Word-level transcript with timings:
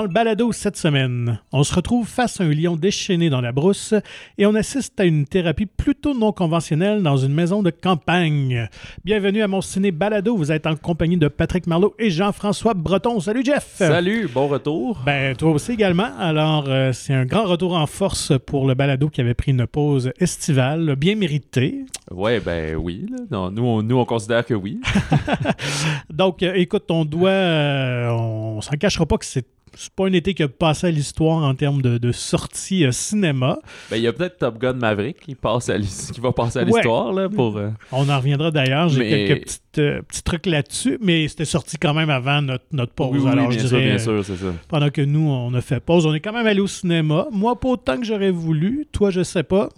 Dans 0.00 0.06
le 0.06 0.12
balado 0.14 0.50
cette 0.50 0.78
semaine, 0.78 1.40
on 1.52 1.62
se 1.62 1.74
retrouve 1.74 2.08
face 2.08 2.40
à 2.40 2.44
un 2.44 2.54
lion 2.54 2.74
déchaîné 2.74 3.28
dans 3.28 3.42
la 3.42 3.52
brousse 3.52 3.92
et 4.38 4.46
on 4.46 4.54
assiste 4.54 4.98
à 4.98 5.04
une 5.04 5.26
thérapie 5.26 5.66
plutôt 5.66 6.14
non 6.14 6.32
conventionnelle 6.32 7.02
dans 7.02 7.18
une 7.18 7.34
maison 7.34 7.62
de 7.62 7.68
campagne. 7.68 8.66
Bienvenue 9.04 9.42
à 9.42 9.46
mon 9.46 9.60
ciné 9.60 9.90
balado. 9.90 10.38
Vous 10.38 10.52
êtes 10.52 10.66
en 10.66 10.74
compagnie 10.74 11.18
de 11.18 11.28
Patrick 11.28 11.66
Marlot 11.66 11.94
et 11.98 12.08
Jean-François 12.08 12.72
Breton. 12.72 13.20
Salut 13.20 13.44
Jeff. 13.44 13.74
Salut, 13.74 14.26
bon 14.26 14.48
retour. 14.48 15.02
Ben 15.04 15.36
toi 15.36 15.50
aussi 15.50 15.72
également. 15.72 16.16
Alors 16.18 16.64
euh, 16.68 16.94
c'est 16.94 17.12
un 17.12 17.26
grand 17.26 17.44
retour 17.44 17.74
en 17.74 17.86
force 17.86 18.32
pour 18.46 18.66
le 18.66 18.72
balado 18.72 19.10
qui 19.10 19.20
avait 19.20 19.34
pris 19.34 19.50
une 19.50 19.66
pause 19.66 20.12
estivale 20.18 20.96
bien 20.96 21.14
méritée. 21.14 21.84
Ouais, 22.10 22.40
ben 22.40 22.74
oui. 22.74 23.04
là. 23.10 23.18
Non, 23.30 23.50
nous, 23.50 23.66
on, 23.66 23.82
nous, 23.82 23.98
on 23.98 24.06
considère 24.06 24.46
que 24.46 24.54
oui. 24.54 24.80
Donc 26.10 26.42
euh, 26.42 26.54
écoute, 26.54 26.90
on 26.90 27.04
doit, 27.04 27.28
euh, 27.28 28.08
on 28.08 28.62
s'en 28.62 28.78
cachera 28.78 29.04
pas 29.04 29.18
que 29.18 29.26
c'est 29.26 29.44
c'est 29.74 29.92
pas 29.92 30.06
un 30.06 30.12
été 30.12 30.34
qui 30.34 30.42
a 30.42 30.48
passé 30.48 30.86
à 30.88 30.90
l'histoire 30.90 31.42
en 31.44 31.54
termes 31.54 31.82
de, 31.82 31.98
de 31.98 32.12
sortie 32.12 32.84
euh, 32.84 32.92
cinéma. 32.92 33.58
Ben, 33.90 33.96
il 33.96 34.02
y 34.02 34.06
a 34.06 34.12
peut-être 34.12 34.38
Top 34.38 34.58
Gun 34.58 34.74
Maverick 34.74 35.20
qui, 35.20 35.34
passe 35.34 35.68
à 35.68 35.78
qui 35.78 36.20
va 36.20 36.32
passer 36.32 36.58
à 36.58 36.62
Ouais. 36.62 36.68
l'histoire 36.72 37.12
là, 37.12 37.28
pour. 37.28 37.56
euh, 37.56 37.70
On 37.92 38.08
en 38.08 38.16
reviendra 38.18 38.50
d'ailleurs. 38.50 38.88
J'ai 38.88 38.98
Mais- 39.00 39.26
quelques 39.26 39.42
petites, 39.44 39.78
euh, 39.78 40.02
petits 40.02 40.22
trucs 40.22 40.46
là-dessus, 40.46 40.98
mais 41.00 41.26
c'était 41.28 41.44
sorti 41.44 41.76
quand 41.78 41.94
même 41.94 42.10
avant 42.10 42.42
notre, 42.42 42.64
notre 42.72 42.92
pause. 42.92 43.10
Oui, 43.12 43.20
oui, 43.24 43.30
Alors, 43.30 43.48
bien 43.48 43.58
je 43.58 43.66
sûr, 43.66 43.78
dirais, 43.78 43.88
bien 43.90 43.98
sûr, 43.98 44.24
c'est 44.24 44.36
ça. 44.36 44.52
pendant 44.68 44.90
que 44.90 45.02
nous, 45.02 45.28
on 45.28 45.52
a 45.54 45.60
fait 45.60 45.80
pause, 45.80 46.06
on 46.06 46.14
est 46.14 46.20
quand 46.20 46.32
même 46.32 46.46
allé 46.46 46.60
au 46.60 46.66
cinéma. 46.66 47.26
Moi, 47.30 47.58
pas 47.58 47.68
autant 47.68 47.96
que 47.98 48.04
j'aurais 48.04 48.30
voulu. 48.30 48.86
Toi, 48.92 49.10
je 49.10 49.22
sais 49.22 49.42
pas. 49.44 49.68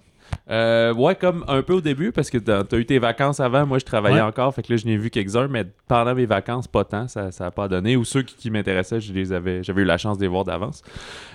Euh, 0.53 0.93
ouais, 0.93 1.15
comme 1.15 1.45
un 1.49 1.63
peu 1.63 1.73
au 1.73 1.81
début, 1.81 2.13
parce 2.13 2.29
que 2.29 2.37
t'as 2.37 2.63
t'as 2.63 2.77
eu 2.77 2.85
tes 2.85 2.99
vacances 2.99 3.41
avant. 3.41 3.65
Moi, 3.65 3.79
je 3.79 3.85
travaillais 3.87 4.17
Ouais. 4.17 4.21
encore, 4.21 4.55
fait 4.55 4.63
que 4.63 4.71
là, 4.73 4.77
je 4.77 4.85
n'ai 4.85 4.99
vu 4.99 5.09
quelques-uns, 5.09 5.49
mais 5.49 5.65
pendant 5.89 6.15
mes 6.15 6.27
vacances, 6.27 6.69
pas 6.69 6.85
tant, 6.85 7.09
ça 7.09 7.31
n'a 7.41 7.51
pas 7.51 7.69
donné. 7.69 7.97
Ou 7.97 8.05
ceux 8.05 8.23
qui, 8.23 8.37
qui 8.37 8.51
m'intéressaient, 8.51 9.01
je 9.01 9.13
les 9.15 9.33
avais, 9.33 9.63
j'avais 9.63 9.81
eu 9.83 9.87
la 9.87 9.97
chance 9.97 10.19
de 10.19 10.23
les 10.23 10.29
voir 10.29 10.45
d'avance. 10.45 10.83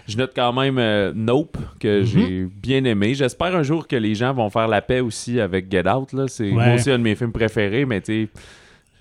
Je 0.07 0.17
note 0.17 0.33
quand 0.35 0.53
même 0.53 0.77
euh, 0.77 1.11
Nope, 1.15 1.57
que 1.79 2.01
Mhm. 2.01 2.05
j'ai 2.05 2.45
bien 2.61 2.83
aimé. 2.83 3.15
J'espère 3.15 3.55
un 3.55 3.63
jour 3.63 3.87
que 3.87 3.95
les 3.95 4.13
gens 4.13 4.33
vont 4.33 4.49
faire 4.51 4.67
la 4.67 4.81
paix 4.83 4.99
aussi 4.99 5.39
avec 5.39 5.71
Get 5.71 5.89
Out. 5.89 6.13
Là. 6.13 6.25
C'est 6.27 6.51
Ouais. 6.51 6.75
aussi 6.75 6.91
un 6.91 6.99
de 6.99 7.03
mes 7.03 7.15
films 7.15 7.31
préférés, 7.31 7.85
mais 7.85 8.01
tu 8.01 8.25
sais, 8.25 8.29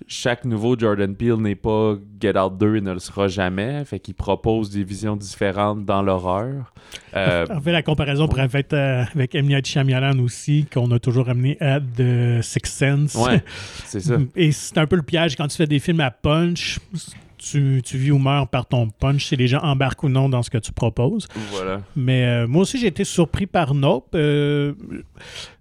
chaque 0.07 0.45
nouveau 0.45 0.77
Jordan 0.77 1.15
Peele 1.15 1.35
n'est 1.35 1.55
pas 1.55 1.95
Get 2.19 2.37
Out 2.37 2.57
2 2.57 2.77
et 2.77 2.81
ne 2.81 2.93
le 2.93 2.99
sera 2.99 3.27
jamais. 3.27 3.83
Fait 3.85 3.99
qu'il 3.99 4.15
propose 4.15 4.69
des 4.69 4.83
visions 4.83 5.15
différentes 5.15 5.85
dans 5.85 6.01
l'horreur. 6.01 6.73
Euh, 7.15 7.45
On 7.51 7.59
fait 7.59 7.73
la 7.73 7.83
comparaison 7.83 8.27
pour 8.27 8.39
avec, 8.39 8.71
euh, 8.73 9.03
avec. 9.13 9.33
Night 9.33 9.67
Shyamalan 9.67 10.19
aussi, 10.19 10.65
qu'on 10.73 10.89
a 10.91 10.99
toujours 10.99 11.29
amené 11.29 11.57
à 11.59 11.79
The 11.79 12.41
Sixth 12.41 12.73
Sense. 12.73 13.15
ouais, 13.15 13.43
c'est 13.85 13.99
ça. 13.99 14.17
Et 14.35 14.51
c'est 14.51 14.77
un 14.77 14.87
peu 14.87 14.95
le 14.95 15.03
piège 15.03 15.35
quand 15.35 15.47
tu 15.47 15.57
fais 15.57 15.67
des 15.67 15.79
films 15.79 15.99
à 15.99 16.11
punch. 16.11 16.79
Tu, 17.37 17.81
tu 17.85 17.97
vis 17.97 18.11
ou 18.11 18.17
meurs 18.17 18.47
par 18.47 18.65
ton 18.65 18.89
punch 18.89 19.25
si 19.25 19.35
les 19.35 19.47
gens 19.47 19.59
embarquent 19.59 20.03
ou 20.03 20.09
non 20.09 20.27
dans 20.27 20.43
ce 20.43 20.49
que 20.49 20.57
tu 20.57 20.71
proposes. 20.71 21.27
Voilà. 21.51 21.81
Mais 21.95 22.25
euh, 22.25 22.47
moi 22.47 22.63
aussi, 22.63 22.79
j'ai 22.79 22.87
été 22.87 23.03
surpris 23.03 23.45
par 23.45 23.73
Nope. 23.73 24.07
Euh, 24.15 24.73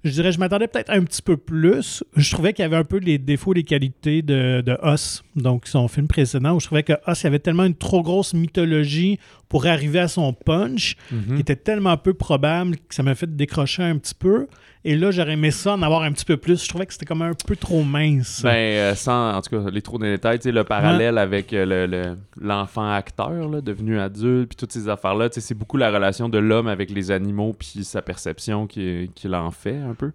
je 0.05 0.11
dirais, 0.11 0.33
je 0.33 0.39
m'attendais 0.39 0.69
peut-être 0.69 0.91
un 0.91 1.03
petit 1.05 1.23
peu 1.23 1.37
plus. 1.37 2.03
Je 2.17 2.31
trouvais 2.31 2.53
qu'il 2.53 2.63
y 2.63 2.67
avait 2.67 2.77
un 2.77 2.85
peu 2.85 2.99
les 2.99 3.19
défauts, 3.19 3.53
les 3.53 3.65
qualités 3.65 4.23
de, 4.23 4.63
de 4.65 4.79
Us, 4.85 5.23
donc 5.35 5.67
son 5.67 5.89
film 5.89 6.09
précédent, 6.09 6.55
où 6.55 6.61
je 6.61 6.67
trouvais 6.67 6.83
que 6.83 6.95
Us, 7.09 7.23
il 7.23 7.25
y 7.25 7.27
avait 7.27 7.39
tellement 7.41 7.65
une 7.65 7.75
trop 7.75 8.03
grosse 8.03 8.33
mythologie 8.33 9.19
pour 9.49 9.67
arriver 9.67 10.01
à 10.01 10.09
son 10.09 10.33
punch, 10.33 10.97
Mhm. 11.13 11.35
qui 11.37 11.41
était 11.41 11.57
tellement 11.57 11.97
peu 11.97 12.15
probable 12.15 12.77
que 12.89 12.95
ça 12.95 13.03
m'a 13.03 13.15
fait 13.15 13.35
décrocher 13.37 13.83
un 13.83 13.97
petit 13.99 14.15
peu. 14.15 14.47
Et 14.85 14.95
là, 14.95 15.11
j'aurais 15.11 15.33
aimé 15.33 15.51
ça, 15.51 15.73
en 15.75 15.83
avoir 15.83 16.03
un 16.03 16.13
petit 16.13 16.25
peu 16.25 16.37
plus. 16.37 16.63
Je 16.63 16.69
trouvais 16.69 16.87
que 16.87 16.93
c'était 16.93 17.07
comme 17.07 17.23
un 17.23 17.33
peu 17.47 17.57
trop 17.57 17.83
mince. 17.83 18.41
Ben, 18.45 18.51
euh, 18.55 18.95
sans, 18.95 19.35
en 19.35 19.41
tout 19.43 19.51
cas, 19.65 19.69
les 19.71 19.83
trop 19.83 19.99
les 19.99 20.11
détails, 20.13 20.39
le 20.45 20.63
parallèle 20.63 21.19
avec 21.19 21.53
euh, 21.53 21.67
le- 21.67 21.87
le- 21.87 22.17
l'enfant 22.41 22.89
acteur, 22.93 23.49
là, 23.49 23.61
devenu 23.61 23.99
adulte, 23.99 24.51
puis 24.51 24.57
toutes 24.57 24.73
ces 24.73 24.89
affaires-là, 24.89 25.29
c'est 25.33 25.55
beaucoup 25.55 25.77
la 25.77 25.91
relation 25.91 26.29
de 26.29 26.39
l'homme 26.39 26.69
avec 26.69 26.91
les 26.91 27.11
animaux, 27.11 27.53
puis 27.59 27.83
sa 27.83 28.01
perception 28.01 28.69
qui, 28.69 29.11
qui 29.17 29.27
en 29.35 29.51
fait, 29.51 29.77
un 29.79 29.95
peu. 29.95 30.13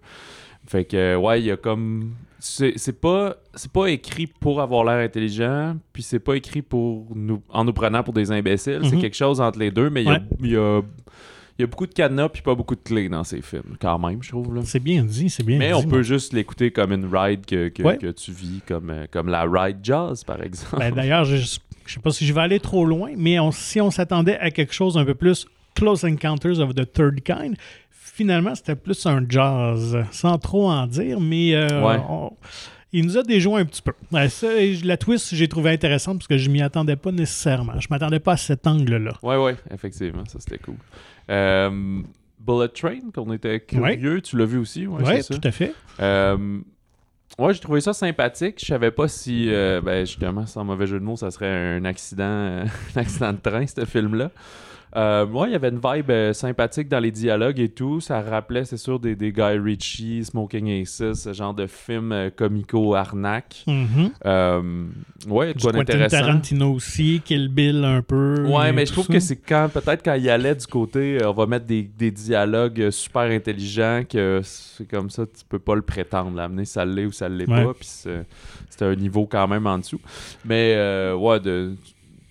Fait 0.66 0.84
que, 0.84 1.16
ouais, 1.16 1.40
il 1.40 1.46
y 1.46 1.50
a 1.50 1.56
comme... 1.56 2.12
C'est 2.44 3.00
pas, 3.00 3.36
c'est 3.54 3.70
pas 3.70 3.86
écrit 3.86 4.26
pour 4.26 4.60
avoir 4.60 4.84
l'air 4.84 4.96
intelligent, 5.04 5.76
puis 5.92 6.02
c'est 6.02 6.18
pas 6.18 6.34
écrit 6.34 6.60
pour 6.62 7.06
nous, 7.14 7.40
en 7.48 7.64
nous 7.64 7.72
prenant 7.72 8.02
pour 8.02 8.12
des 8.14 8.32
imbéciles. 8.32 8.80
C'est 8.82 8.96
Mhm. 8.96 9.00
quelque 9.00 9.14
chose 9.16 9.40
entre 9.40 9.60
les 9.60 9.70
deux, 9.70 9.90
mais 9.90 10.02
il 10.02 10.08
y 10.08 10.10
a- 10.10 10.22
y, 10.40 10.56
a, 10.56 10.80
il 11.56 11.60
y 11.60 11.62
a 11.62 11.66
beaucoup 11.68 11.86
de 11.86 11.94
cadenas, 11.94 12.30
puis 12.30 12.42
pas 12.42 12.56
beaucoup 12.56 12.74
de 12.74 12.80
clés 12.80 13.08
dans 13.08 13.22
ces 13.22 13.42
films, 13.42 13.76
quand 13.80 13.96
même, 14.00 14.20
je 14.24 14.30
trouve. 14.30 14.60
C'est 14.64 14.80
bien 14.80 15.04
dit, 15.04 15.30
c'est 15.30 15.44
bien 15.44 15.58
Mais 15.58 15.68
dit. 15.68 15.74
on 15.74 15.82
moi. 15.82 15.90
peut 15.90 16.02
juste 16.02 16.32
l'écouter 16.32 16.72
comme 16.72 16.90
une 16.92 17.06
ride 17.14 17.46
que, 17.46 17.68
que, 17.68 17.82
Ouais. 17.84 17.96
que 17.98 18.08
tu 18.10 18.32
vis, 18.32 18.60
comme, 18.66 18.90
euh, 18.90 19.06
comme 19.08 19.28
la 19.28 19.44
ride 19.44 19.78
jazz, 19.84 20.24
par 20.24 20.42
exemple. 20.42 20.78
Ben, 20.78 20.92
D'ailleurs, 20.92 21.24
je 21.24 21.36
ne 21.36 21.40
sais 21.86 22.00
pas 22.02 22.10
si 22.10 22.26
je 22.26 22.32
vais 22.34 22.40
aller 22.40 22.58
trop 22.58 22.84
loin, 22.84 23.12
mais 23.16 23.38
on- 23.38 23.52
si 23.52 23.80
on 23.80 23.92
s'attendait 23.92 24.38
à 24.38 24.50
quelque 24.50 24.74
chose 24.74 24.98
un 24.98 25.04
peu 25.04 25.14
plus 25.14 25.46
Close 25.76 26.04
Encounters 26.04 26.58
of 26.58 26.74
the 26.74 26.92
Third 26.92 27.22
Kind, 27.22 27.54
finalement, 28.14 28.54
c'était 28.54 28.76
plus 28.76 29.06
un 29.06 29.24
jazz, 29.28 29.96
sans 30.10 30.36
trop 30.38 30.70
en 30.70 30.86
dire, 30.86 31.18
mais 31.18 31.54
euh, 31.54 31.82
Ouais. 31.86 31.98
on- 32.08 32.32
il 32.92 33.06
nous 33.06 33.16
a 33.16 33.22
déjoué 33.22 33.62
un 33.62 33.64
petit 33.64 33.80
peu. 33.80 33.92
Ouais, 34.12 34.28
ça, 34.28 34.48
la 34.84 34.96
twist, 34.98 35.34
j'ai 35.34 35.48
trouvé 35.48 35.70
intéressante 35.70 36.18
parce 36.18 36.28
que 36.28 36.36
je 36.36 36.50
m'y 36.50 36.60
attendais 36.60 36.96
pas 36.96 37.10
nécessairement. 37.10 37.80
Je 37.80 37.86
m'attendais 37.90 38.20
pas 38.20 38.32
à 38.32 38.36
cet 38.36 38.66
angle-là. 38.66 39.14
ouais, 39.22 39.36
ouais, 39.36 39.56
effectivement, 39.72 40.24
ça 40.26 40.38
c'était 40.40 40.58
cool. 40.58 40.74
Euh, 41.30 42.02
Bullet 42.38 42.68
Train, 42.68 42.98
qu'on 43.14 43.32
était 43.32 43.60
curieux, 43.60 44.20
tu 44.20 44.36
l'as 44.36 44.44
vu 44.44 44.58
aussi, 44.58 44.86
ouais, 44.86 45.02
Oui, 45.06 45.22
ça? 45.22 45.34
tout 45.34 45.48
à 45.48 45.50
fait. 45.52 45.72
Euh, 46.00 46.58
ouais, 47.38 47.54
j'ai 47.54 47.60
trouvé 47.60 47.80
ça 47.80 47.94
sympathique. 47.94 48.56
Je 48.60 48.66
savais 48.66 48.90
pas 48.90 49.08
si, 49.08 49.46
euh, 49.48 49.80
ben, 49.80 50.04
justement, 50.04 50.44
sans 50.44 50.62
mauvais 50.64 50.86
jeu 50.86 50.98
de 51.00 51.04
mots, 51.04 51.16
ça 51.16 51.30
serait 51.30 51.48
un 51.78 51.84
accident, 51.86 52.24
un 52.96 53.00
accident 53.00 53.32
de 53.32 53.38
train, 53.38 53.64
ce 53.66 53.86
film-là. 53.86 54.30
Euh, 54.94 55.26
il 55.46 55.52
y 55.52 55.54
avait 55.54 55.70
une 55.70 55.80
vibe 55.82 56.10
euh, 56.10 56.32
sympathique 56.32 56.88
dans 56.88 56.98
les 57.00 57.10
dialogues 57.10 57.58
et 57.60 57.68
tout. 57.70 58.00
Ça 58.00 58.20
rappelait, 58.20 58.64
c'est 58.64 58.76
sûr, 58.76 59.00
des, 59.00 59.16
des 59.16 59.32
Guy 59.32 59.40
Ritchie, 59.58 60.24
Smoking 60.24 60.68
Aces, 60.82 61.14
ce 61.14 61.32
genre 61.32 61.54
de 61.54 61.66
film 61.66 62.12
euh, 62.12 62.30
comico-arnaque. 62.30 63.64
Mhm. 63.66 64.10
Euh, 64.26 64.84
ouais, 65.28 65.54
Du 65.54 65.62
quoi 65.62 65.72
d'intéressant. 65.72 66.18
Tarantino 66.18 66.72
aussi, 66.74 67.22
Kill 67.24 67.48
Bill 67.48 67.84
un 67.84 68.02
peu. 68.02 68.44
Ouais, 68.46 68.72
mais 68.72 68.84
je 68.86 68.92
trouve 68.92 69.06
ça. 69.06 69.12
que 69.14 69.20
c'est 69.20 69.36
quand 69.36 69.68
peut-être 69.72 70.04
quand 70.04 70.14
il 70.14 70.28
allait 70.28 70.54
du 70.54 70.66
côté, 70.66 71.18
on 71.24 71.32
va 71.32 71.46
mettre 71.46 71.66
des, 71.66 71.82
des 71.82 72.10
dialogues 72.10 72.90
super 72.90 73.22
intelligents 73.22 74.02
que 74.08 74.40
c'est 74.44 74.88
comme 74.88 75.10
ça, 75.10 75.24
tu 75.26 75.44
peux 75.48 75.58
pas 75.58 75.74
le 75.74 75.82
prétendre. 75.82 76.36
L'amener, 76.36 76.64
ça 76.64 76.84
l'est 76.84 77.06
ou 77.06 77.12
ça 77.12 77.28
l'est 77.28 77.48
Ouais. 77.48 77.64
pas. 77.64 77.74
Puis 77.74 77.88
c'est 77.88 78.24
c'est 78.70 78.84
un 78.84 78.94
niveau 78.94 79.26
quand 79.26 79.46
même 79.48 79.66
en 79.66 79.78
dessous. 79.78 80.00
Mais 80.44 80.74
ouais, 81.18 81.40
de, 81.40 81.74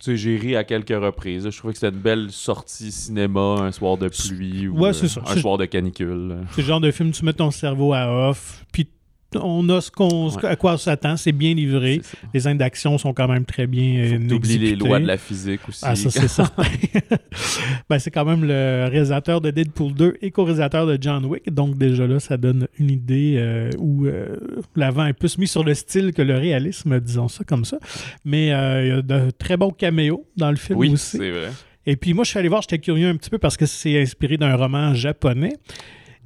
j'ai 0.04 0.36
ri 0.36 0.56
à 0.56 0.64
quelques 0.64 0.88
reprises. 0.90 1.48
Je 1.48 1.56
trouvais 1.56 1.72
que 1.72 1.78
c'était 1.78 1.94
une 1.94 2.02
belle 2.02 2.30
sortie 2.30 2.90
cinéma, 2.90 3.56
un 3.60 3.72
soir 3.72 3.96
de 3.96 4.08
pluie 4.08 4.68
ou 4.68 4.78
Ouais, 4.78 4.90
euh, 4.90 5.20
un 5.26 5.36
soir 5.36 5.58
de 5.58 5.64
canicule. 5.64 6.38
C'est 6.52 6.62
le 6.62 6.66
genre 6.66 6.80
de 6.80 6.90
film, 6.90 7.12
tu 7.12 7.24
mets 7.24 7.32
ton 7.32 7.50
cerveau 7.50 7.92
à 7.92 8.28
off, 8.30 8.64
puis 8.72 8.88
on 9.36 9.68
a 9.68 9.80
ce 9.80 9.90
qu'on, 9.90 10.28
Ouais. 10.30 10.44
à 10.46 10.56
quoi 10.56 10.74
on 10.74 10.76
s'attend, 10.76 11.16
c'est 11.16 11.32
bien 11.32 11.54
livré. 11.54 12.00
Ça. 12.02 12.18
Les 12.34 12.40
scènes 12.40 12.58
d'action 12.58 12.98
sont 12.98 13.12
quand 13.12 13.28
même 13.28 13.44
très 13.44 13.66
bien 13.66 13.96
euh, 13.98 14.28
t'oublies 14.28 14.58
les 14.58 14.76
lois 14.76 14.98
de 15.00 15.06
la 15.06 15.16
physique 15.16 15.60
aussi. 15.68 15.80
Ah, 15.82 15.94
ça, 15.94 16.10
c'est 16.10 16.28
certain. 16.28 16.62
ben, 17.90 17.98
c'est 17.98 18.10
quand 18.10 18.24
même 18.24 18.44
le 18.44 18.88
réalisateur 18.90 19.40
de 19.40 19.50
Deadpool 19.50 19.92
2 19.94 20.16
et 20.22 20.30
co-réalisateur 20.30 20.86
de 20.86 20.98
John 21.00 21.24
Wick. 21.26 21.52
Donc, 21.52 21.76
déjà 21.78 22.06
là, 22.06 22.20
ça 22.20 22.36
donne 22.36 22.68
une 22.78 22.90
idée 22.90 23.34
euh, 23.36 23.70
où 23.78 24.06
euh, 24.06 24.36
l'avant 24.76 25.06
est 25.06 25.12
plus 25.12 25.38
mis 25.38 25.46
sur 25.48 25.64
le 25.64 25.74
style 25.74 26.12
que 26.12 26.22
le 26.22 26.36
réalisme, 26.36 27.00
disons 27.00 27.28
ça 27.28 27.44
comme 27.44 27.64
ça. 27.64 27.78
Mais 28.24 28.52
euh, 28.52 28.82
il 28.84 28.88
y 28.88 28.92
a 28.92 29.02
de 29.02 29.30
très 29.30 29.56
bons 29.56 29.70
caméos 29.70 30.26
dans 30.36 30.50
le 30.50 30.56
film 30.56 30.78
oui, 30.78 30.90
aussi. 30.92 31.18
c'est 31.18 31.30
vrai. 31.30 31.50
Et 31.84 31.96
puis, 31.96 32.14
moi, 32.14 32.22
je 32.24 32.30
suis 32.30 32.38
allé 32.38 32.48
voir, 32.48 32.62
j'étais 32.62 32.78
curieux 32.78 33.08
un 33.08 33.16
petit 33.16 33.30
peu 33.30 33.38
parce 33.38 33.56
que 33.56 33.66
c'est 33.66 34.00
inspiré 34.00 34.36
d'un 34.36 34.54
roman 34.54 34.94
japonais. 34.94 35.54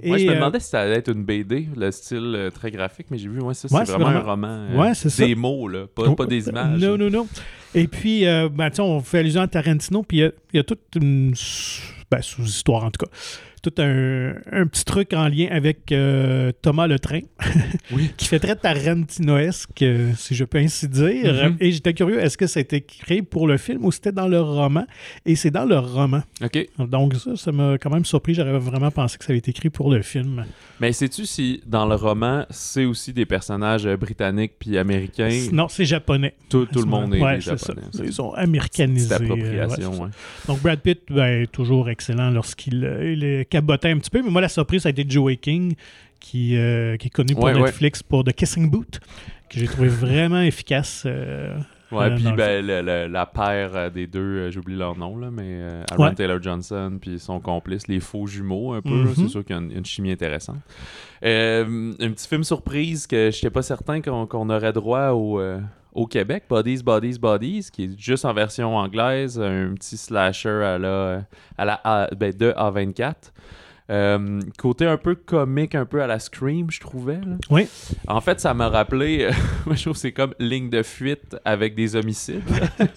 Moi, 0.04 0.19
Et, 0.19 0.20
je 0.20 0.26
me 0.26 0.32
euh, 0.32 0.34
demandais 0.34 0.60
si 0.60 0.69
ça 0.69 0.81
allait 0.82 0.96
être 0.96 1.10
une 1.10 1.25
BD, 1.25 1.69
le 1.75 1.90
style 1.90 2.34
euh, 2.37 2.50
très 2.50 2.70
graphique, 2.70 3.06
mais 3.10 3.16
j'ai 3.16 3.28
vu, 3.28 3.40
ouais, 3.40 3.54
ça, 3.54 3.66
Ouais, 3.75 3.84
c'est 3.87 3.93
vraiment, 3.93 4.10
vraiment- 4.10 4.19
un 4.20 4.31
roman. 4.31 4.48
euh, 4.70 4.76
Ouais, 4.76 4.94
c'est 4.94 5.08
ça. 5.08 5.25
Des 5.26 5.34
mots, 5.34 5.69
là, 5.69 5.87
pas, 5.87 6.14
pas 6.14 6.26
des 6.26 6.48
images. 6.48 6.81
Non, 6.81 6.98
non, 6.98 7.08
non. 7.10 7.26
Et 7.75 7.87
puis, 7.88 8.26
euh, 8.26 8.48
ben, 8.50 8.70
on 8.78 9.00
fait 9.00 9.20
allusion 9.20 9.40
à 9.40 9.48
Tarantino, 9.48 10.02
puis 10.02 10.19
il 10.19 10.20
y 10.20 10.25
a- 10.25 10.32
il 10.52 10.56
y, 10.56 10.60
a 10.60 10.64
toute 10.64 10.81
une 10.96 11.32
ben, 12.10 12.20
sous-histoire, 12.22 12.84
en 12.84 12.90
tout 12.90 13.04
cas. 13.06 13.10
Tout 13.67 13.83
un, 13.83 14.35
un 14.53 14.67
petit 14.69 14.85
truc 14.85 15.13
en 15.13 15.27
lien 15.27 15.49
avec 15.51 15.91
euh, 15.91 16.53
Thomas 16.63 16.87
Le 16.87 17.01
Train, 17.01 17.23
Oui. 17.93 18.13
qui 18.17 18.29
fait 18.29 18.39
très 18.39 18.55
Tarantinoesque, 18.55 19.83
euh, 19.83 20.13
si 20.17 20.37
je 20.37 20.45
peux 20.45 20.59
ainsi 20.59 20.87
dire. 20.89 21.33
Mhm. 21.51 21.57
Et 21.59 21.73
j'étais 21.73 21.93
curieux, 21.95 22.21
est-ce 22.23 22.37
que 22.39 22.47
ça 22.47 22.59
a 22.59 22.63
été 22.63 22.81
créé 22.81 23.23
pour 23.23 23.49
le 23.49 23.57
film 23.57 23.85
ou 23.85 23.91
c'était 23.91 24.13
dans 24.13 24.29
le 24.29 24.41
roman? 24.41 24.85
Et 25.25 25.35
c'est 25.35 25.51
dans 25.51 25.65
le 25.65 25.79
roman. 25.79 26.23
OK. 26.45 26.69
Donc 26.79 27.15
ça, 27.17 27.35
ça 27.35 27.51
m'a 27.51 27.77
quand 27.79 27.91
même 27.91 28.05
surpris. 28.05 28.35
J'aurais 28.35 28.57
vraiment 28.59 28.93
pensé 28.93 29.19
que 29.19 29.25
ça 29.25 29.33
avait 29.33 29.39
été 29.39 29.51
écrit 29.51 29.71
pour 29.71 29.91
le 29.93 30.03
film. 30.03 30.45
Mais 30.81 30.93
sais-tu 30.93 31.27
si 31.27 31.61
dans 31.67 31.87
le 31.87 31.97
roman, 31.97 32.45
c'est 32.51 32.85
aussi 32.85 33.13
des 33.13 33.27
personnages 33.27 33.87
euh, 33.87 33.97
britanniques 33.97 34.53
puis 34.61 34.79
américains? 34.79 35.31
Non, 35.53 35.67
c'est 35.69 35.87
japonais. 35.87 36.35
Tout, 36.49 36.67
tout 36.67 36.81
le 36.83 36.87
monde 36.87 37.15
est 37.17 37.21
Ouais, 37.21 37.41
ça. 37.41 37.57
japonais. 37.57 37.87
Ils 38.05 38.13
sont 38.13 38.33
américanisés. 38.33 39.13
euh, 39.13 39.19
ouais, 39.19 39.25
appropriation, 39.25 40.03
ouais. 40.05 40.11
Donc 40.47 40.61
Brad 40.63 40.79
Pitt, 40.81 41.01
ben, 41.11 41.47
toujours 41.49 41.89
excellent 41.89 42.31
lorsqu'il 42.31 42.75
il 43.03 43.25
est 43.25 43.45
caboté 43.56 43.91
un 43.91 43.99
petit 43.99 44.11
peu. 44.11 44.23
Mais 44.23 44.31
moi, 44.31 44.41
la 44.41 44.49
surprise, 44.49 44.82
ça 44.82 44.88
a 44.88 44.91
été 44.91 45.05
Joey 45.08 45.37
King, 45.37 45.75
qui, 46.20 46.56
euh, 46.56 46.97
qui 46.97 47.06
est 47.08 47.11
connu 47.11 47.35
pour 47.35 47.44
Ouais, 47.44 47.55
ouais. 47.55 47.62
Netflix 47.62 48.03
pour 48.03 48.23
The 48.25 48.32
Kissing 48.32 48.70
Boot, 48.70 49.00
que 49.50 49.58
j'ai 49.58 49.67
trouvé 49.67 49.88
vraiment 49.88 50.41
efficace. 50.41 51.05
euh, 51.06 51.56
Ouais, 51.93 52.15
puis 52.17 52.25
ben, 52.33 52.67
le- 52.67 52.83
le- 52.83 53.06
la 53.06 53.27
paire 53.27 53.71
euh, 53.77 53.91
des 53.91 54.06
deux, 54.09 54.19
euh, 54.21 54.50
j'oublie 54.50 54.75
leur 54.77 54.97
nom, 54.99 55.17
là, 55.17 55.31
mais 55.31 55.43
euh, 55.44 55.83
Aaron 55.93 56.05
Ouais. 56.09 56.15
Taylor 56.15 56.43
Johnson 56.43 56.99
puis 57.00 57.19
son 57.21 57.38
complice, 57.41 57.87
les 57.87 58.00
faux 58.00 58.27
jumeaux 58.27 58.73
un 58.73 58.83
peu, 58.83 58.91
Mhm. 58.91 59.15
c'est 59.15 59.29
sûr 59.29 59.44
qu'il 59.44 59.55
y 59.55 59.59
a 59.59 59.62
une, 59.62 59.71
une 59.71 59.85
chimie 59.85 60.11
intéressante. 60.11 60.59
Euh, 61.25 61.93
un 62.00 62.11
petit 62.11 62.29
film 62.29 62.44
surprise 62.44 63.06
que 63.06 63.31
je 63.31 63.37
n'étais 63.37 63.50
pas 63.50 63.62
certain 63.62 64.00
qu'on 64.00 64.50
aurait 64.50 64.73
droit 64.73 65.11
au, 65.11 65.41
euh, 65.41 65.61
au 65.94 66.06
Québec, 66.06 66.44
Bodies, 66.49 66.83
Bodies, 66.83 67.19
Bodies, 67.19 67.69
qui 67.73 67.85
est 67.85 67.99
juste 67.99 68.25
en 68.25 68.35
version 68.35 68.77
anglaise, 68.77 69.41
un 69.41 69.73
petit 69.75 69.97
slasher 69.97 70.49
à 70.62 70.79
la, 70.79 71.23
à 71.56 71.65
la 71.65 71.81
A- 71.85 72.09
ben, 72.15 72.32
de 72.37 72.53
A24. 72.56 73.15
Euh, 73.88 74.41
côté 74.59 74.85
un 74.85 74.97
peu 74.97 75.15
comique, 75.15 75.77
un 75.77 75.87
peu 75.87 76.03
à 76.03 76.09
la 76.09 76.19
Scream, 76.19 76.71
je 76.73 76.81
trouvais. 76.81 77.21
là. 77.21 77.37
Oui. 77.50 77.69
En 78.09 78.21
fait, 78.21 78.41
ça 78.41 78.53
m'a 78.53 78.69
rappelé, 78.69 79.29
moi 79.67 79.77
je 79.77 79.83
trouve 79.83 79.93
que 79.94 80.00
c'est 80.00 80.11
comme 80.12 80.35
ligne 80.41 80.69
de 80.71 80.83
fuite 80.83 81.37
avec 81.44 81.77
des 81.77 81.94
homicides. 81.94 82.43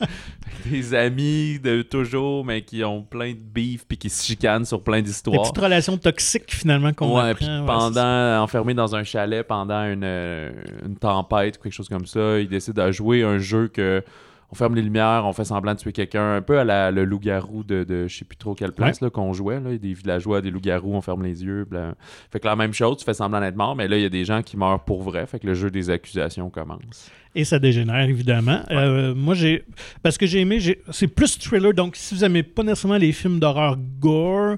des 0.66 0.94
amis 0.94 1.60
de 1.60 1.82
toujours, 1.84 2.44
mais 2.44 2.64
qui 2.64 2.84
ont 2.84 3.04
plein 3.04 3.32
de 3.34 3.40
beef 3.40 3.86
puis 3.88 3.98
qui 3.98 4.10
se 4.10 4.26
chicanent 4.26 4.66
sur 4.66 4.82
plein 4.84 4.98
Des 4.98 5.04
d'histoires. 5.04 5.42
petites 5.44 5.58
relations 5.64 5.98
toxiques 5.98 6.54
finalement 6.54 6.92
qu'on 6.94 7.16
Ouais, 7.16 7.30
apprend. 7.30 7.36
puis 7.46 7.48
ouais, 7.60 7.66
pendant, 7.66 8.42
enfermé 8.42 8.74
dans 8.74 8.96
un 8.96 9.04
chalet 9.04 9.46
pendant 9.46 9.84
une, 9.84 10.04
euh, 10.04 10.52
une 10.86 10.96
tempête 10.96 11.58
ou 11.58 11.64
quelque 11.64 11.74
chose 11.74 11.90
comme 11.90 12.06
ça, 12.08 12.40
il 12.40 12.50
décide 12.50 12.74
de 12.74 12.92
jouer 12.92 13.24
un 13.24 13.38
jeu 13.38 13.68
que 13.68 14.04
on 14.52 14.56
ferme 14.56 14.76
les 14.76 14.82
lumières, 14.82 15.24
on 15.26 15.34
fait 15.34 15.46
semblant 15.46 15.74
de 15.76 15.80
tuer 15.80 15.92
quelqu'un, 15.92 16.36
un 16.36 16.42
peu 16.42 16.58
à 16.60 16.64
la, 16.64 16.90
le 16.92 17.06
loup-garou 17.06 17.64
de, 17.64 17.84
de 17.84 18.08
je 18.08 18.18
sais 18.18 18.26
plus 18.26 18.38
trop 18.38 18.56
quelle 18.56 18.72
place 18.72 19.00
là, 19.02 19.10
qu'on 19.10 19.32
jouait. 19.34 19.60
Là. 19.60 19.78
Des 19.78 19.94
villageois, 19.94 20.42
des 20.42 20.50
loups-garous, 20.50 20.94
on 20.96 21.02
ferme 21.02 21.24
les 21.24 21.44
yeux. 21.44 21.66
bla. 21.66 21.94
Fait 22.32 22.40
que 22.40 22.48
la 22.48 22.56
même 22.56 22.74
chose, 22.74 22.98
tu 22.98 23.06
fais 23.06 23.14
semblant 23.14 23.40
d'être 23.42 23.56
mort, 23.56 23.76
mais 23.76 23.88
là, 23.88 23.98
il 23.98 24.02
y 24.02 24.06
a 24.06 24.10
des 24.10 24.26
gens 24.26 24.42
qui 24.42 24.58
meurent 24.58 24.84
pour 24.84 25.04
vrai. 25.04 25.28
Fait 25.28 25.40
que 25.40 25.46
le 25.48 25.54
jeu 25.54 25.70
des 25.70 25.90
accusations 25.90 26.50
commence. 26.50 27.12
Et 27.36 27.44
ça 27.46 27.60
dégénère, 27.60 28.10
évidemment. 28.10 28.62
Euh, 28.72 29.14
moi, 29.14 29.36
j'ai. 29.36 29.64
Parce 30.02 30.18
que 30.18 30.26
j'ai 30.26 30.40
aimé, 30.40 30.60
j'ai- 30.60 30.82
c'est 30.90 31.08
plus 31.08 31.38
thriller. 31.38 31.74
Donc, 31.76 31.96
si 31.96 32.16
vous 32.16 32.24
aimez 32.26 32.42
pas 32.42 32.64
nécessairement 32.64 32.98
les 32.98 33.12
films 33.12 33.40
d'horreur 33.40 33.78
gore, 34.00 34.56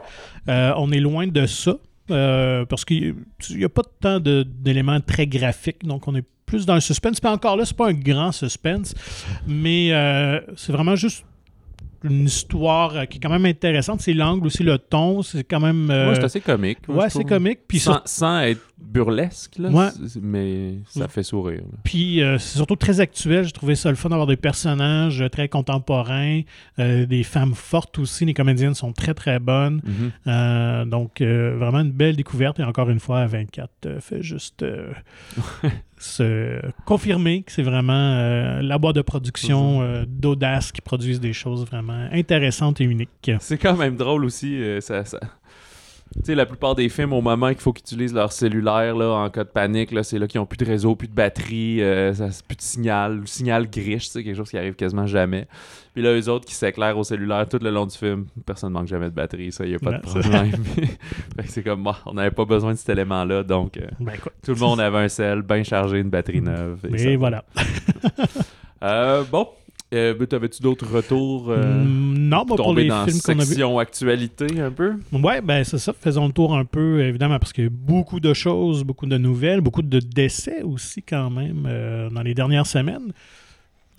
euh, 0.47 0.71
on 0.77 0.89
est 0.93 1.01
loin 1.01 1.27
de 1.27 1.45
ça. 1.45 1.75
Euh, 2.09 2.65
parce 2.65 2.83
qu'il 2.83 3.15
n'y 3.51 3.63
a 3.63 3.69
pas 3.69 3.83
tant 4.01 4.19
de- 4.19 4.43
d'éléments 4.43 4.99
très 5.01 5.27
graphiques. 5.27 5.83
Donc, 5.85 6.07
on 6.07 6.15
est 6.15 6.25
plus 6.51 6.65
dans 6.65 6.75
le 6.75 6.81
suspense. 6.81 7.19
Puis 7.21 7.29
encore 7.31 7.55
là, 7.55 7.63
c'est 7.65 7.77
pas 7.77 7.87
un 7.87 7.93
grand 7.93 8.31
suspense. 8.33 8.93
Mais 9.47 9.89
euh, 9.93 10.39
c'est 10.57 10.73
vraiment 10.73 10.95
juste 10.97 11.23
une 12.03 12.25
histoire 12.25 12.95
euh, 12.95 13.05
qui 13.05 13.17
est 13.19 13.21
quand 13.21 13.29
même 13.29 13.45
intéressante. 13.45 14.01
C'est 14.01 14.13
l'angle 14.15 14.47
aussi, 14.47 14.63
le 14.63 14.77
ton. 14.79 15.21
C'est 15.21 15.43
quand 15.43 15.59
même. 15.59 15.89
euh, 15.91 16.09
Ouais, 16.09 16.15
c'est 16.15 16.23
assez 16.23 16.41
comique. 16.41 16.79
ouais, 16.87 17.09
c'est 17.09 17.23
comique. 17.23 17.59
Puis 17.67 17.77
sans, 17.79 17.93
sur- 17.93 18.01
sans 18.07 18.39
être 18.41 18.61
burlesque, 18.81 19.59
là, 19.59 19.69
Ouais. 19.69 19.89
mais 20.19 20.73
ça 20.89 21.07
fait 21.07 21.21
sourire. 21.21 21.59
là. 21.61 21.77
Puis 21.83 22.23
euh, 22.23 22.39
c'est 22.39 22.57
surtout 22.57 22.75
très 22.75 22.99
actuel. 22.99 23.45
J'ai 23.45 23.51
trouvé 23.51 23.75
ça 23.75 23.89
le 23.91 23.95
fun 23.95 24.09
d'avoir 24.09 24.25
des 24.27 24.35
personnages 24.35 25.23
très 25.31 25.47
contemporains, 25.47 26.41
euh, 26.79 27.05
des 27.05 27.21
femmes 27.21 27.53
fortes 27.53 27.99
aussi. 27.99 28.25
Les 28.25 28.33
comédiennes 28.33 28.73
sont 28.73 28.91
très 28.93 29.13
très 29.13 29.37
bonnes. 29.39 29.81
Mhm. 29.85 30.11
Euh, 30.25 30.85
donc 30.85 31.21
vraiment 31.21 31.81
une 31.81 31.91
belle 31.91 32.15
découverte. 32.15 32.59
Et 32.59 32.63
encore 32.63 32.89
une 32.89 32.99
fois, 32.99 33.27
24 33.27 33.69
euh, 33.85 33.99
fait 34.01 34.23
juste 34.23 34.65
se 36.01 36.59
confirmer 36.85 37.43
que 37.43 37.51
c'est 37.51 37.63
vraiment 37.63 37.93
euh, 37.93 38.61
la 38.61 38.77
boîte 38.77 38.95
de 38.95 39.01
production 39.01 39.81
euh, 39.81 40.03
d'audace 40.07 40.71
qui 40.71 40.81
produisent 40.81 41.19
des 41.19 41.33
choses 41.33 41.65
vraiment 41.65 42.07
intéressantes 42.11 42.81
et 42.81 42.85
uniques. 42.85 43.31
C'est 43.39 43.57
quand 43.57 43.77
même 43.77 43.95
drôle 43.95 44.25
aussi. 44.25 44.61
euh, 44.61 44.81
ça, 44.81 45.03
sais, 46.23 46.35
la 46.35 46.45
plupart 46.45 46.75
des 46.75 46.89
films, 46.89 47.13
au 47.13 47.21
moment 47.21 47.49
qu'il 47.49 47.59
faut 47.61 47.73
qu'ils 47.73 47.83
utilisent 47.85 48.13
leur 48.13 48.31
cellulaire 48.31 48.95
là, 48.95 49.11
en 49.11 49.29
cas 49.29 49.43
de 49.43 49.49
panique, 49.49 49.91
là, 49.91 50.03
c'est 50.03 50.19
là 50.19 50.27
qu'ils 50.27 50.39
n'ont 50.41 50.45
plus 50.45 50.57
de 50.57 50.65
réseau, 50.65 50.95
plus 50.95 51.07
de 51.07 51.13
batterie, 51.13 51.81
euh, 51.81 52.13
ça, 52.13 52.27
plus 52.47 52.57
de 52.57 52.61
signal, 52.61 53.19
le 53.19 53.25
signal 53.25 53.69
griche, 53.69 54.09
c'est 54.09 54.23
quelque 54.23 54.35
chose 54.35 54.49
qui 54.49 54.57
arrive 54.57 54.75
quasiment 54.75 55.07
jamais. 55.07 55.47
Puis 55.93 56.03
là, 56.03 56.13
eux 56.17 56.29
autres 56.29 56.45
qui 56.45 56.53
s'éclairent 56.55 56.97
au 56.97 57.03
cellulaire 57.03 57.47
tout 57.49 57.59
le 57.61 57.69
long 57.69 57.85
du 57.85 57.97
film, 57.97 58.25
personne 58.45 58.71
ne 58.73 58.79
manque 58.79 58.87
jamais 58.87 59.05
de 59.09 59.15
batterie, 59.15 59.51
ça, 59.51 59.65
il 59.65 59.69
n'y 59.69 59.75
a 59.75 59.79
pas 59.79 59.91
de 59.91 59.95
Non, 59.95 60.01
problème. 60.21 60.51
Fait 61.35 61.43
que 61.43 61.49
c'est 61.49 61.63
comme, 61.63 61.83
bon, 61.83 61.93
on 62.05 62.13
n'avait 62.13 62.31
pas 62.31 62.45
besoin 62.45 62.73
de 62.73 62.77
cet 62.77 62.89
élément-là, 62.89 63.43
donc 63.43 63.77
euh, 63.77 63.87
Ben, 63.99 64.13
tout 64.43 64.53
le 64.53 64.59
monde 64.59 64.79
avait 64.79 64.99
un 64.99 65.09
sel 65.09 65.41
bien 65.41 65.63
chargé, 65.63 65.99
une 65.99 66.09
batterie 66.09 66.41
neuve. 66.41 66.79
et 66.93 67.15
voilà. 67.15 67.43
Euh, 68.83 69.23
bon, 69.31 69.47
euh, 69.93 70.13
ben, 70.13 70.25
t'avais-tu 70.25 70.61
d'autres 70.61 70.87
retours 70.89 71.49
euh, 71.49 71.83
Mm, 71.83 72.29
non, 72.29 72.45
moi, 72.45 72.55
pour 72.57 72.73
les 72.73 72.87
dans 72.87 73.05
films 73.05 73.19
qu'on 73.21 73.39
a 73.39 73.43
vus. 73.43 73.79
actualité 73.79 74.59
un 74.59 74.71
peu? 74.71 74.93
Ouais, 75.11 75.41
ben 75.41 75.63
c'est 75.63 75.77
ça. 75.77 75.93
Faisons 75.93 76.27
le 76.27 76.33
tour 76.33 76.55
un 76.55 76.65
peu, 76.65 77.01
évidemment, 77.01 77.39
parce 77.39 77.51
qu'il 77.53 77.65
y 77.65 77.67
a 77.67 77.71
beaucoup 77.71 78.19
de 78.19 78.33
choses, 78.33 78.83
beaucoup 78.83 79.05
de 79.05 79.17
nouvelles, 79.17 79.61
beaucoup 79.61 79.81
de 79.81 79.99
décès 79.99 80.61
aussi, 80.61 81.03
quand 81.03 81.29
même, 81.29 81.65
euh, 81.67 82.09
dans 82.09 82.21
les 82.21 82.33
dernières 82.33 82.67
semaines. 82.67 83.11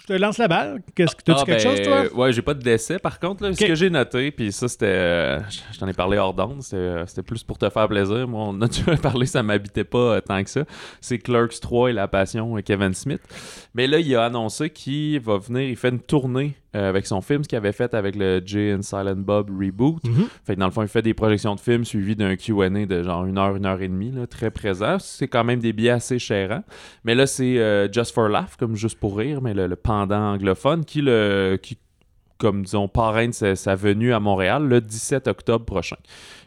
Je 0.03 0.07
te 0.07 0.13
lance 0.15 0.39
la 0.39 0.49
balle. 0.49 0.83
Qu'est-ce 0.97 1.15
que 1.15 1.23
tu 1.23 1.31
as 1.31 1.37
Ah, 1.39 1.45
quelque 1.45 1.63
ben, 1.65 1.77
chose, 1.77 1.83
toi? 1.83 2.15
Ouais, 2.25 2.33
j'ai 2.33 2.43
pas 2.43 2.55
de 2.55 2.61
décès 2.63 2.99
par 2.99 3.21
contre. 3.21 3.45
là. 3.45 3.53
Ce 3.55 3.65
que 3.65 3.75
j'ai 3.77 3.89
noté, 3.89 4.33
puis 4.33 4.51
ça, 4.51 4.67
c'était. 4.67 4.87
euh, 4.87 5.41
je 5.73 5.79
t'en 5.79 5.87
ai 5.87 5.93
parlé 5.93 6.19
hors 6.19 6.35
d'onde, 6.35 6.61
c'était 6.63 6.77
euh, 6.77 7.07
c'était 7.07 7.23
plus 7.23 7.45
pour 7.45 7.57
te 7.57 7.71
faire 7.71 7.87
plaisir. 7.87 8.27
Moi, 8.27 8.43
on 8.49 8.61
a 8.63 8.67
déjà 8.69 8.97
parlé, 8.97 9.27
ça 9.27 9.43
m'habitait 9.45 9.85
pas 9.85 9.99
euh, 10.17 10.21
tant 10.21 10.43
que 10.43 10.51
ça. 10.51 10.65
C'est 11.01 11.19
Clerks 11.19 11.61
3 11.61 11.91
et 11.91 11.93
La 11.93 12.09
Passion, 12.09 12.57
Kevin 12.65 12.95
Smith. 12.95 13.21
Mais 13.75 13.87
là, 13.87 13.99
il 14.01 14.15
a 14.17 14.25
annoncé 14.25 14.71
qu'il 14.71 15.21
va 15.21 15.39
venir, 15.39 15.69
il 15.69 15.77
fait 15.77 15.91
une 15.91 16.01
tournée 16.01 16.57
euh, 16.75 16.89
avec 16.89 17.07
son 17.07 17.21
film, 17.21 17.45
ce 17.45 17.49
qu'il 17.49 17.59
avait 17.59 17.73
fait 17.73 17.95
avec 17.95 18.17
le 18.17 18.41
Jay 18.45 18.75
and 18.75 18.83
Silent 18.83 19.17
Bob 19.17 19.51
reboot. 19.51 20.03
Mhm. 20.05 20.27
Fait 20.45 20.55
que 20.55 20.61
dans 20.61 20.67
le 20.67 20.73
fond, 20.73 20.83
il 20.83 20.89
fait 20.89 21.03
des 21.03 21.15
projections 21.15 21.55
de 21.55 21.61
films 21.61 21.85
suivies 21.85 22.17
d'un 22.17 22.35
QA 22.37 22.71
de 22.71 23.03
genre 23.03 23.27
une 23.27 23.39
heure, 23.39 23.57
une 23.57 23.67
heure 23.67 23.81
et 23.83 23.89
demie, 23.89 24.11
là, 24.11 24.27
très 24.27 24.51
présent. 24.51 24.99
C'est 24.99 25.29
quand 25.29 25.45
même 25.45 25.61
des 25.61 25.73
billets 25.73 25.91
assez 25.91 26.19
chérants. 26.19 26.65
Mais 27.05 27.15
là, 27.15 27.27
c'est 27.27 27.59
euh, 27.59 27.91
Just 27.93 28.15
for 28.15 28.29
Laugh, 28.29 28.57
comme 28.59 28.77
juste 28.77 28.99
pour 28.99 29.19
rire, 29.19 29.43
mais 29.43 29.55
le, 29.55 29.67
le 29.67 29.77
pendant 29.77 30.33
anglophone, 30.35 30.85
qui, 30.85 31.03
le, 31.03 31.59
qui 31.61 31.77
comme 32.43 32.65
disons, 32.65 32.89
parraine 32.89 33.33
sa, 33.33 33.55
sa 33.57 33.75
venue 33.77 34.13
à 34.13 34.21
Montréal 34.21 34.67
le 34.69 34.81
17 34.81 35.29
octobre 35.29 35.65
prochain. 35.65 35.97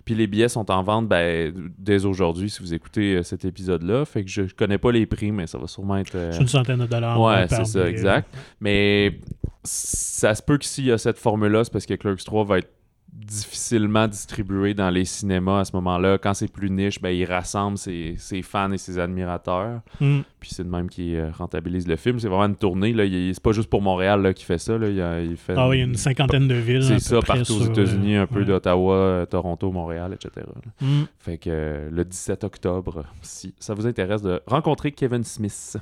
Puis 0.03 0.13
les 0.13 0.27
billets 0.27 0.49
sont 0.49 0.69
en 0.69 0.83
vente 0.83 1.07
ben, 1.07 1.51
dès 1.79 2.05
aujourd'hui, 2.05 2.49
si 2.51 2.61
vous 2.61 2.73
écoutez 2.75 3.15
euh, 3.15 3.23
cet 3.23 3.43
épisode-là. 3.45 4.05
Fait 4.05 4.23
que 4.23 4.29
je, 4.29 4.45
je 4.45 4.53
connais 4.53 4.77
pas 4.77 4.91
les 4.91 5.05
prix, 5.07 5.31
mais 5.31 5.47
ça 5.47 5.57
va 5.57 5.65
sûrement 5.67 5.97
être. 5.97 6.13
euh, 6.15 6.31
C'est 6.31 6.41
une 6.41 6.47
centaine 6.47 6.79
de 6.79 6.85
dollars. 6.85 7.19
Ouais, 7.19 7.47
c'est 7.49 7.65
ça, 7.65 7.79
billet. 7.79 7.91
exact. 7.91 8.29
Mais 8.59 9.19
ça 9.63 10.35
se 10.35 10.43
peut 10.43 10.57
que 10.59 10.65
s'il 10.65 10.85
y 10.85 10.91
a 10.91 10.97
cette 10.99 11.17
formule-là, 11.17 11.63
c'est 11.63 11.73
parce 11.73 11.85
que 11.87 11.95
Clerks 11.95 12.23
3 12.23 12.43
va 12.43 12.57
être 12.59 12.69
difficilement 13.15 14.07
distribué 14.07 14.73
dans 14.73 14.89
les 14.89 15.05
cinémas 15.05 15.61
à 15.61 15.65
ce 15.65 15.71
moment-là. 15.77 16.17
Quand 16.17 16.33
c'est 16.33 16.51
plus 16.51 16.69
niche, 16.69 17.01
ben, 17.01 17.09
il 17.09 17.25
rassemble 17.25 17.77
ses, 17.77 18.15
ses 18.17 18.41
fans 18.41 18.71
et 18.71 18.77
ses 18.77 18.99
admirateurs. 18.99 19.81
Mm. 19.99 20.19
Puis 20.39 20.49
c'est 20.53 20.63
de 20.63 20.69
même 20.69 20.89
qui 20.89 21.15
euh, 21.15 21.31
rentabilise 21.31 21.87
le 21.87 21.95
film. 21.95 22.19
C'est 22.19 22.27
vraiment 22.27 22.45
une 22.45 22.55
tournée. 22.55 22.93
Là. 22.93 23.05
Il- 23.05 23.33
C'est 23.33 23.41
pas 23.43 23.51
juste 23.53 23.69
pour 23.69 23.81
Montréal 23.81 24.21
là, 24.21 24.33
qui 24.33 24.43
fait 24.43 24.57
ça. 24.57 24.77
Là. 24.77 24.89
Il, 25.23 25.37
fait 25.37 25.53
Ah 25.57 25.67
oui, 25.69 25.77
il 25.77 25.79
y 25.79 25.83
a 25.83 25.85
une 25.85 25.95
cinquantaine 25.95 26.47
de 26.47 26.55
villes. 26.55 26.83
c'est 26.83 26.99
ça, 26.99 27.19
partout 27.21 27.53
aux 27.53 27.65
États-Unis, 27.65 28.15
euh, 28.17 28.23
un 28.23 28.27
peu 28.27 28.39
ouais. 28.39 28.45
d'Ottawa, 28.45 28.95
euh, 28.95 29.25
Toronto, 29.25 29.71
Montréal, 29.71 30.13
etc. 30.13 30.45
Mm. 30.81 31.03
Fait 31.19 31.37
que 31.37 31.89
le 31.91 32.05
17 32.05 32.43
octobre, 32.43 33.05
si 33.21 33.53
ça 33.59 33.73
vous 33.73 33.87
intéresse 33.87 34.21
de 34.21 34.41
rencontrer 34.45 34.91
Kevin 34.91 35.23
Smith. 35.23 35.77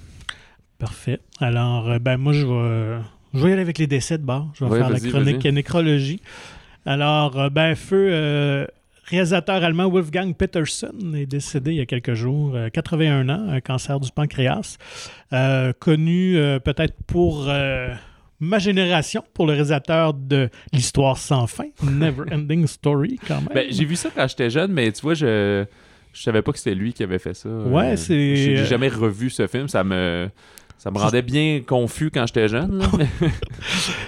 Parfait. 0.77 1.19
Alors, 1.39 1.99
ben 1.99 2.17
moi, 2.17 2.33
je 2.33 2.45
vais, 2.45 3.01
je 3.33 3.43
vais 3.43 3.49
y 3.49 3.53
aller 3.53 3.61
avec 3.61 3.77
les 3.77 3.87
décès 3.87 4.17
de 4.17 4.23
bord. 4.23 4.49
Je 4.53 4.65
vais 4.65 4.71
Ouais, 4.71 4.79
faire 4.79 4.89
la 4.89 4.99
chronique 4.99 5.45
nécrologie. 5.45 6.21
Alors, 6.85 7.39
euh, 7.39 7.49
ben, 7.49 7.75
feu, 7.75 8.07
euh, 8.11 8.65
réalisateur 9.05 9.63
allemand 9.63 9.89
Wolfgang 9.89 10.33
Peterson 10.35 10.93
est 11.15 11.25
décédé 11.25 11.71
il 11.71 11.77
y 11.77 11.81
a 11.81 11.85
quelques 11.85 12.13
jours, 12.13 12.55
euh, 12.55 12.69
81 12.69 13.29
ans, 13.29 13.47
un 13.49 13.61
cancer 13.61 13.99
du 13.99 14.11
pancréas. 14.11 14.77
Euh, 15.31 15.73
connu 15.79 16.37
euh, 16.37 16.59
peut-être 16.59 16.95
pour 17.07 17.45
euh, 17.49 17.93
ma 18.39 18.59
génération, 18.59 19.23
pour 19.33 19.45
le 19.47 19.53
réalisateur 19.53 20.13
de 20.13 20.49
L'Histoire 20.73 21.17
sans 21.17 21.47
fin, 21.47 21.65
Never 21.83 22.23
Ending 22.33 22.67
Story, 22.67 23.19
quand 23.27 23.35
même. 23.41 23.49
Ben, 23.53 23.67
j'ai 23.69 23.85
vu 23.85 23.95
ça 23.95 24.09
quand 24.13 24.27
j'étais 24.27 24.49
jeune, 24.49 24.71
mais 24.71 24.91
tu 24.91 25.01
vois, 25.01 25.13
je 25.13 25.65
je 26.15 26.21
savais 26.21 26.43
pas 26.43 26.51
que 26.51 26.59
c'était 26.59 26.75
lui 26.75 26.93
qui 26.93 27.01
avait 27.01 27.17
fait 27.17 27.33
ça. 27.33 27.49
Ouais, 27.49 27.97
c'est- 27.97 28.35
j'ai 28.35 28.65
jamais 28.65 28.87
revu 28.87 29.31
ce 29.31 29.47
film. 29.47 29.67
Ça 29.67 29.83
me 29.83 30.29
ça 30.77 30.91
me 30.91 30.97
rendait 30.97 31.21
bien 31.21 31.61
confus 31.65 32.11
quand 32.11 32.25
j'étais 32.27 32.47
jeune. 32.49 32.79
là. 32.79 32.87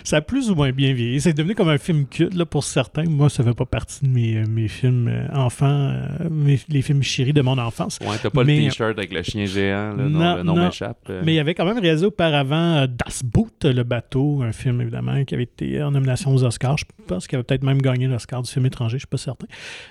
Ça 0.04 0.18
a 0.18 0.22
plus 0.22 0.50
ou 0.52 0.56
moins 0.56 0.72
bien 0.72 0.94
vieilli. 0.94 1.22
C'est 1.22 1.34
devenu 1.34 1.56
comme 1.56 1.70
un 1.70 1.78
film 1.78 2.06
culte 2.06 2.34
là, 2.36 2.46
pour 2.46 2.64
certains. 2.64 3.06
Moi, 3.06 3.30
ça 3.30 3.44
fait 3.44 3.54
pas 3.54 3.66
partie 3.66 4.04
de 4.06 4.10
mes, 4.10 4.38
euh, 4.38 4.46
mes 4.48 4.68
films 4.68 5.08
euh, 5.08 5.28
enfants, 5.34 5.66
euh, 5.70 6.28
mes- 6.30 6.60
les 6.70 6.82
films 6.82 7.02
chéris 7.02 7.34
de 7.34 7.42
mon 7.42 7.58
enfance. 7.58 7.98
ouais, 8.02 8.18
t'as 8.22 8.30
pas 8.30 8.44
Mais- 8.44 8.58
le 8.60 8.70
t-shirt 8.70 8.98
avec 8.98 9.14
le 9.14 9.24
chien 9.24 9.46
géant 9.46 9.94
là, 9.96 10.04
Non, 10.04 10.36
le 10.38 10.44
nom 10.44 10.56
m'échappe. 10.66 11.12
Mais 11.24 11.34
il 11.36 11.40
avait 11.40 11.54
quand 11.56 11.66
même 11.66 11.80
réalisé 11.80 12.06
auparavant 12.06 12.86
Das 12.88 13.24
Boot, 13.24 13.64
le 13.64 13.84
bateau, 13.84 14.42
un 14.44 14.52
film 14.52 14.82
évidemment 14.82 15.24
qui 15.24 15.34
avait 15.34 15.44
été 15.44 15.82
en 15.82 15.92
nomination 15.92 16.34
aux 16.36 16.44
Oscars. 16.44 16.78
Je 16.78 16.86
pense 17.08 17.26
qu'il 17.28 17.38
avait 17.38 17.44
peut-être 17.44 17.64
même 17.64 17.82
gagné 17.82 18.08
l'Oscar 18.08 18.42
du 18.44 18.52
film 18.52 18.66
étranger, 18.66 18.98
je 18.98 19.02
suis 19.02 19.08
pas 19.08 19.18
certain. 19.18 19.48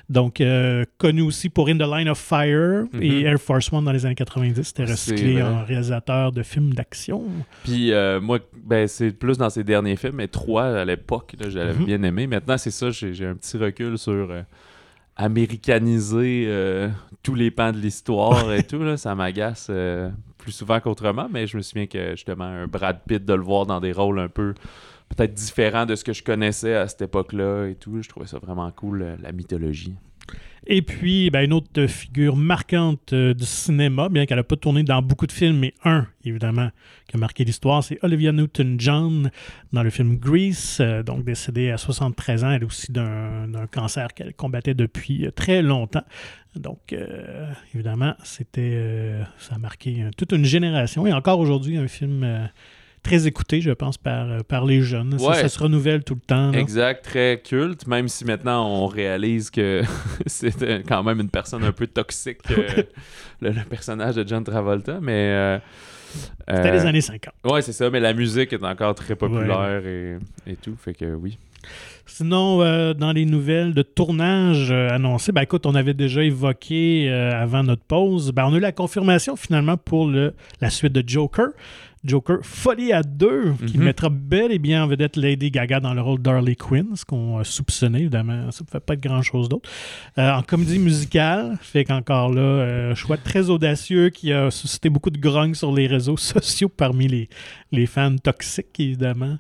Donc, 0.08 0.40
euh, 0.40 0.84
connu 0.98 1.22
aussi 1.22 1.48
pour 1.48 1.68
In 1.68 1.76
the 1.78 1.88
Line 1.90 2.08
of 2.08 2.18
Fire 2.18 2.84
et 3.00 3.10
Mhm. 3.20 3.26
Air 3.26 3.38
Force 3.40 3.72
One 3.72 3.84
dans 3.84 3.92
les 3.92 4.04
années 4.06 4.14
90. 4.14 4.62
C'était 4.62 4.84
recyclé 4.84 5.42
en 5.42 5.64
réalisateur 5.64 6.30
de 6.32 6.42
films 6.42 6.63
d'action. 6.72 7.24
Puis 7.64 7.92
euh, 7.92 8.20
moi, 8.20 8.38
ben, 8.64 8.86
c'est 8.88 9.10
plus 9.10 9.36
dans 9.36 9.50
ses 9.50 9.64
derniers 9.64 9.96
films, 9.96 10.14
mais 10.16 10.28
trois 10.28 10.64
à 10.64 10.84
l'époque, 10.84 11.34
là, 11.38 11.50
j'avais 11.50 11.74
Mhm. 11.74 11.84
bien 11.84 12.02
aimé. 12.04 12.26
Maintenant, 12.26 12.56
c'est 12.56 12.70
ça, 12.70 12.90
j'ai 12.90 13.26
un 13.26 13.34
petit 13.34 13.56
recul 13.58 13.98
sur 13.98 14.12
euh, 14.30 14.42
américaniser 15.16 16.44
euh, 16.48 16.88
tous 17.22 17.34
les 17.34 17.50
pans 17.50 17.72
de 17.72 17.78
l'histoire 17.78 18.52
et 18.52 18.62
tout. 18.62 18.82
Là, 18.82 18.96
ça 18.96 19.14
m'agace. 19.14 19.70
plus 20.38 20.52
souvent 20.52 20.78
qu'autrement, 20.78 21.26
mais 21.30 21.46
je 21.46 21.56
me 21.56 21.62
souviens 21.62 21.86
que 21.86 22.10
justement, 22.10 22.44
un 22.44 22.66
Brad 22.66 23.00
Pitt, 23.08 23.24
de 23.24 23.32
le 23.32 23.40
voir 23.42 23.64
dans 23.64 23.80
des 23.80 23.92
rôles 23.92 24.18
un 24.18 24.28
peu 24.28 24.52
peut-être 25.16 25.32
différents 25.32 25.86
de 25.86 25.94
ce 25.94 26.04
que 26.04 26.12
je 26.12 26.22
connaissais 26.22 26.74
à 26.74 26.86
cette 26.86 27.00
époque-là 27.00 27.66
et 27.68 27.74
tout, 27.76 28.02
je 28.02 28.08
trouvais 28.10 28.26
ça 28.26 28.38
vraiment 28.38 28.70
cool, 28.70 29.16
la 29.22 29.32
mythologie. 29.32 29.94
Et 30.66 30.80
puis, 30.80 31.28
ben, 31.30 31.44
une 31.44 31.52
autre 31.52 31.86
figure 31.86 32.36
marquante 32.36 33.12
euh, 33.12 33.34
du 33.34 33.44
cinéma, 33.44 34.08
bien 34.08 34.24
qu'elle 34.24 34.38
n'a 34.38 34.44
pas 34.44 34.56
tourné 34.56 34.82
dans 34.82 35.02
beaucoup 35.02 35.26
de 35.26 35.32
films, 35.32 35.58
mais 35.58 35.74
un, 35.84 36.06
évidemment, 36.24 36.70
qui 37.06 37.16
a 37.16 37.18
marqué 37.18 37.44
l'histoire, 37.44 37.84
c'est 37.84 37.98
Olivia 38.02 38.32
Newton-John 38.32 39.30
dans 39.72 39.82
le 39.82 39.90
film 39.90 40.16
Grease, 40.16 40.78
euh, 40.80 41.02
donc 41.02 41.24
décédée 41.24 41.70
à 41.70 41.76
73 41.76 42.44
ans, 42.44 42.50
elle 42.52 42.64
aussi 42.64 42.92
d'un 42.92 43.66
cancer 43.70 44.14
qu'elle 44.14 44.32
combattait 44.32 44.74
depuis 44.74 45.28
très 45.36 45.60
longtemps. 45.60 46.04
Donc, 46.56 46.94
évidemment, 47.74 48.14
c'était, 48.22 49.12
ça 49.38 49.56
a 49.56 49.58
marqué 49.58 50.08
toute 50.16 50.30
une 50.30 50.44
génération. 50.44 51.04
Et 51.04 51.12
encore 51.12 51.40
aujourd'hui, 51.40 51.76
un 51.76 51.88
film 51.88 52.48
très 53.04 53.28
écouté, 53.28 53.60
je 53.60 53.70
pense, 53.70 53.96
par, 53.96 54.28
euh, 54.28 54.40
par 54.40 54.64
les 54.64 54.80
jeunes. 54.80 55.16
Ça, 55.18 55.48
se 55.48 55.58
renouvelle 55.60 56.02
tout 56.02 56.14
le 56.14 56.20
temps. 56.20 56.52
Exact, 56.52 57.04
très 57.04 57.40
culte, 57.44 57.86
même 57.86 58.08
si 58.08 58.24
maintenant 58.24 58.66
on 58.66 58.86
réalise 58.88 59.50
que 59.50 59.82
c'est 60.26 60.82
quand 60.88 61.04
même 61.04 61.20
une 61.20 61.28
personne 61.28 61.62
un 61.62 61.72
peu 61.72 61.86
toxique, 61.86 62.38
euh, 62.50 62.82
le, 63.40 63.52
personnage 63.68 64.16
de 64.16 64.26
John 64.26 64.42
Travolta, 64.42 64.98
mais... 65.00 65.30
Euh, 65.30 65.58
C'était 66.48 66.72
les 66.72 66.86
années 66.86 67.00
50. 67.00 67.34
Ouais, 67.44 67.62
c'est 67.62 67.72
ça, 67.72 67.90
mais 67.90 68.00
la 68.00 68.14
musique 68.14 68.52
est 68.52 68.64
encore 68.64 68.94
très 68.94 69.14
populaire 69.14 69.84
et, 69.86 70.16
et, 70.46 70.56
tout, 70.56 70.76
fait 70.76 70.94
que 70.94 71.14
oui. 71.14 71.38
Sinon, 72.06 72.58
dans 72.92 73.12
les 73.12 73.24
nouvelles 73.24 73.72
de 73.74 73.82
tournage 73.82 74.70
annoncées, 74.70 75.32
ben 75.32 75.40
écoute, 75.40 75.66
on 75.66 75.74
avait 75.74 75.94
déjà 75.94 76.22
évoqué 76.22 77.10
avant 77.10 77.64
notre 77.64 77.82
pause, 77.82 78.30
ben, 78.30 78.44
on 78.46 78.54
a 78.54 78.58
eu 78.58 78.60
la 78.60 78.72
confirmation 78.72 79.34
finalement 79.34 79.76
pour 79.76 80.06
le, 80.06 80.34
la 80.60 80.70
suite 80.70 80.92
de 80.92 81.02
Joker. 81.04 81.48
Joker 82.04 82.38
Folie 82.42 82.92
à 82.92 83.02
deux, 83.02 83.54
qui 83.66 83.78
mhm. 83.78 83.84
mettra 83.84 84.10
bel 84.10 84.52
et 84.52 84.58
bien 84.58 84.84
en 84.84 84.86
vedette 84.86 85.16
Lady 85.16 85.50
Gaga 85.50 85.80
dans 85.80 85.94
le 85.94 86.02
rôle 86.02 86.20
d'Harley 86.20 86.54
Quinn, 86.54 86.94
ce 86.94 87.04
qu'on 87.04 87.38
a 87.38 87.44
soupçonné, 87.44 88.00
évidemment. 88.00 88.50
Ça 88.50 88.62
ne 88.64 88.70
fait 88.70 88.80
pas 88.80 88.92
être 88.94 89.02
grand-chose 89.02 89.48
d'autre. 89.48 89.70
Euh, 90.18 90.30
en 90.30 90.42
comédie 90.42 90.78
musicale, 90.78 91.56
fait 91.62 91.84
qu'encore 91.84 92.30
là, 92.30 92.42
euh, 92.42 92.94
choix 92.94 93.16
très 93.16 93.48
audacieux 93.48 94.10
qui 94.10 94.32
a 94.32 94.50
suscité 94.50 94.90
beaucoup 94.90 95.10
de 95.10 95.18
grogne 95.18 95.54
sur 95.54 95.72
les 95.72 95.86
réseaux 95.86 96.16
sociaux 96.18 96.68
parmi 96.68 97.08
les, 97.08 97.28
les 97.72 97.86
fans 97.86 98.16
toxiques, 98.16 98.78
évidemment, 98.78 99.38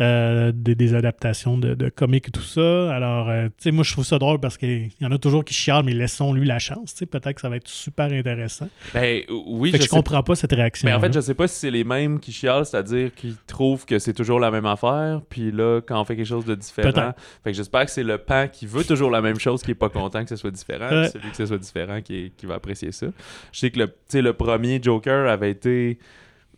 euh, 0.00 0.50
des, 0.54 0.94
adaptations 0.94 1.58
de, 1.58 1.74
de, 1.74 1.90
comics 1.90 2.26
et 2.28 2.30
tout 2.30 2.40
ça. 2.40 2.94
Alors, 2.94 3.26
tu 3.26 3.52
sais, 3.58 3.70
moi, 3.70 3.84
je 3.84 3.92
trouve 3.92 4.06
ça 4.06 4.18
drôle 4.18 4.40
parce 4.40 4.56
qu'il 4.56 4.90
y 4.98 5.04
en 5.04 5.12
a 5.12 5.18
toujours 5.18 5.44
qui 5.44 5.52
chialent, 5.52 5.84
mais 5.84 5.92
laissons-lui 5.92 6.46
la 6.46 6.58
chance. 6.58 6.94
Peut-être 6.94 7.34
que 7.34 7.40
ça 7.42 7.50
va 7.50 7.56
être 7.56 7.68
super 7.68 8.10
intéressant. 8.10 8.68
Ben, 8.94 9.22
oui, 9.46 9.72
je, 9.78 9.88
comprends 9.88 10.22
pas 10.22 10.34
cette 10.34 10.52
réaction. 10.52 10.88
Mais 10.88 10.94
en 10.94 11.00
fait, 11.00 11.12
je 11.12 11.20
sais 11.20 11.34
pas 11.34 11.46
si 11.46 11.56
c'est 11.56 11.70
les 11.70 11.84
mêmes 11.84 11.97
qui 12.20 12.32
chialent, 12.32 12.64
c'est-à-dire 12.64 13.14
qui 13.14 13.36
trouvent 13.46 13.84
que 13.84 13.98
c'est 13.98 14.12
toujours 14.12 14.40
la 14.40 14.50
même 14.50 14.66
affaire, 14.66 15.20
puis 15.28 15.50
là, 15.50 15.80
quand 15.80 16.00
on 16.00 16.04
fait 16.04 16.16
quelque 16.16 16.26
chose 16.26 16.44
de 16.44 16.54
différent, 16.54 17.12
fait 17.44 17.50
que 17.50 17.56
j'espère 17.56 17.84
que 17.84 17.90
c'est 17.90 18.02
le 18.02 18.18
pan 18.18 18.46
qui 18.50 18.66
veut 18.66 18.84
toujours 18.84 19.10
la 19.10 19.20
même 19.20 19.38
chose 19.38 19.62
qui 19.62 19.72
est 19.72 19.74
pas 19.74 19.88
content 19.88 20.22
que 20.22 20.28
ce 20.28 20.36
soit 20.36 20.50
différent, 20.50 20.90
ouais. 20.90 21.08
celui 21.08 21.30
que 21.30 21.36
ce 21.36 21.46
soit 21.46 21.58
différent 21.58 22.00
qui, 22.00 22.32
qui, 22.36 22.46
va 22.46 22.54
apprécier 22.54 22.92
ça. 22.92 23.06
Je 23.52 23.58
sais 23.58 23.70
que 23.70 23.80
le, 23.80 24.20
le 24.20 24.32
premier 24.32 24.80
Joker 24.82 25.28
avait 25.28 25.50
été 25.50 25.98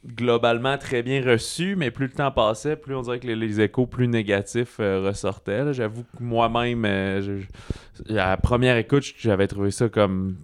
globalement 0.07 0.79
très 0.79 1.03
bien 1.03 1.23
reçu, 1.23 1.77
mais 1.77 1.91
plus 1.91 2.07
le 2.07 2.13
temps 2.13 2.31
passait, 2.31 2.77
plus 2.77 2.95
on 2.95 3.03
dirait 3.03 3.21
que 3.21 3.27
les, 3.27 3.61
échos 3.61 3.87
plus 3.87 4.09
négatifs 4.09 4.77
euh, 4.81 5.03
ressortaient. 5.07 5.73
J'avoue 5.75 6.05
que 6.05 6.23
moi-même, 6.23 6.85
euh, 6.87 7.41
à 8.11 8.15
la 8.15 8.37
première 8.37 8.77
écoute, 8.77 9.05
j'avais 9.19 9.47
trouvé 9.47 9.71
ça 9.71 9.89
comme 9.89 10.37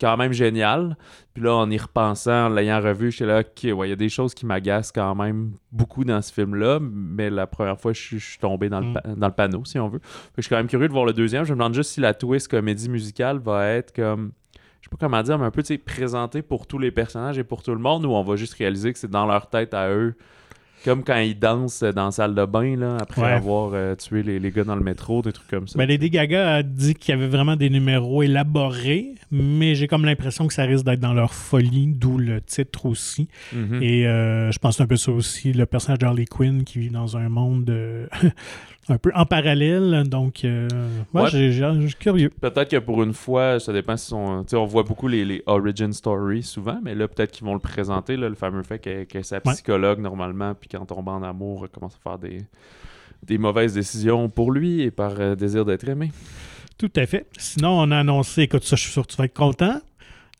quand 0.00 0.16
même 0.16 0.32
génial. 0.32 0.96
Puis 1.34 1.42
là, 1.42 1.54
en 1.54 1.70
y 1.70 1.78
repensant, 1.78 2.46
en 2.46 2.48
l'ayant 2.48 2.80
revu, 2.80 3.10
je 3.10 3.16
suis 3.16 3.24
là, 3.24 3.40
ok, 3.40 3.76
ouais, 3.76 3.86
il 3.86 3.90
y 3.90 3.92
a 3.92 3.96
des 3.96 4.08
choses 4.08 4.34
qui 4.34 4.44
m'agacent 4.44 4.92
quand 4.92 5.14
même 5.14 5.52
beaucoup 5.70 6.04
dans 6.04 6.20
ce 6.20 6.32
film-là, 6.32 6.78
mais 6.80 7.30
la 7.30 7.46
première 7.46 7.80
fois, 7.80 7.92
je 7.92 8.18
suis 8.18 8.38
tombé 8.38 8.68
dans, 8.68 8.80
le, 8.80 8.88
mm. 8.88 9.14
dans 9.16 9.26
le 9.26 9.32
panneau, 9.32 9.64
si 9.64 9.78
on 9.78 9.88
veut. 9.88 10.00
je 10.36 10.42
suis 10.42 10.50
quand 10.50 10.56
même 10.56 10.68
curieux 10.68 10.88
de 10.88 10.92
voir 10.92 11.04
le 11.04 11.12
deuxième. 11.12 11.44
Je 11.44 11.52
me 11.52 11.58
demande 11.58 11.74
juste 11.74 11.92
si 11.92 12.00
la 12.00 12.14
twist 12.14 12.48
comédie 12.48 12.88
musicale 12.88 13.38
va 13.38 13.66
être 13.68 13.94
comme 13.94 14.32
je 14.82 14.88
sais 14.88 14.90
pas 14.90 15.06
comment 15.06 15.22
dire, 15.22 15.38
mais 15.38 15.46
un 15.46 15.52
peu 15.52 15.62
présenté 15.78 16.42
pour 16.42 16.66
tous 16.66 16.78
les 16.78 16.90
personnages 16.90 17.38
et 17.38 17.44
pour 17.44 17.62
tout 17.62 17.70
le 17.70 17.78
monde, 17.78 18.04
ou 18.04 18.10
on 18.10 18.24
va 18.24 18.34
juste 18.34 18.54
réaliser 18.54 18.92
que 18.92 18.98
c'est 18.98 19.10
dans 19.10 19.26
leur 19.26 19.48
tête 19.48 19.74
à 19.74 19.90
eux 19.90 20.16
comme 20.84 21.04
quand 21.04 21.18
ils 21.18 21.38
dansent 21.38 21.82
dans 21.82 22.06
la 22.06 22.10
salle 22.10 22.34
de 22.34 22.44
bain, 22.44 22.76
là, 22.76 22.96
après 23.00 23.32
avoir 23.32 23.70
euh, 23.74 23.94
tué 23.94 24.22
les, 24.22 24.38
les, 24.38 24.50
gars 24.50 24.64
dans 24.64 24.76
le 24.76 24.82
métro, 24.82 25.22
des 25.22 25.32
trucs 25.32 25.48
comme 25.48 25.68
ça. 25.68 25.78
Ben, 25.78 25.86
Lady 25.86 26.10
Gaga 26.10 26.56
a 26.56 26.62
dit 26.62 26.94
qu'il 26.94 27.14
y 27.14 27.18
avait 27.18 27.28
vraiment 27.28 27.56
des 27.56 27.70
numéros 27.70 28.22
élaborés, 28.22 29.14
mais 29.30 29.74
j'ai 29.74 29.86
comme 29.86 30.04
l'impression 30.04 30.46
que 30.46 30.54
ça 30.54 30.64
risque 30.64 30.84
d'être 30.84 31.00
dans 31.00 31.14
leur 31.14 31.34
folie, 31.34 31.86
d'où 31.94 32.18
le 32.18 32.40
titre 32.40 32.86
aussi. 32.86 33.28
Mm-hmm. 33.54 33.82
Et 33.82 34.06
euh, 34.06 34.50
je 34.50 34.58
pense 34.58 34.80
un 34.80 34.86
peu 34.86 34.96
ça 34.96 35.12
aussi, 35.12 35.52
le 35.52 35.66
personnage 35.66 35.98
d'Harley 35.98 36.26
Quinn 36.26 36.64
qui 36.64 36.78
vit 36.78 36.90
dans 36.90 37.16
un 37.16 37.28
monde 37.28 37.72
un 38.88 38.98
peu 38.98 39.12
en 39.14 39.26
parallèle. 39.26 40.04
Donc, 40.08 40.44
euh, 40.44 40.68
moi, 41.12 41.28
j'ai 41.28 41.52
curieux. 41.98 42.30
Peut-être 42.30 42.70
que 42.70 42.78
pour 42.78 43.02
une 43.02 43.12
fois, 43.12 43.60
ça 43.60 43.72
dépend 43.72 43.96
si 43.96 44.12
on, 44.12 44.44
on 44.52 44.64
voit 44.64 44.82
beaucoup 44.82 45.08
les, 45.08 45.24
les, 45.24 45.42
origin 45.46 45.92
stories 45.92 46.42
souvent, 46.42 46.80
mais 46.82 46.94
là, 46.94 47.08
peut-être 47.08 47.32
qu'ils 47.32 47.46
vont 47.46 47.54
le 47.54 47.60
présenter, 47.60 48.16
le 48.16 48.34
fameux 48.34 48.62
fait 48.62 48.78
qu'elle 48.78 49.06
est 49.12 49.22
sa 49.22 49.40
psychologue 49.40 50.00
normalement, 50.00 50.54
puis 50.54 50.68
qu'en 50.68 50.86
tombant 50.86 51.16
en 51.16 51.22
amour, 51.22 51.64
elle 51.64 51.70
commence 51.70 51.94
à 51.94 52.10
faire 52.10 52.18
des, 52.18 52.38
des 53.22 53.38
mauvaises 53.38 53.74
décisions 53.74 54.28
pour 54.28 54.52
lui 54.52 54.82
et 54.82 54.90
par 54.90 55.20
euh, 55.20 55.34
désir 55.34 55.64
d'être 55.64 55.88
aimé. 55.88 56.10
Tout 56.78 56.92
à 56.96 57.06
fait. 57.06 57.26
Sinon, 57.38 57.80
on 57.80 57.90
a 57.90 57.98
annoncé, 57.98 58.42
écoute, 58.42 58.64
ça, 58.64 58.76
je 58.76 58.82
suis 58.82 58.92
sûr 58.92 59.06
que 59.06 59.12
tu 59.12 59.16
vas 59.16 59.26
être 59.26 59.34
content, 59.34 59.80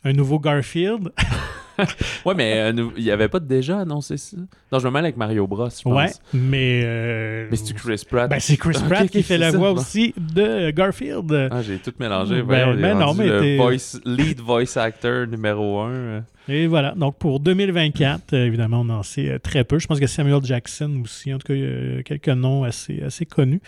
un 0.05 0.13
nouveau 0.13 0.39
Garfield. 0.39 1.13
ouais, 2.25 2.35
mais 2.35 2.59
euh, 2.59 2.89
il 2.97 3.05
n'y 3.05 3.11
avait 3.11 3.29
pas 3.29 3.41
déjà 3.41 3.81
annoncé 3.81 4.17
ça? 4.17 4.37
Non, 4.71 4.79
je 4.79 4.87
me 4.87 4.93
mêle 4.93 5.05
avec 5.05 5.17
Mario 5.17 5.47
Bros, 5.47 5.69
je 5.69 5.83
pense. 5.83 5.95
Ouais, 5.95 6.11
mais. 6.33 6.83
Euh, 6.85 7.49
mais 7.51 7.57
c'est 7.57 7.75
Chris 7.75 8.03
Pratt? 8.09 8.31
Ben, 8.31 8.41
c'est 8.41 8.57
Chris 8.57 8.79
Pratt 8.89 9.09
qui 9.09 9.23
fait 9.23 9.39
la 9.39 9.51
voix 9.51 9.73
aussi 9.73 10.15
de 10.17 10.71
Garfield. 10.71 11.49
Ah, 11.51 11.63
j'ai 11.63 11.79
tout 11.79 11.93
mélangé. 11.99 12.43
Ben, 12.43 12.75
ben 12.75 12.99
non, 12.99 13.15
mais. 13.15 13.27
Le 13.27 13.57
voice, 13.57 14.01
lead 14.05 14.41
voice 14.41 14.77
actor 14.77 15.27
numéro 15.27 15.81
1. 15.81 16.25
Et 16.49 16.67
voilà. 16.67 16.93
Donc, 16.97 17.17
pour 17.19 17.41
2024, 17.41 18.35
évidemment, 18.35 18.81
on 18.81 18.89
en 18.91 19.03
sait 19.03 19.29
euh, 19.29 19.39
très 19.39 19.65
peu. 19.65 19.79
Je 19.79 19.87
pense 19.87 20.01
que 20.01 20.07
Samuel 20.07 20.43
Jackson 20.43 21.03
aussi. 21.05 21.33
En 21.33 21.39
tout 21.39 21.49
cas, 21.49 21.55
il 21.55 21.61
y 21.97 21.99
a 21.99 22.03
quelques 22.03 22.29
noms 22.29 22.65
assez, 22.65 23.03
assez 23.03 23.27
connus 23.27 23.61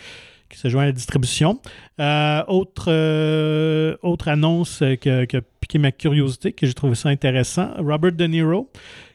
qui 0.49 0.57
se 0.57 0.67
joint 0.69 0.83
à 0.83 0.85
la 0.87 0.91
distribution. 0.91 1.59
Euh, 1.99 2.43
autre, 2.47 2.85
euh, 2.89 3.95
autre 4.01 4.27
annonce 4.27 4.83
qui 5.01 5.09
a, 5.09 5.25
piqué 5.59 5.79
ma 5.79 5.91
curiosité, 5.91 6.53
que 6.53 6.67
j'ai 6.67 6.73
trouvé 6.73 6.95
ça 6.95 7.09
intéressant. 7.09 7.71
Robert 7.77 8.11
De 8.11 8.25
Niro, 8.25 8.69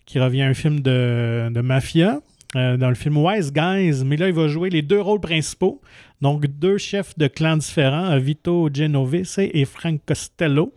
qui 0.06 0.18
revient 0.18 0.42
à 0.42 0.48
un 0.48 0.54
film 0.54 0.80
de, 0.80 1.48
de 1.50 1.60
mafia. 1.60 2.20
Euh, 2.56 2.76
dans 2.76 2.88
le 2.88 2.96
film 2.96 3.16
Wise 3.16 3.52
Guys, 3.52 4.02
mais 4.04 4.16
là, 4.16 4.26
il 4.26 4.34
va 4.34 4.48
jouer 4.48 4.70
les 4.70 4.82
deux 4.82 5.00
rôles 5.00 5.20
principaux. 5.20 5.80
Donc, 6.20 6.46
deux 6.46 6.78
chefs 6.78 7.16
de 7.16 7.28
clans 7.28 7.56
différents, 7.56 8.18
Vito 8.18 8.68
Genovese 8.74 9.38
et 9.38 9.64
Frank 9.64 10.00
Costello 10.04 10.74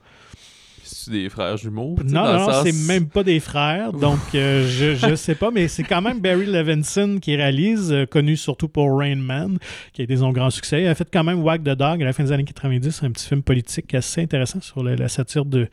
des 1.09 1.29
frères 1.29 1.57
jumeaux? 1.57 1.95
Non, 2.05 2.33
non, 2.33 2.63
c'est 2.63 2.87
même 2.87 3.07
pas 3.07 3.23
des 3.23 3.39
frères, 3.39 3.91
donc 3.93 4.19
euh, 4.35 4.67
je, 4.67 5.09
ne 5.09 5.15
sais 5.15 5.35
pas, 5.35 5.51
mais 5.51 5.67
c'est 5.67 5.83
quand 5.83 6.01
même 6.01 6.19
Barry 6.19 6.45
Levinson 6.45 7.19
qui 7.21 7.35
réalise, 7.35 7.91
euh, 7.91 8.05
connu 8.05 8.37
surtout 8.37 8.67
pour 8.67 8.97
Rain 8.97 9.15
Man, 9.15 9.57
qui 9.93 10.01
a 10.01 10.03
été 10.03 10.17
son 10.17 10.31
grand 10.31 10.49
succès. 10.49 10.83
Il 10.83 10.87
a 10.87 10.95
fait 10.95 11.07
quand 11.11 11.23
même 11.23 11.41
Wag 11.43 11.61
the 11.61 11.77
Dog 11.77 12.01
à 12.01 12.05
la 12.05 12.13
fin 12.13 12.23
des 12.23 12.31
années 12.31 12.43
90, 12.43 13.03
un 13.03 13.11
petit 13.11 13.27
film 13.27 13.43
politique 13.43 13.93
assez 13.93 14.21
intéressant 14.21 14.61
sur 14.61 14.83
la, 14.83 15.07
satire 15.07 15.45
de, 15.45 15.67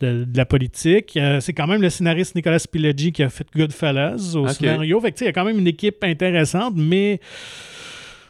de, 0.00 0.26
la 0.34 0.44
politique. 0.44 1.16
Euh, 1.16 1.40
c'est 1.40 1.52
quand 1.52 1.66
même 1.66 1.82
le 1.82 1.90
scénariste 1.90 2.34
Nicolas 2.34 2.64
Pileggi 2.70 3.12
qui 3.12 3.22
a 3.22 3.28
fait 3.28 3.46
Goodfellas 3.54 4.34
au 4.34 4.48
scénario. 4.48 5.00
Fait 5.00 5.12
que, 5.12 5.20
il 5.20 5.26
y 5.26 5.28
a 5.28 5.32
quand 5.32 5.44
même 5.44 5.58
une 5.58 5.68
équipe 5.68 6.02
intéressante, 6.04 6.74
mais 6.76 7.20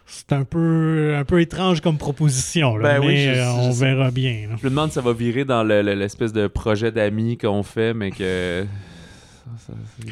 c'est 0.07 0.33
un 0.33 0.45
peu, 0.45 1.17
un 1.17 1.25
peu 1.25 1.41
étrange 1.41 1.81
comme 1.81 1.99
proposition, 1.99 2.77
là, 2.77 3.01
ben 3.01 3.07
mais 3.07 3.39
euh, 3.39 3.51
on 3.53 3.73
verra 3.73 4.13
bien. 4.13 4.49
Je 4.57 4.65
me 4.65 4.71
demande 4.71 4.91
si 4.91 4.95
ça 4.95 5.01
va 5.01 5.13
virer 5.13 5.45
dans 5.45 5.65
l'espèce 5.65 6.33
de 6.33 6.47
projet 6.47 6.93
d'amis 6.93 7.37
qu'on 7.37 7.65
fait, 7.65 7.93
mais 7.93 8.13
que 8.13 8.65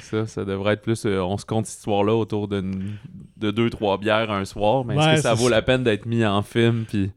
ça, 0.03 0.27
ça, 0.27 0.45
devrait 0.45 0.75
être 0.75 0.83
plus. 0.83 1.07
Euh, 1.07 1.21
on 1.23 1.39
se 1.39 1.47
compte 1.47 1.67
cette 1.67 1.79
histoire-là 1.79 2.15
autour 2.15 2.49
de, 2.49 2.65
de 3.37 3.51
deux, 3.53 3.71
trois 3.71 3.97
bières 3.99 4.33
un 4.33 4.45
soir, 4.45 4.85
mais 4.85 4.97
est-ce 4.97 5.17
que 5.17 5.21
ça 5.23 5.35
vaut 5.35 5.49
la 5.49 5.63
peine 5.63 5.85
d'être 5.85 6.07
mis 6.07 6.25
en 6.25 6.43
film? 6.43 6.85
Puis 6.89 7.13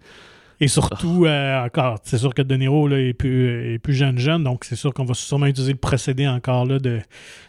et 0.59 0.67
surtout, 0.67 1.25
euh, 1.25 1.65
encore, 1.65 1.99
c'est 2.03 2.17
sûr 2.17 2.33
que 2.33 2.41
De 2.41 2.55
Niro 2.55 2.87
là, 2.87 2.99
est, 2.99 3.13
plus, 3.13 3.75
est 3.75 3.79
plus 3.79 3.93
jeune 3.93 4.17
jeune, 4.17 4.43
donc 4.43 4.63
c'est 4.63 4.75
sûr 4.75 4.91
qu'on 4.91 5.05
va 5.05 5.13
sûrement 5.13 5.45
utiliser 5.45 5.73
le 5.73 5.77
procédé 5.77 6.27
encore 6.27 6.65
là, 6.65 6.79
de, 6.79 6.99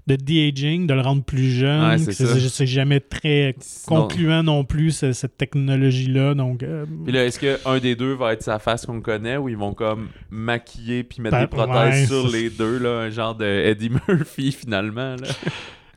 de 0.07 0.17
de-aging, 0.17 0.87
de 0.87 0.93
le 0.93 1.01
rendre 1.01 1.23
plus 1.23 1.51
jeune. 1.51 1.99
c'est 1.99 2.67
jamais 2.67 3.01
très 3.01 3.57
concluant 3.87 4.43
non 4.43 4.65
plus, 4.65 4.91
cette 5.13 5.39
technologie-là. 5.39 6.35
Donc, 6.35 6.63
euh, 6.63 6.85
Puis 7.05 7.13
là, 7.13 7.25
est-ce 7.25 7.41
qu'un 7.41 7.79
des 7.79 7.97
deux 7.97 8.13
va 8.13 8.35
être 8.35 8.43
sa 8.43 8.59
face 8.59 8.85
qu'on 8.85 9.01
connaît 9.01 9.39
ou 9.39 9.49
ils 9.49 9.57
vont 9.57 9.73
comme 9.73 10.09
maquiller 10.31 11.03
puis 11.03 11.23
mettre 11.23 11.37
ben, 11.37 11.43
des 11.43 11.47
prothèses 11.47 12.09
sur 12.09 12.29
les 12.29 12.51
deux, 12.51 12.79
là, 12.79 13.01
un 13.01 13.11
genre 13.11 13.35
de 13.35 13.47
Eddie 13.47 13.91
Murphy 14.09 14.53
finalement? 14.53 15.17
Là? 15.17 15.29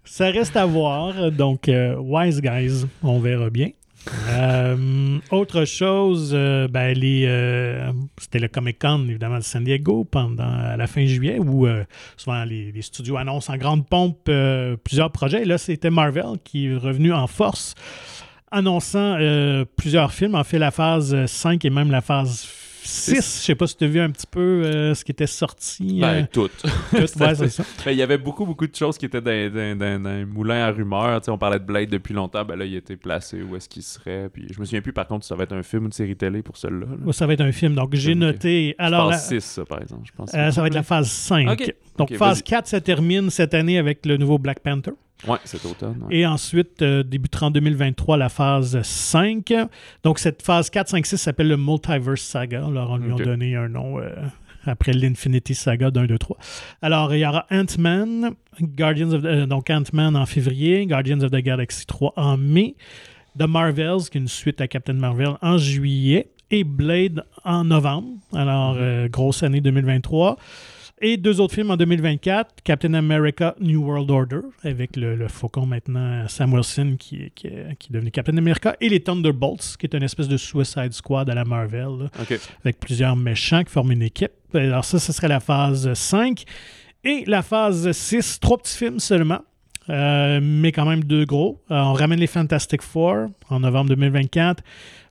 ça 0.06 0.30
reste 0.30 0.56
à 0.56 0.66
voir. 0.66 1.32
Donc, 1.32 1.68
euh, 1.68 1.96
Wise 1.98 2.42
Guys, 2.42 2.86
on 3.04 3.20
verra 3.20 3.50
bien. 3.50 3.70
Euh, 4.30 5.20
autre 5.30 5.66
chose, 5.66 6.32
euh, 6.34 6.68
ben, 6.68 6.96
euh, 7.04 7.92
c'était 8.18 8.40
le 8.40 8.48
Comic 8.48 8.80
Con, 8.80 9.06
évidemment, 9.08 9.38
de 9.38 9.44
San 9.44 9.64
Diego 9.64 10.06
pendant 10.06 10.44
à 10.44 10.76
la 10.76 10.88
fin 10.88 11.06
juillet, 11.06 11.40
où 11.40 11.68
euh, 11.68 11.84
souvent 12.18 12.44
les, 12.44 12.74
studios 12.82 13.18
annoncent 13.18 13.54
en 13.54 13.58
grande 13.58 13.88
pompe 13.88 14.30
plusieurs 14.84 15.12
projets. 15.12 15.44
Et 15.44 15.46
là, 15.46 15.58
c'était 15.58 15.90
Marvel 15.92 16.38
qui 16.44 16.68
est 16.68 16.76
revenu 16.76 17.14
en 17.14 17.28
force, 17.28 17.76
annonçant 18.50 19.18
plusieurs 19.78 20.12
films. 20.14 20.36
En 20.36 20.44
fait, 20.44 20.58
la 20.58 20.72
phase 20.72 21.26
5 21.26 21.64
et 21.64 21.70
même 21.70 21.92
la 21.92 22.02
phase 22.02 22.48
6. 22.88 23.16
Je 23.16 23.22
sais 23.22 23.56
pas 23.56 23.68
si 23.68 23.78
tu 23.78 23.84
as 23.84 23.88
vu 23.88 24.00
un 24.00 24.10
petit 24.10 24.28
peu 24.30 24.40
euh, 24.66 24.94
ce 24.94 25.04
qui 25.06 25.12
était 25.12 25.28
sorti. 25.28 26.00
Ben, 26.02 26.08
euh, 26.08 26.24
tout. 26.32 26.48
tout. 26.62 26.68
Ouais, 26.98 27.08
c'est 27.36 27.50
ça. 27.50 27.64
Ben, 27.86 27.92
il 27.92 27.98
y 27.98 28.02
avait 28.02 28.18
beaucoup, 28.18 28.46
beaucoup 28.46 28.68
de 28.68 28.76
choses 28.76 28.98
qui 28.98 29.06
étaient 29.06 29.22
dans, 29.22 29.54
dans, 29.54 29.78
dans- 29.78 30.04
dans 30.04 30.10
un 30.10 30.26
moulin 30.26 30.66
à 30.68 30.72
rumeurs. 30.72 31.22
On 31.28 31.38
parlait 31.38 31.60
de 31.60 31.66
Blade 31.66 31.90
depuis 31.90 32.14
longtemps. 32.14 32.44
Ben 32.46 32.56
là, 32.56 32.66
il 32.66 32.76
était 32.76 32.96
placé. 32.98 33.42
Où 33.42 33.56
est-ce 33.56 33.68
qu'il 33.70 33.84
serait? 33.84 34.30
Puis 34.34 34.48
je 34.54 34.60
me 34.60 34.66
souviens 34.66 34.82
plus, 34.82 34.94
par 34.94 35.08
contre, 35.08 35.24
si 35.26 35.30
ça 35.30 35.36
va 35.36 35.44
être 35.44 35.54
un 35.54 35.64
film 35.64 35.84
ou 35.84 35.86
une 35.88 35.92
série 35.92 36.16
télé 36.16 36.42
pour 36.42 36.58
celui-là. 36.58 36.88
là. 36.90 37.06
Ouais, 37.06 37.14
Ça 37.14 37.26
va 37.28 37.34
être 37.34 37.42
un 37.42 37.52
film. 37.52 37.74
Donc, 37.76 37.94
j'ai 37.96 38.16
noté. 38.16 38.76
Alors, 38.78 39.10
la- 39.10 39.18
phase 39.18 39.28
6, 39.30 39.42
ça, 39.42 39.66
par 39.66 39.82
exemple. 39.82 40.02
Je 40.06 40.12
pense. 40.12 40.32
euh, 40.34 40.52
ça 40.52 40.62
va 40.62 40.68
être 40.68 40.74
la 40.76 40.84
phase 40.84 41.10
5. 41.10 41.50
Ok. 41.52 41.76
Donc, 41.98 42.16
phase 42.16 42.38
vas-y. 42.38 42.44
4 42.44 42.68
se 42.68 42.76
termine 42.78 43.30
cette 43.30 43.54
année 43.54 43.78
avec 43.78 44.06
le 44.06 44.18
nouveau 44.18 44.38
Black 44.40 44.60
Panther. 44.62 44.92
Ouais, 45.28 45.38
cet 45.44 45.66
automne. 45.66 46.04
ouais. 46.10 46.18
Et 46.18 46.26
ensuite, 46.26 46.82
euh, 46.82 47.04
débutera 47.04 47.48
en 47.48 47.52
2023 47.52 48.18
la 48.18 48.30
phase 48.30 48.82
5. 48.82 49.54
Donc, 50.04 50.18
cette 50.20 50.42
phase 50.42 50.70
4, 50.70 50.90
5, 50.90 51.06
6 51.06 51.18
s'appelle 51.18 51.48
le 51.48 51.58
Multiverse 51.58 52.22
Saga. 52.22 52.66
Alors, 52.66 52.92
on 52.92 52.98
lui 52.98 53.12
a 53.14 53.16
donné 53.26 53.56
un 53.56 53.70
nom 53.70 54.00
euh, 54.00 54.10
après 54.66 54.94
l'Infinity 54.94 55.54
Saga 55.56 55.92
d'un, 55.92 56.06
deux, 56.06 56.18
trois. 56.18 56.38
Alors, 56.82 57.14
il 57.14 57.20
y 57.20 57.26
aura 57.26 57.46
Ant-Man, 57.52 58.32
Guardians 58.62 59.12
of 59.14 59.22
the- 59.22 59.26
euh, 59.26 59.46
donc 59.46 59.70
Ant-Man 59.70 60.16
en 60.16 60.26
février, 60.26 60.86
Guardians 60.88 61.22
of 61.22 61.32
the 61.32 61.36
Galaxy 61.44 61.86
3 61.86 62.14
en 62.16 62.38
mai, 62.38 62.76
The 63.38 63.44
Marvels, 63.48 64.10
qui 64.12 64.18
est 64.18 64.22
une 64.22 64.28
suite 64.28 64.60
à 64.60 64.68
Captain 64.68 64.94
Marvel, 64.94 65.30
en 65.42 65.58
juillet, 65.58 66.30
et 66.54 66.64
Blade 66.66 67.24
en 67.46 67.64
novembre. 67.64 68.10
Alors, 68.34 68.76
euh, 68.78 69.08
grosse 69.08 69.42
année 69.44 69.62
2023. 69.62 70.38
Et 71.04 71.18
deux 71.18 71.42
autres 71.42 71.56
films 71.56 71.72
en 71.72 71.78
2024, 71.78 72.62
Captain 72.64 72.94
America 72.94 73.56
New 73.60 73.84
World 73.84 74.12
Order, 74.12 74.42
avec 74.64 74.96
le, 74.96 75.16
le 75.16 75.28
faucon 75.28 75.66
maintenant 75.66 76.28
Sam 76.28 76.54
Wilson 76.54 76.96
qui, 77.00 77.24
est- 77.24 77.32
qui, 77.34 77.48
est- 77.48 77.76
qui 77.80 77.90
est 77.90 77.94
devenu 77.94 78.12
Captain 78.12 78.38
America, 78.38 78.76
et 78.80 78.88
les 78.88 79.00
Thunderbolts, 79.00 79.78
qui 79.80 79.88
est 79.88 79.96
une 79.96 80.04
espèce 80.04 80.28
de 80.28 80.38
Suicide 80.38 80.94
Squad 80.94 81.28
à 81.30 81.34
la 81.34 81.44
Marvel, 81.44 81.88
là, 82.02 82.06
Ok. 82.22 82.40
avec 82.64 82.80
plusieurs 82.80 83.16
méchants 83.16 83.64
qui 83.64 83.72
forment 83.72 83.94
une 83.94 84.04
équipe. 84.04 84.32
Alors 84.54 84.86
ça, 84.86 85.00
ce 85.00 85.12
serait 85.12 85.28
la 85.28 85.40
phase 85.40 85.92
5. 85.94 86.44
Et 87.04 87.24
la 87.26 87.42
phase 87.42 87.92
6, 87.92 88.40
trois 88.40 88.60
petits 88.60 88.78
films 88.78 89.00
seulement. 89.00 89.40
euh, 89.90 90.40
mais 90.42 90.72
quand 90.72 90.86
même 90.86 91.04
deux 91.04 91.26
gros. 91.26 91.60
Euh, 91.72 91.76
on 91.82 91.94
ramène 91.94 92.20
les 92.20 92.28
Fantastic 92.28 92.84
Four 92.84 93.30
en 93.50 93.60
novembre 93.62 93.90
2024. 93.90 94.64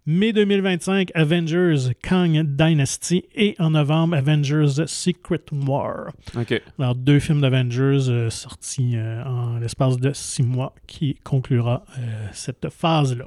Mai 0.07 0.33
2025, 0.33 1.11
Avengers 1.15 1.93
Kang 2.03 2.43
Dynasty. 2.43 3.25
Et 3.35 3.55
en 3.59 3.71
novembre, 3.71 4.17
Avengers 4.17 4.87
Secret 4.87 5.45
War. 5.53 6.13
Ok. 6.37 6.61
Alors, 6.79 6.95
deux 6.95 7.21
films 7.21 7.43
d'Avengers 7.43 8.09
euh, 8.09 8.31
sortis 8.31 8.97
euh, 8.97 9.23
en 9.25 9.59
l'espace 9.59 9.99
de 9.99 10.13
six 10.13 10.43
mois 10.43 10.75
qui 10.87 11.17
conclura 11.23 11.85
euh, 11.99 12.27
cette 12.33 12.71
phase-là. 12.71 13.27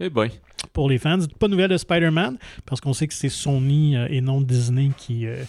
Eh 0.00 0.08
ben. 0.08 0.28
Pour 0.72 0.88
les 0.88 0.98
fans, 0.98 1.18
pas 1.38 1.46
de 1.46 1.52
nouvelles 1.52 1.70
de 1.70 1.76
Spider-Man, 1.76 2.38
parce 2.64 2.80
qu'on 2.80 2.92
sait 2.92 3.06
que 3.06 3.14
c'est 3.14 3.28
Sony 3.28 3.96
euh, 3.96 4.06
et 4.08 4.20
non 4.20 4.40
Disney 4.40 4.90
qui, 4.96 5.26
euh, 5.26 5.42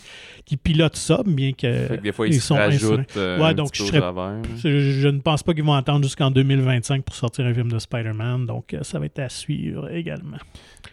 qui 0.46 0.58
pilote 0.58 0.96
ça, 0.96 1.22
bien 1.26 1.52
que, 1.54 1.86
Fait 1.88 1.98
que 1.98 2.02
des 2.02 2.12
fois, 2.12 2.28
ils, 2.28 2.42
sont 2.42 2.56
rajoutent 2.56 3.18
euh, 3.18 3.38
Ouais, 3.38 3.50
un 3.50 3.54
donc 3.54 3.72
petit 3.72 3.84
je 3.86 3.88
serais- 3.88 5.12
ne 5.12 5.20
pense 5.20 5.44
pas 5.44 5.54
qu'ils 5.54 5.64
vont 5.64 5.74
attendre 5.74 6.04
jusqu'en 6.04 6.32
2025 6.32 7.04
pour 7.04 7.16
sortir 7.16 7.46
un 7.46 7.54
film 7.54 7.72
de 7.72 7.80
Spider-Man, 7.80 8.46
donc 8.46 8.76
ça 8.82 9.00
va 9.00 9.06
être 9.06 9.20
à 9.20 9.30
suivre 9.30 9.90
également. 9.92 10.38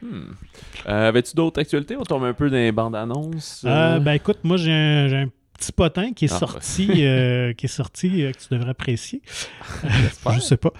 Hmm. 0.02 0.32
Avais-tu 0.84 1.34
d'autres 1.34 1.60
actualités? 1.60 1.96
On 1.96 2.04
tombe 2.04 2.24
un 2.24 2.34
peu 2.34 2.50
dans 2.50 2.56
les 2.56 2.72
bandes 2.72 2.96
annonces. 2.96 3.62
Ben 3.64 4.12
écoute, 4.12 4.38
moi 4.44 4.56
j'ai 4.56 4.72
un, 4.72 5.28
petit 5.58 5.72
potin 5.72 6.12
qui 6.12 6.26
est 6.26 6.32
Ah, 6.32 6.38
sorti, 6.38 6.88
euh, 7.04 7.52
qui 7.52 7.66
est 7.66 7.68
sorti, 7.68 8.22
euh, 8.22 8.32
que 8.32 8.38
tu 8.38 8.46
devrais 8.50 8.70
apprécier. 8.70 9.20
Je 10.32 10.38
sais 10.40 10.56
pas. 10.56 10.72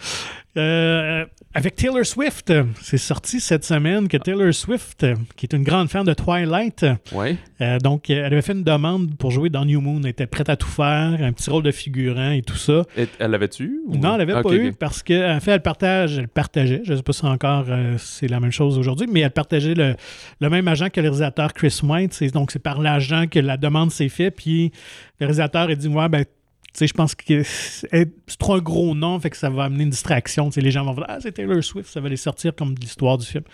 Euh, 0.56 1.24
avec 1.54 1.76
Taylor 1.76 2.04
Swift, 2.04 2.52
c'est 2.80 2.98
sorti 2.98 3.38
cette 3.38 3.64
semaine 3.64 4.08
que 4.08 4.16
Taylor 4.16 4.52
Swift, 4.52 5.04
euh, 5.04 5.14
qui 5.36 5.46
est 5.46 5.54
une 5.54 5.62
grande 5.62 5.88
fan 5.88 6.04
de 6.04 6.14
Twilight, 6.14 6.84
Ouais. 7.12 7.36
euh, 7.60 7.78
donc 7.78 8.10
euh, 8.10 8.14
elle 8.26 8.32
avait 8.32 8.42
fait 8.42 8.52
une 8.54 8.64
demande 8.64 9.16
pour 9.18 9.30
jouer 9.30 9.50
dans 9.50 9.64
New 9.64 9.80
Moon, 9.80 10.00
elle 10.02 10.10
était 10.10 10.26
prête 10.26 10.48
à 10.48 10.56
tout 10.56 10.66
faire, 10.68 11.16
un 11.20 11.32
petit 11.32 11.50
rôle 11.50 11.62
de 11.62 11.70
figurant 11.70 12.30
et 12.30 12.42
tout 12.42 12.56
ça. 12.56 12.82
Et- 12.96 13.06
elle 13.18 13.30
l'avait-tu? 13.30 13.64
eu, 13.64 13.80
ou- 13.86 13.96
Non, 13.98 14.14
elle 14.14 14.18
l'avait 14.20 14.34
Ok, 14.34 14.42
pas 14.44 14.54
eu 14.54 14.72
parce 14.72 15.02
qu'en 15.02 15.38
fait, 15.40 15.52
elle 15.52 15.62
partage, 15.62 16.18
elle 16.18 16.28
partageait, 16.28 16.82
je 16.84 16.92
ne 16.92 16.96
sais 16.96 17.02
pas 17.02 17.12
si 17.12 17.24
encore 17.26 17.66
euh, 17.68 17.94
c'est 17.98 18.28
la 18.28 18.40
même 18.40 18.52
chose 18.52 18.78
aujourd'hui, 18.78 19.06
mais 19.10 19.20
elle 19.20 19.30
partageait 19.30 19.74
le, 19.74 19.94
le 20.40 20.50
même 20.50 20.66
agent 20.66 20.88
que 20.90 21.00
le 21.00 21.08
réalisateur 21.08 21.52
Chris 21.52 21.78
White. 21.82 22.14
C'est- 22.14 22.32
Donc, 22.34 22.50
c'est 22.50 22.58
par 22.62 22.80
l'agent 22.80 23.26
que 23.30 23.38
la 23.38 23.56
demande 23.56 23.90
s'est 23.90 24.08
faite, 24.08 24.34
puis 24.36 24.72
le 25.20 25.26
réalisateur 25.26 25.68
a 25.68 25.74
dit 25.74 25.88
Ouais, 25.88 26.08
ben, 26.08 26.24
je 26.80 26.92
pense 26.92 27.14
que 27.14 27.42
c'est 27.44 28.10
trop 28.38 28.54
un 28.54 28.58
gros 28.60 28.94
nom, 28.94 29.18
fait 29.20 29.30
que 29.30 29.36
ça 29.36 29.50
va 29.50 29.64
amener 29.64 29.84
une 29.84 29.90
distraction. 29.90 30.48
Tu 30.50 30.54
sais, 30.54 30.60
les 30.60 30.70
gens 30.70 30.84
vont 30.84 30.94
dire 30.94 31.04
Ah, 31.08 31.18
c'est 31.20 31.32
Taylor 31.32 31.62
Swift, 31.62 31.90
ça 31.90 32.00
va 32.00 32.08
les 32.08 32.16
sortir 32.16 32.52
comme 32.54 32.74
de 32.74 32.80
l'histoire 32.80 33.18
du 33.18 33.26
film. 33.26 33.44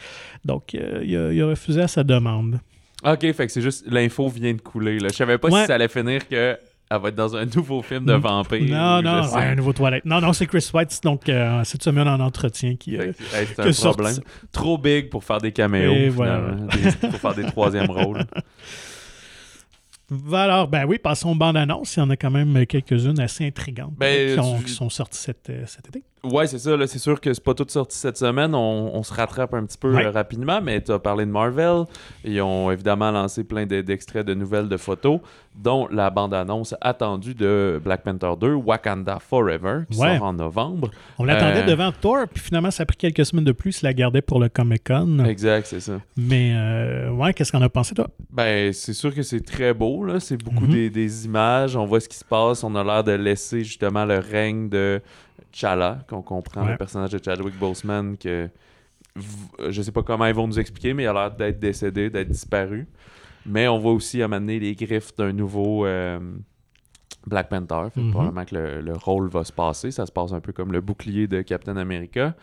Donc, 0.45 0.75
euh, 0.75 1.03
il, 1.05 1.17
a, 1.17 1.33
il 1.33 1.43
a 1.43 1.47
refusé 1.47 1.81
à 1.83 1.89
sa 1.89 2.05
demande. 2.05 2.61
Ok, 3.05 3.21
fait 3.33 3.47
que 3.47 3.53
c'est 3.53 3.61
juste 3.63 3.85
l'info 3.87 4.29
vient 4.29 4.55
de 4.55 4.61
couler. 4.61 4.99
Là. 4.99 5.09
Je 5.11 5.15
savais 5.17 5.39
pas 5.39 5.49
Ouais. 5.49 5.61
si 5.63 5.67
ça 5.67 5.75
allait 5.75 5.89
finir 5.89 6.27
que 6.29 6.57
elle 6.91 7.01
va 7.01 7.09
être 7.09 7.15
dans 7.15 7.35
un 7.35 7.47
nouveau 7.47 7.81
film 7.83 8.05
de 8.05 8.13
vampire. 8.13 8.61
Non, 8.63 9.01
non, 9.03 9.23
ouais, 9.33 9.43
un 9.43 9.55
nouveau 9.55 9.73
toilette. 9.73 10.05
Non, 10.05 10.21
non, 10.21 10.33
c'est 10.35 10.47
Chris 10.47 10.69
White, 10.73 11.01
donc 11.03 11.29
euh, 11.29 11.63
cette 11.65 11.83
semaine 11.83 12.07
en 12.07 12.21
entretien 12.21 12.77
qui. 12.77 12.97
euh, 12.99 13.13
hey, 13.35 13.47
c'est 13.47 13.61
un 13.61 13.73
sorti- 13.73 13.97
problème. 14.03 14.17
Trop 14.53 14.77
big 14.79 15.09
pour 15.09 15.25
faire 15.25 15.39
des 15.41 15.51
caméos. 15.51 16.11
Voilà. 16.13 16.51
Des- 16.53 17.09
pour 17.09 17.19
faire 17.19 17.35
des 17.35 17.45
troisièmes 17.45 17.91
rôles. 17.91 18.25
Alors, 20.33 20.69
ben 20.69 20.85
oui, 20.87 20.99
passons 20.99 21.31
aux 21.31 21.35
bandes 21.35 21.57
annonces. 21.57 21.97
Il 21.97 22.01
y 22.01 22.03
en 22.03 22.11
a 22.11 22.17
quand 22.17 22.31
même 22.31 22.67
quelques-unes 22.67 23.21
assez 23.21 23.47
intrigantes 23.47 23.95
Ben, 23.97 24.35
qui, 24.35 24.41
ont- 24.41 24.59
tu- 24.59 24.65
qui 24.65 24.73
sont 24.73 24.91
sorties 24.91 25.19
cet, 25.21 25.51
euh, 25.51 25.65
cet 25.67 25.89
été. 25.89 26.03
Ouais, 26.25 26.47
c'est 26.47 26.59
ça. 26.59 26.77
là, 26.77 26.87
C'est 26.87 26.99
sûr 26.99 27.21
que 27.21 27.33
c'est 27.33 27.43
pas 27.45 27.55
tout 27.55 27.67
sorti 27.69 27.97
cette 27.97 28.17
semaine. 28.17 28.55
On, 28.55 28.91
on 28.95 29.03
se 29.03 29.13
rattrape 29.13 29.55
un 29.55 29.65
petit 29.65 29.79
peu 29.79 29.95
Ouais. 29.95 30.07
euh, 30.07 30.11
rapidement, 30.11 30.61
mais 30.63 30.81
tu 30.81 30.91
as 30.93 30.99
parlé 30.99 31.25
de 31.27 31.31
Marvel. 31.31 31.85
Ils 32.25 32.41
ont 32.41 32.71
évidemment 32.71 33.11
lancé 33.11 33.45
plein 33.45 33.67
de- 33.67 33.81
d'extraits 33.83 34.27
de 34.27 34.35
nouvelles 34.35 34.69
de 34.69 34.77
photos, 34.77 35.21
dont 35.55 35.87
la 35.91 36.11
bande-annonce 36.11 36.75
attendue 36.81 37.35
de 37.35 37.81
Black 37.85 38.03
Panther 38.03 38.33
2, 38.41 38.55
Wakanda 38.55 39.19
Forever, 39.21 39.81
qui 39.91 39.99
Ouais. 40.01 40.17
sort 40.19 40.27
en 40.27 40.33
novembre. 40.33 40.91
On 41.19 41.25
l'attendait 41.25 41.63
Euh, 41.63 41.67
devant 41.67 41.93
Thor, 41.93 42.27
puis 42.33 42.43
finalement, 42.43 42.71
ça 42.71 42.83
a 42.83 42.87
pris 42.87 42.97
quelques 42.97 43.25
semaines 43.27 43.45
de 43.45 43.53
plus. 43.53 43.83
Il 43.83 43.85
la 43.85 43.93
gardait 43.93 44.23
pour 44.23 44.41
le 44.41 44.49
Comic-Con. 44.49 45.25
Exact, 45.25 45.67
c'est 45.67 45.81
ça. 45.81 46.01
Mais, 46.17 46.53
euh, 46.57 47.11
ouais, 47.11 47.33
qu'est-ce 47.35 47.53
qu'on 47.53 47.63
a 47.63 47.69
pensé, 47.69 47.95
toi? 47.95 48.09
Ben, 48.33 48.73
c'est 48.73 48.95
sûr 48.95 49.15
que 49.15 49.23
c'est 49.23 49.41
très 49.45 49.75
beau, 49.75 50.05
là. 50.05 50.19
C'est 50.21 50.43
beaucoup 50.43 50.65
Mhm. 50.65 50.73
des, 50.73 50.91
des 50.91 51.25
images. 51.27 51.77
On 51.77 51.85
voit 51.85 52.01
ce 52.01 52.09
qui 52.09 52.17
se 52.17 52.25
passe. 52.25 52.65
On 52.65 52.75
a 52.75 52.83
l'air 52.83 53.05
de 53.05 53.13
laisser 53.13 53.63
justement 53.63 54.05
le 54.05 54.19
règne 54.19 54.69
de 54.69 55.01
T'Challa, 55.55 55.99
qu'on 56.09 56.23
comprend, 56.23 56.65
Ouais. 56.65 56.73
le 56.73 56.77
personnage 56.77 57.11
de 57.11 57.21
Chadwick 57.25 57.57
Boseman, 57.59 58.17
que 58.19 58.51
je 59.69 59.83
sais 59.83 59.93
pas 59.93 60.03
comment 60.03 60.27
ils 60.27 60.35
vont 60.35 60.49
nous 60.49 60.59
expliquer, 60.59 60.95
mais 60.95 61.05
il 61.05 61.07
a 61.07 61.13
l'air 61.13 61.31
d'être 61.31 61.61
décédé, 61.61 62.11
d'être 62.11 62.29
disparu. 62.29 62.87
Mais 63.47 63.69
on 63.69 63.79
voit 63.79 63.93
aussi 63.93 64.19
donné 64.19 64.59
les 64.59 64.75
griffes 64.75 65.15
d'un 65.17 65.33
nouveau 65.33 65.85
euh, 65.87 66.19
Black 67.27 67.49
Panther. 67.51 67.89
Fait 67.95 68.01
Mhm. 68.01 68.11
Probablement 68.11 68.45
que 68.45 68.55
le, 68.57 68.81
le 68.81 68.93
rôle 68.95 69.29
va 69.29 69.45
se 69.45 69.53
passer. 69.53 69.91
Ça 69.93 70.07
se 70.07 70.13
passe 70.13 70.33
un 70.33 70.41
peu 70.41 70.53
comme 70.53 70.73
le 70.73 70.81
bouclier 70.81 71.27
de 71.29 71.43
Captain 71.43 71.77
America. 71.77 72.35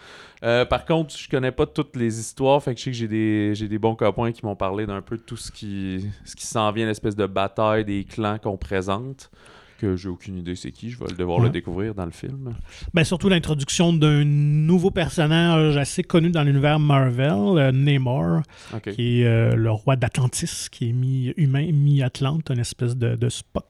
Euh, 0.43 0.63
par 0.63 0.86
contre, 0.86 1.17
je 1.17 1.28
connais 1.30 1.52
pas 1.52 1.65
toutes 1.65 1.95
les 1.97 2.19
histoires. 2.19 2.62
Fait 2.63 2.74
que 2.74 2.80
je 2.80 2.86
sais 2.86 2.91
que 2.91 2.97
j'ai 2.97 3.08
des, 3.08 3.54
des 3.67 3.80
bons 3.80 3.95
copains 3.95 4.32
qui 4.32 4.45
m'ont 4.45 4.56
parlé 4.56 4.86
d'un 4.86 5.02
peu 5.02 5.17
tout 5.17 5.38
ce 5.38 5.52
qui, 5.52 6.08
ce 6.24 6.36
qui 6.36 6.45
s'en 6.45 6.71
vient, 6.71 6.86
l'espèce 6.86 7.15
de 7.15 7.26
bataille 7.26 7.84
des 7.84 8.06
clans 8.06 8.38
qu'on 8.38 8.58
présente. 8.58 9.30
Que 9.81 9.95
j'ai 9.95 10.09
aucune 10.09 10.37
idée 10.37 10.55
c'est 10.55 10.71
qui. 10.71 10.91
Je 10.91 10.99
vais 10.99 11.11
devoir 11.17 11.39
Ouais. 11.39 11.45
le 11.45 11.49
découvrir 11.49 11.95
dans 11.95 12.05
le 12.05 12.11
film. 12.11 12.53
Ben, 12.93 13.03
surtout 13.03 13.29
l'introduction 13.29 13.91
d'un 13.93 14.23
nouveau 14.23 14.91
personnage 14.91 15.75
assez 15.75 16.03
connu 16.03 16.29
dans 16.29 16.43
l'univers 16.43 16.77
Marvel, 16.79 17.31
euh, 17.57 17.71
Namor, 17.71 18.41
qui 18.93 19.21
est 19.21 19.25
euh, 19.25 19.55
le 19.55 19.71
roi 19.71 19.95
d'Atlantis, 19.95 20.67
qui 20.71 20.89
est 20.89 20.93
mi-humain, 20.93 21.71
mi-Atlante, 21.71 22.51
une 22.51 22.59
espèce 22.59 22.95
de, 22.95 23.15
de 23.15 23.29
Spock 23.29 23.65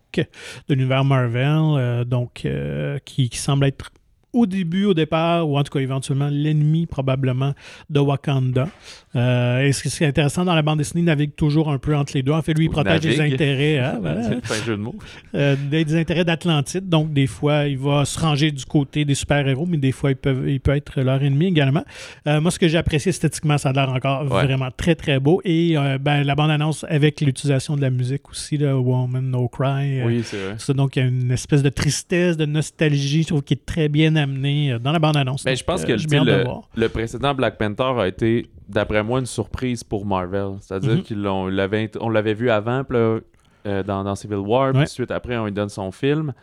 de 0.68 0.74
l'univers 0.74 1.06
Marvel, 1.06 1.46
euh, 1.78 2.04
donc 2.04 2.42
euh, 2.44 3.00
qui, 3.06 3.30
qui 3.30 3.38
semble 3.38 3.66
être 3.66 3.90
au 4.34 4.46
début, 4.46 4.86
au 4.86 4.94
départ, 4.94 5.48
ou 5.50 5.58
en 5.58 5.64
tout 5.64 5.72
cas 5.72 5.80
éventuellement 5.82 6.30
l'ennemi 6.32 6.86
probablement 6.86 7.54
de 7.90 8.00
Wakanda. 8.00 8.68
Euh, 9.16 9.66
et 9.66 9.72
ce 9.74 9.84
qui 9.84 10.04
est 10.04 10.08
intéressant 10.08 10.46
dans 10.46 10.56
la 10.56 10.62
bande 10.62 10.78
dessinée, 10.78 11.02
il 11.02 11.06
navigue 11.06 11.36
toujours 11.36 11.70
un 11.70 11.78
peu 11.78 11.96
entre 11.96 12.14
les 12.16 12.24
deux. 12.24 12.32
En 12.32 12.42
fait, 12.42 12.54
lui, 12.54 12.66
il 12.66 12.70
Ou 12.70 12.72
protège 12.72 13.02
les 13.04 13.20
intérêts. 13.20 13.80
hein, 13.80 13.98
voilà. 14.02 14.24
C'est 14.24 14.62
un 14.62 14.66
jeu 14.66 14.78
de 14.78 14.82
mots. 14.82 14.96
Euh, 15.36 15.56
des, 15.70 15.84
des 15.84 15.96
intérêts 16.00 16.24
d'Atlantide. 16.24 16.88
Donc, 16.88 17.12
des 17.14 17.28
fois, 17.28 17.66
il 17.68 17.78
va 17.78 18.06
se 18.06 18.18
ranger 18.20 18.52
du 18.52 18.64
côté 18.66 19.04
des 19.06 19.16
super-héros, 19.16 19.66
mais 19.66 19.78
des 19.78 19.92
fois, 19.92 20.12
il 20.12 20.16
peut, 20.16 20.50
il 20.50 20.60
peut 20.62 20.76
être 20.76 21.02
leur 21.02 21.22
ennemi 21.22 21.48
également. 21.48 21.84
Euh, 22.28 22.40
moi, 22.40 22.52
ce 22.52 22.60
que 22.60 22.68
j'ai 22.68 22.78
apprécié 22.78 23.10
esthétiquement, 23.10 23.58
ça 23.58 23.70
a 23.70 23.74
l'air 23.74 23.90
encore 23.90 24.22
Ouais. 24.32 24.44
vraiment 24.46 24.70
très, 24.76 24.96
très 24.96 25.20
beau. 25.20 25.42
Et 25.44 25.78
euh, 25.78 25.98
ben, 25.98 26.24
la 26.24 26.36
bande-annonce 26.36 26.86
avec 26.88 27.20
l'utilisation 27.22 27.76
de 27.76 27.82
la 27.82 27.90
musique 27.90 28.30
aussi, 28.30 28.58
là, 28.58 28.78
Woman 28.78 29.30
No 29.30 29.48
Cry. 29.50 30.02
Oui, 30.06 30.22
c'est 30.24 30.38
vrai. 30.38 30.56
ça, 30.58 30.74
donc, 30.74 30.96
il 30.96 31.00
y 31.00 31.02
a 31.02 31.06
une 31.08 31.32
espèce 31.32 31.64
de 31.64 31.70
tristesse, 31.70 32.38
de 32.38 32.46
nostalgie, 32.46 33.24
je 33.24 33.28
trouve, 33.28 33.42
qui 33.44 33.56
est 33.56 33.66
très 33.66 33.90
bien 33.90 34.16
amené 34.22 34.74
euh, 34.74 34.80
dans 34.80 34.92
la 34.92 35.00
bande-annonce. 35.00 35.44
Ben, 35.44 35.56
je 35.56 35.64
pense 35.64 35.84
que 35.86 35.92
euh, 35.92 36.46
le, 36.76 36.88
précédent 36.90 37.34
Black 37.34 37.58
Panther 37.58 38.00
a 38.00 38.08
été, 38.08 38.48
d'après 38.70 39.04
moi, 39.04 39.20
une 39.20 39.26
surprise 39.26 39.84
pour 39.84 40.06
Marvel. 40.06 40.54
C'est-à-dire 40.62 40.96
Mhm. 40.98 41.02
qu'ils 41.04 41.22
l'ont, 41.22 41.48
l'avaient- 41.48 41.92
on 42.00 42.10
l'avait 42.10 42.34
vu 42.34 42.50
avant 42.50 42.84
puis 42.84 42.98
là, 42.98 43.20
euh, 43.68 43.84
dans, 43.84 44.04
dans 44.04 44.16
Civil 44.16 44.38
War, 44.38 44.72
puis 44.74 44.88
suite 44.88 45.12
après, 45.12 45.38
on 45.38 45.46
lui 45.46 45.52
donne 45.52 45.70
son 45.70 45.92
film. 45.92 46.34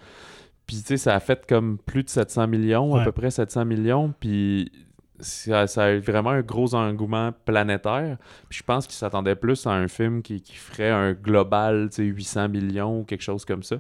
Puis, 0.67 0.77
tu 0.77 0.83
sais, 0.89 0.97
ça 0.99 1.15
a 1.15 1.21
fait 1.21 1.47
comme 1.49 1.79
plus 1.79 2.03
de 2.05 2.11
700 2.11 2.47
millions, 2.47 2.95
à 2.95 3.05
peu 3.05 3.13
près 3.13 3.31
700 3.31 3.65
millions. 3.65 4.13
Puis, 4.21 4.71
ça, 5.19 5.67
ça 5.67 5.85
a 5.85 5.91
eu 5.93 5.99
vraiment 5.99 6.31
un 6.31 6.43
gros 6.43 6.75
engouement 6.75 7.33
planétaire. 7.47 8.19
Puis, 8.49 8.59
je 8.59 8.63
pense 8.63 8.87
qu'ils 8.87 8.95
s'attendaient 8.97 9.35
plus 9.35 9.67
à 9.67 9.71
un 9.71 9.89
film 9.89 10.23
qui, 10.23 10.41
qui 10.43 10.55
ferait 10.55 10.91
un 10.91 11.13
global, 11.15 11.89
tu 11.91 11.97
sais, 11.97 12.03
800 12.05 12.49
millions 12.51 13.01
ou 13.01 13.05
quelque 13.05 13.23
chose 13.23 13.45
comme 13.47 13.63
ça. 13.63 13.77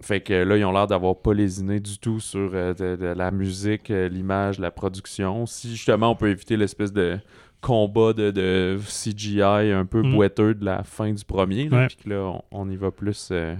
Fait 0.00 0.20
que 0.20 0.32
là, 0.32 0.56
ils 0.56 0.64
ont 0.64 0.72
l'air 0.72 0.86
d'avoir 0.86 1.16
pas 1.16 1.34
lésiné 1.34 1.80
du 1.80 1.98
tout 1.98 2.20
sur 2.20 2.50
euh, 2.54 2.72
de, 2.74 2.94
de 2.96 3.06
la 3.06 3.30
musique, 3.32 3.90
euh, 3.90 4.08
l'image, 4.08 4.58
la 4.60 4.70
production. 4.70 5.44
Si 5.46 5.70
justement 5.74 6.12
on 6.12 6.14
peut 6.16 6.28
éviter 6.30 6.56
l'espèce 6.56 6.92
de 6.92 7.18
combat 7.60 8.12
de, 8.12 8.30
de 8.30 8.78
CGI 8.86 9.42
un 9.72 9.84
peu 9.84 10.02
Mhm. 10.02 10.12
boiteux 10.14 10.54
de 10.54 10.64
la 10.64 10.84
fin 10.84 11.12
du 11.12 11.24
premier, 11.24 11.68
puis 11.88 11.96
que 12.04 12.08
là, 12.10 12.22
on, 12.22 12.42
on 12.52 12.70
y 12.70 12.76
va 12.76 12.92
plus 12.92 13.30
euh, 13.32 13.56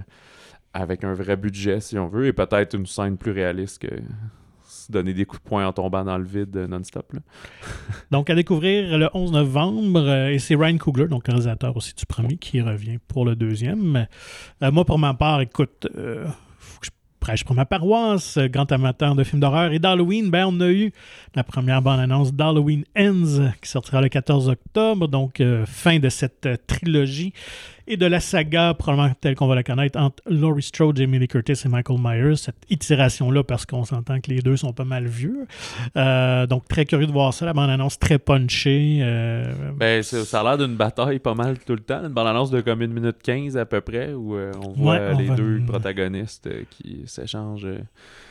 avec 0.73 1.03
un 1.03 1.13
vrai 1.13 1.35
budget, 1.35 1.81
si 1.81 1.97
on 1.99 2.07
veut, 2.07 2.27
et 2.27 2.31
peut-être 2.33 2.73
une 2.75 2.85
scène 2.85 3.17
plus 3.17 3.31
réaliste 3.31 3.81
que 3.81 3.93
donner 4.89 5.13
des 5.13 5.25
coups 5.25 5.41
de 5.41 5.47
poing 5.47 5.67
en 5.67 5.73
tombant 5.73 6.03
dans 6.03 6.17
le 6.17 6.25
vide 6.25 6.55
euh, 6.57 6.67
non-stop. 6.67 7.13
Donc, 8.11 8.29
à 8.29 8.35
découvrir 8.35 8.97
le 8.97 9.09
11 9.13 9.31
novembre, 9.31 9.99
euh, 10.01 10.29
et 10.29 10.39
c'est 10.39 10.55
Ryan 10.55 10.77
Coogler, 10.77 11.07
donc 11.07 11.27
réalisateur 11.27 11.75
aussi 11.77 11.93
du 11.93 12.05
premier, 12.05 12.37
qui 12.37 12.61
revient 12.61 12.97
pour 13.07 13.25
le 13.25 13.35
deuxième. 13.35 14.07
Euh, 14.63 14.71
moi, 14.71 14.85
pour 14.85 14.99
ma 14.99 15.13
part, 15.13 15.41
écoute, 15.41 15.87
je 15.95 16.89
prêche 17.19 17.43
pour 17.43 17.55
ma 17.55 17.65
paroisse, 17.65 18.37
grand 18.37 18.71
amateur 18.71 19.15
de 19.15 19.23
films 19.23 19.41
d'horreur. 19.41 19.71
Et 19.71 19.79
d'Halloween, 19.79 20.29
ben, 20.29 20.45
on 20.47 20.59
a 20.61 20.69
eu 20.69 20.91
la 21.35 21.43
première 21.43 21.81
bande-annonce 21.81 22.33
d'Halloween 22.33 22.83
Ends, 22.97 23.51
qui 23.61 23.69
sortira 23.69 24.01
le 24.01 24.09
14 24.09 24.49
octobre, 24.49 25.07
donc 25.07 25.41
fin 25.65 25.99
de 25.99 26.09
cette 26.09 26.47
trilogie 26.67 27.33
et 27.89 27.97
de 27.97 28.05
la 28.05 28.19
saga, 28.19 28.73
probablement 28.73 29.13
telle 29.19 29.35
qu'on 29.35 29.47
va 29.47 29.55
la 29.55 29.63
connaître, 29.63 29.99
entre 29.99 30.21
Laurie 30.29 30.61
Strode, 30.61 30.97
Jamie 30.97 31.19
Lee 31.19 31.27
Curtis 31.27 31.53
et 31.65 31.67
Michael 31.67 31.97
Myers. 31.99 32.35
Cette 32.37 32.55
itération-là, 32.69 33.43
parce 33.43 33.65
qu'on 33.65 33.83
s'entend 33.83 34.21
que 34.21 34.29
les 34.31 34.41
deux 34.41 34.55
sont 34.57 34.71
pas 34.73 34.85
mal 34.85 35.07
vieux. 35.07 35.47
Euh, 35.97 36.45
donc, 36.47 36.67
très 36.67 36.85
curieux 36.85 37.07
de 37.07 37.11
voir 37.11 37.33
ça. 37.33 37.45
La 37.45 37.53
bande-annonce 37.53 37.97
très 37.99 38.19
punchée. 38.19 38.99
euh, 39.01 39.53
Ben, 39.75 40.03
ça, 40.03 40.39
a 40.39 40.43
l'air 40.43 40.57
d'une 40.67 40.75
bataille 40.77 41.19
pas 41.19 41.33
mal 41.35 41.57
tout 41.59 41.73
le 41.73 41.79
temps. 41.81 42.01
Une 42.03 42.13
bande-annonce 42.13 42.51
de 42.51 42.61
comme 42.61 42.81
une 42.81 42.93
minute 42.93 43.17
15 43.23 43.57
à 43.57 43.65
peu 43.65 43.81
près, 43.81 44.13
où 44.13 44.35
euh, 44.35 44.51
on 44.63 44.69
voit 44.73 44.93
Ouais, 44.95 45.09
on 45.13 45.17
les 45.17 45.25
va- 45.25 45.35
deux 45.35 45.61
protagonistes 45.67 46.47
qui 46.69 47.03
s'échangent. 47.07 47.67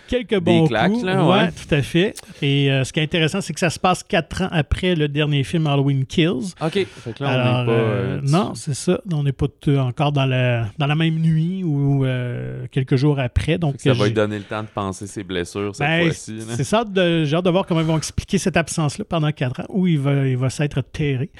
Quelques 0.09 0.39
bons 0.41 0.67
claques, 0.67 0.93
coups. 0.93 1.05
là, 1.05 1.25
ouais. 1.25 1.31
ouais. 1.39 1.51
tout 1.53 1.75
à 1.75 1.83
fait. 1.83 2.15
Et 2.43 2.71
euh, 2.73 2.83
ce 2.85 2.93
qui 2.93 3.01
est 3.01 3.03
intéressant, 3.05 3.41
c'est 3.41 3.53
que 3.53 3.61
ça 3.61 3.71
se 3.71 3.79
passe 3.79 4.03
quatre 4.03 4.43
ans 4.43 4.49
après 4.51 4.95
le 4.95 5.07
dernier 5.09 5.45
film 5.45 5.67
Halloween 5.67 6.05
Kills. 6.07 6.55
Ok, 6.61 6.73
fait 6.73 7.13
que 7.17 7.23
là, 7.23 7.29
on 7.29 7.33
Alors, 7.33 7.59
n'est 7.61 7.67
pas. 7.67 7.73
euh, 7.73 8.19
euh, 8.19 8.21
non, 8.25 8.55
c'est 8.55 8.75
ça. 8.75 9.01
On 9.13 9.23
n'est 9.23 9.33
pas 9.33 9.47
encore 9.79 10.13
dans 10.13 10.27
la, 10.27 10.67
dans 10.79 10.87
la 10.87 10.95
même 10.95 11.17
nuit 11.19 11.63
ou 11.65 12.05
euh, 12.05 12.67
quelques 12.73 12.97
jours 12.97 13.21
après. 13.21 13.59
Donc, 13.59 13.77
ça 13.79 13.93
va 13.93 14.07
lui 14.07 14.13
donner 14.15 14.39
le 14.39 14.45
temps 14.45 14.63
de 14.63 14.69
penser 14.69 15.07
ses 15.07 15.23
blessures 15.25 15.75
cette 15.77 15.87
Ben, 15.87 16.05
fois-ci. 16.05 16.39
C'est 16.57 16.65
ça, 16.65 16.85
j'ai 16.95 17.35
hâte 17.35 17.45
de 17.45 17.51
voir 17.51 17.67
comment 17.67 17.81
ils 17.81 17.87
vont 17.87 17.99
expliquer 17.99 18.39
cette 18.39 18.57
absence-là 18.57 19.05
pendant 19.09 19.31
quatre 19.33 19.61
ans, 19.61 19.67
où 19.69 19.87
il 19.87 19.99
va, 19.99 20.27
il 20.27 20.37
va 20.37 20.51
s'être 20.51 20.81
terré. 20.81 21.31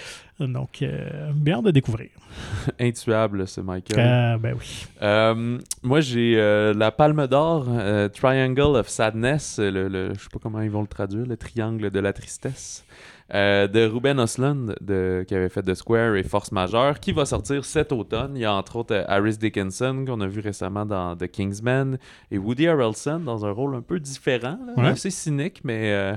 Donc, 0.41 0.83
euh, 0.83 1.33
bien 1.35 1.59
hâte 1.59 1.65
de 1.65 1.71
découvrir. 1.73 2.11
Intuable, 2.81 3.49
ce 3.49 3.61
Michael. 3.61 3.99
Euh, 3.99 4.39
ben 4.39 4.55
oui. 4.59 4.87
Euh, 5.03 5.59
moi, 5.83 6.01
j'ai 6.01 6.35
euh, 6.39 6.73
la 6.75 6.93
Palme 6.93 7.27
d'Or, 7.27 7.67
euh, 7.69 8.09
Triangle 8.09 8.77
of 8.77 8.89
Sadness, 8.89 9.59
le, 9.59 9.89
le- 9.89 10.15
je 10.15 10.21
sais 10.21 10.29
pas 10.33 10.39
comment 10.41 10.61
ils 10.61 10.71
vont 10.71 10.83
le 10.83 10.87
traduire, 10.87 11.27
le 11.27 11.37
triangle 11.37 11.91
de 11.91 11.99
la 12.01 12.13
tristesse, 12.13 12.85
de 13.33 13.85
Ruben 13.87 14.21
Ostlund, 14.21 14.77
de, 14.81 15.25
qui 15.27 15.35
avait 15.35 15.49
fait 15.49 15.63
The 15.63 15.75
Square 15.75 16.15
et 16.17 16.23
Force 16.23 16.53
Majeure, 16.53 17.01
qui 17.01 17.13
va 17.13 17.25
sortir 17.27 17.65
cet 17.65 17.91
automne. 17.93 18.33
Il 18.37 18.41
y 18.43 18.45
a 18.45 18.55
entre 18.55 18.77
autres 18.77 19.05
Harris 19.09 19.37
Dickinson, 19.39 20.05
qu'on 20.07 20.21
a 20.21 20.27
vu 20.29 20.41
récemment 20.41 20.87
dans 20.87 21.17
The 21.17 21.27
Kingsman, 21.27 21.99
et 22.31 22.39
Woody 22.39 22.69
Harrelson 22.69 23.19
dans 23.21 23.45
un 23.45 23.51
rôle 23.51 23.75
un 23.75 23.83
peu 23.83 23.99
différent, 23.99 24.59
là, 24.67 24.73
Ouais. 24.83 24.89
assez 24.91 25.11
cynique, 25.11 25.61
mais... 25.65 26.15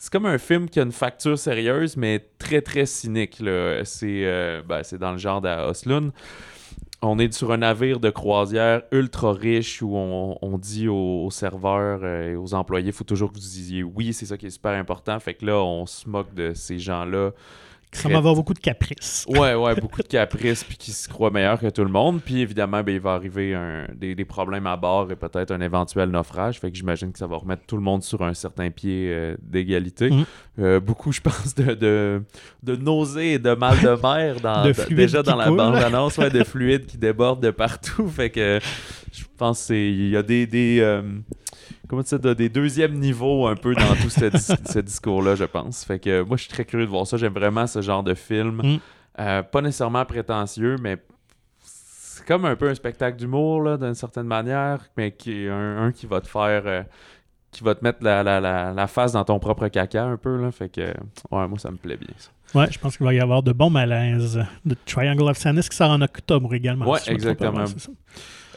c'est 0.00 0.10
comme 0.10 0.24
un 0.24 0.38
film 0.38 0.70
qui 0.70 0.80
a 0.80 0.82
une 0.82 0.92
facture 0.92 1.38
sérieuse, 1.38 1.94
mais 1.98 2.24
très 2.38 2.62
très 2.62 2.86
cynique. 2.86 3.36
euh, 4.24 4.62
ben, 4.66 4.82
c'est 4.82 4.96
dans 4.96 5.12
le 5.12 5.18
genre 5.18 5.42
d'Oslund. 5.42 6.10
On 7.02 7.18
est 7.18 7.30
sur 7.34 7.52
un 7.52 7.58
navire 7.58 8.00
de 8.00 8.08
croisière 8.08 8.80
ultra 8.92 9.34
riche 9.34 9.82
où 9.82 9.94
on, 9.94 10.38
on 10.40 10.56
dit 10.56 10.88
aux, 10.88 11.26
aux 11.26 11.30
serveurs 11.30 12.00
euh, 12.02 12.32
et 12.32 12.36
aux 12.36 12.54
employés, 12.54 12.86
il 12.88 12.92
faut 12.94 13.04
toujours 13.04 13.28
que 13.28 13.34
vous 13.34 13.40
disiez 13.40 13.82
oui, 13.82 14.14
c'est 14.14 14.24
ça 14.24 14.38
qui 14.38 14.46
est 14.46 14.50
super 14.50 14.72
important. 14.72 15.20
Fait 15.20 15.34
que 15.34 15.44
là, 15.44 15.56
on 15.58 15.84
se 15.84 16.08
moque 16.08 16.32
de 16.32 16.54
ces 16.54 16.78
gens-là. 16.78 17.32
Ça 17.92 18.08
va 18.08 18.18
avoir 18.18 18.34
beaucoup 18.36 18.54
de 18.54 18.60
caprices. 18.60 19.26
Ouais, 19.28 19.54
ouais, 19.54 19.74
beaucoup 19.74 20.00
de 20.02 20.06
caprices 20.06 20.62
puis 20.62 20.76
qui 20.76 20.92
se 20.92 21.08
croient 21.08 21.30
meilleurs 21.30 21.58
que 21.58 21.66
tout 21.68 21.82
le 21.84 21.90
monde. 21.90 22.20
Puis 22.24 22.40
évidemment, 22.40 22.82
ben, 22.84 22.94
il 22.94 23.00
va 23.00 23.14
arriver 23.14 23.54
un- 23.54 23.86
des, 23.94 24.14
des 24.14 24.24
problèmes 24.24 24.66
à 24.68 24.76
bord 24.76 25.10
et 25.10 25.16
peut-être 25.16 25.50
un 25.50 25.60
éventuel 25.60 26.08
naufrage. 26.10 26.60
Fait 26.60 26.70
que 26.70 26.76
j'imagine 26.76 27.10
que 27.12 27.18
ça 27.18 27.26
va 27.26 27.36
remettre 27.36 27.62
tout 27.66 27.76
le 27.76 27.82
monde 27.82 28.02
sur 28.04 28.22
un 28.22 28.32
certain 28.34 28.70
pied 28.70 29.08
euh, 29.12 29.36
d'égalité. 29.42 30.10
Mhm. 30.10 30.24
Euh, 30.60 30.78
beaucoup, 30.80 31.10
je 31.10 31.20
pense, 31.20 31.54
de, 31.56 31.74
de, 31.74 32.22
de 32.62 32.76
nausées 32.76 33.34
et 33.34 33.38
de 33.38 33.54
mal 33.54 33.76
de 33.80 34.00
mer 34.00 34.40
dans, 34.40 34.62
De 34.64 34.94
déjà 34.94 35.22
dans 35.22 35.36
la 35.36 35.46
coule. 35.46 35.56
bande-annonce, 35.56 36.16
ouais, 36.18 36.30
de 36.30 36.44
fluide 36.44 36.86
qui 36.86 36.96
déborde 36.96 37.42
de 37.42 37.50
partout. 37.50 38.06
Fait 38.08 38.30
que 38.30 38.60
je 39.12 39.24
pense 39.36 39.58
que 39.60 39.64
c'est- 39.66 39.90
il 39.90 40.10
y 40.10 40.16
a 40.16 40.22
des. 40.22 40.46
des 40.46 40.78
euh, 40.80 41.02
comment 41.88 42.02
tu 42.02 42.18
dis, 42.18 42.34
des 42.34 42.48
deuxièmes 42.48 42.94
niveaux 42.98 43.46
un 43.46 43.56
peu 43.56 43.74
dans 43.74 43.94
tout 44.00 44.10
ce, 44.10 44.24
dis- 44.26 44.62
ce 44.72 44.78
discours-là, 44.78 45.34
je 45.34 45.44
pense. 45.44 45.84
Fait 45.84 45.98
que 45.98 46.22
moi, 46.22 46.36
je 46.36 46.42
suis 46.42 46.50
très 46.52 46.64
curieux 46.64 46.86
de 46.86 46.90
voir 46.90 47.06
ça. 47.06 47.16
J'aime 47.16 47.34
vraiment 47.34 47.66
ce 47.66 47.80
genre 47.82 48.02
de 48.02 48.14
film. 48.14 48.60
Mm. 48.62 48.78
Euh, 49.18 49.42
pas 49.42 49.60
nécessairement 49.60 50.04
prétentieux, 50.04 50.76
mais 50.80 50.96
c'est 51.62 52.24
comme 52.26 52.44
un 52.44 52.56
peu 52.56 52.68
un 52.68 52.74
spectacle 52.74 53.16
d'humour, 53.16 53.62
là, 53.62 53.76
d'une 53.76 53.94
certaine 53.94 54.26
manière, 54.26 54.78
mais 54.96 55.12
qui 55.12 55.44
est 55.44 55.48
un, 55.50 55.84
un 55.84 55.92
qui 55.92 56.06
va 56.06 56.20
te 56.20 56.28
faire. 56.28 56.62
euh, 56.66 56.82
qui 57.52 57.64
va 57.64 57.74
te 57.74 57.82
mettre 57.82 57.98
la, 58.04 58.22
la, 58.22 58.38
la, 58.38 58.72
la 58.72 58.86
face 58.86 59.10
dans 59.10 59.24
ton 59.24 59.40
propre 59.40 59.66
caca 59.66 60.04
un 60.04 60.16
peu, 60.16 60.40
là. 60.40 60.52
Fait 60.52 60.68
que, 60.68 60.82
ouais, 60.82 61.48
moi, 61.48 61.58
ça 61.58 61.72
me 61.72 61.76
plaît 61.78 61.96
bien, 61.96 62.14
ça. 62.16 62.30
Ouais, 62.56 62.68
je 62.70 62.78
pense 62.78 62.96
qu'il 62.96 63.04
va 63.04 63.12
y 63.12 63.18
avoir 63.18 63.42
de 63.42 63.50
bons 63.52 63.70
malaises. 63.70 64.40
The 64.68 64.76
Triangle 64.86 65.28
of 65.28 65.36
Sadness 65.36 65.68
qui 65.68 65.76
sort 65.76 65.90
en 65.90 66.00
octobre 66.00 66.54
également. 66.54 66.88
Ouais, 66.88 67.00
si 67.00 67.06
pas, 67.06 67.12
exactement. 67.12 67.64
ouais, 67.64 67.64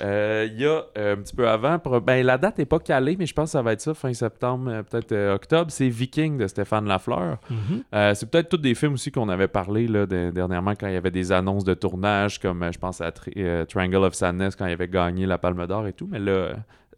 Euh, 0.02 0.48
Il 0.52 0.60
y 0.60 0.66
a 0.66 0.84
euh, 0.98 1.14
un 1.14 1.18
petit 1.18 1.36
peu 1.36 1.48
avant, 1.48 1.78
ben, 2.02 2.26
la 2.26 2.38
date 2.38 2.58
n'est 2.58 2.66
pas 2.66 2.80
calée, 2.80 3.16
mais 3.18 3.26
je 3.26 3.34
pense 3.34 3.50
que 3.50 3.52
ça 3.52 3.62
va 3.62 3.74
être 3.74 3.82
ça, 3.82 3.94
fin 3.94 4.14
septembre, 4.14 4.70
euh, 4.72 4.84
peut-être 4.84 5.12
euh, 5.12 5.36
octobre. 5.36 5.72
C'est 5.72 5.90
Viking 5.90 6.38
de 6.38 6.48
Stéphane 6.48 6.86
Lafleur. 6.88 7.38
Mhm. 7.50 7.84
C'est 8.16 8.30
peut-être 8.30 8.50
tous 8.50 8.58
des 8.58 8.76
films 8.76 8.94
aussi 8.94 9.12
qu'on 9.12 9.30
avait 9.30 9.48
parlé 9.48 9.88
là, 9.88 10.06
de- 10.06 10.32
dernièrement 10.32 10.72
quand 10.72 10.88
il 10.88 10.94
y 10.94 10.98
avait 10.98 11.12
des 11.12 11.32
annonces 11.32 11.64
de 11.64 11.74
tournage, 11.74 12.40
comme 12.40 12.68
je 12.74 12.80
pense 12.80 13.02
à 13.02 13.12
Tri- 13.12 13.34
Triangle 13.70 13.98
of 14.04 14.14
Sadness 14.14 14.56
quand 14.56 14.66
il 14.66 14.74
avait 14.74 14.88
gagné 14.88 15.26
la 15.26 15.38
Palme 15.38 15.66
d'Or 15.68 15.88
et 15.88 15.94
tout. 15.94 16.08
Mais 16.12 16.20
là, 16.20 16.54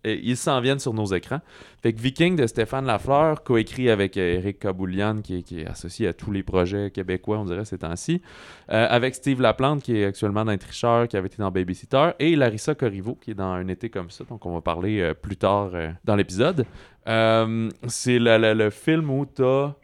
euh, 0.05 0.15
euh, 0.15 0.19
ils 0.21 0.37
s'en 0.37 0.61
viennent 0.61 0.79
sur 0.79 0.93
nos 0.93 1.05
écrans. 1.05 1.41
Fait 1.81 1.93
que 1.93 1.99
Viking 1.99 2.35
de 2.35 2.47
Stéphane 2.47 2.85
Lafleur, 2.85 3.43
coécrit 3.43 3.89
avec 3.89 4.17
euh, 4.17 4.35
Eric 4.35 4.59
Kaboulian, 4.59 5.21
qui 5.21 5.43
est, 5.51 5.67
associé 5.67 6.07
à 6.07 6.13
tous 6.13 6.31
les 6.31 6.43
projets 6.43 6.91
québécois, 6.91 7.39
on 7.39 7.45
dirait, 7.45 7.65
ces 7.65 7.79
temps-ci. 7.79 8.21
Euh, 8.71 8.87
avec 8.89 9.15
Steve 9.15 9.41
Laplante, 9.41 9.83
qui 9.83 9.97
est 9.97 10.05
actuellement 10.05 10.45
dans 10.45 10.51
Les 10.51 10.57
Tricheurs, 10.57 11.07
qui 11.07 11.17
avait 11.17 11.27
été 11.27 11.37
dans 11.37 11.51
Babysitter. 11.51 12.11
Et 12.19 12.35
Larissa 12.35 12.75
Corriveau, 12.75 13.15
qui 13.15 13.31
est 13.31 13.35
dans 13.35 13.51
Un 13.51 13.67
été 13.67 13.89
comme 13.89 14.09
ça. 14.09 14.23
Donc, 14.25 14.45
on 14.45 14.53
va 14.53 14.61
parler 14.61 14.99
euh, 14.99 15.13
plus 15.13 15.37
tard 15.37 15.71
euh, 15.73 15.89
dans 16.03 16.15
l'épisode. 16.15 16.65
Euh, 17.07 17.69
c'est 17.87 18.17
le, 18.19 18.53
le- 18.53 18.69
film 18.71 19.09
où 19.11 19.27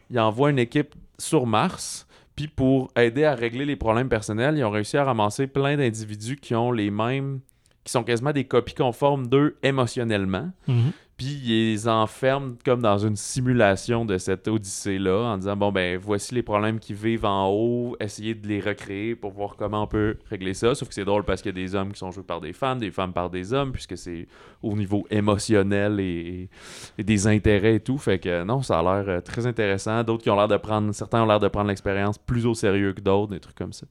il 0.10 0.20
envoie 0.20 0.50
une 0.50 0.60
équipe 0.60 0.96
sur 1.20 1.46
Mars. 1.46 2.08
Puis 2.36 2.48
pour 2.48 2.90
aider 2.96 3.26
à 3.26 3.36
régler 3.36 3.66
les 3.66 3.76
problèmes 3.76 4.10
personnels, 4.10 4.58
ils 4.58 4.64
ont 4.64 4.70
réussi 4.72 4.98
à 4.98 5.04
ramasser 5.04 5.48
plein 5.48 5.78
d'individus 5.78 6.38
qui 6.38 6.56
ont 6.56 6.72
les 6.72 6.90
mêmes, 6.90 7.42
qui 7.84 7.92
sont 7.92 8.04
quasiment 8.04 8.32
des 8.32 8.46
copies 8.46 8.76
conformes 8.76 9.28
d'eux 9.28 9.58
émotionnellement. 9.64 10.52
Mhm. 10.68 10.92
Puis 11.18 11.40
ils 11.44 11.72
les 11.74 11.88
enferment 11.88 12.56
comme 12.66 12.82
dans 12.82 12.98
une 12.98 13.16
simulation 13.16 14.06
de 14.06 14.18
cette 14.18 14.48
odyssée-là, 14.48 15.34
en 15.34 15.38
disant 15.38 15.56
bon 15.56 15.72
ben 15.72 15.96
voici 16.00 16.34
les 16.34 16.42
problèmes 16.42 16.80
qui 16.80 16.96
vivent 16.96 17.26
en 17.26 17.48
haut, 17.48 17.96
essayez 18.00 18.34
de 18.34 18.48
les 18.48 18.60
recréer 18.60 19.16
pour 19.16 19.32
voir 19.32 19.56
comment 19.56 19.84
on 19.84 19.88
peut 19.88 20.18
régler 20.32 20.56
ça. 20.56 20.74
Sauf 20.74 20.88
que 20.88 20.96
c'est 20.96 21.06
drôle 21.06 21.24
parce 21.24 21.44
qu'il 21.44 21.56
y 21.56 21.62
a 21.62 21.64
des 21.64 21.76
hommes 21.76 21.92
qui 21.94 22.00
sont 22.00 22.10
joués 22.10 22.24
par 22.24 22.42
des 22.42 22.54
femmes, 22.54 22.80
des 22.80 22.90
femmes 22.90 23.14
par 23.14 23.30
des 23.30 23.54
hommes, 23.54 23.72
puisque 23.72 23.98
c'est 24.00 24.28
au 24.64 24.76
niveau 24.76 25.06
émotionnel 25.12 26.00
et, 26.00 26.50
et 26.98 27.04
des 27.04 27.28
intérêts 27.28 27.76
et 27.76 27.80
tout. 27.82 28.00
Fait 28.00 28.18
que 28.18 28.44
non, 28.44 28.64
ça 28.64 28.80
a 28.80 28.82
l'air 28.82 29.08
euh, 29.18 29.22
très 29.22 29.46
intéressant. 29.46 30.04
D'autres 30.04 30.24
qui 30.24 30.30
ont 30.32 30.36
l'air 30.36 30.48
de 30.48 30.58
prendre, 30.58 30.92
certains 30.92 31.22
ont 31.22 31.28
l'air 31.28 31.40
de 31.40 31.50
prendre 31.50 31.68
l'expérience 31.68 32.18
plus 32.18 32.48
au 32.48 32.56
sérieux 32.56 32.94
que 32.94 33.02
d'autres, 33.02 33.32
des 33.34 33.40
trucs 33.40 33.56
comme 33.58 33.74
ça. 33.74 33.86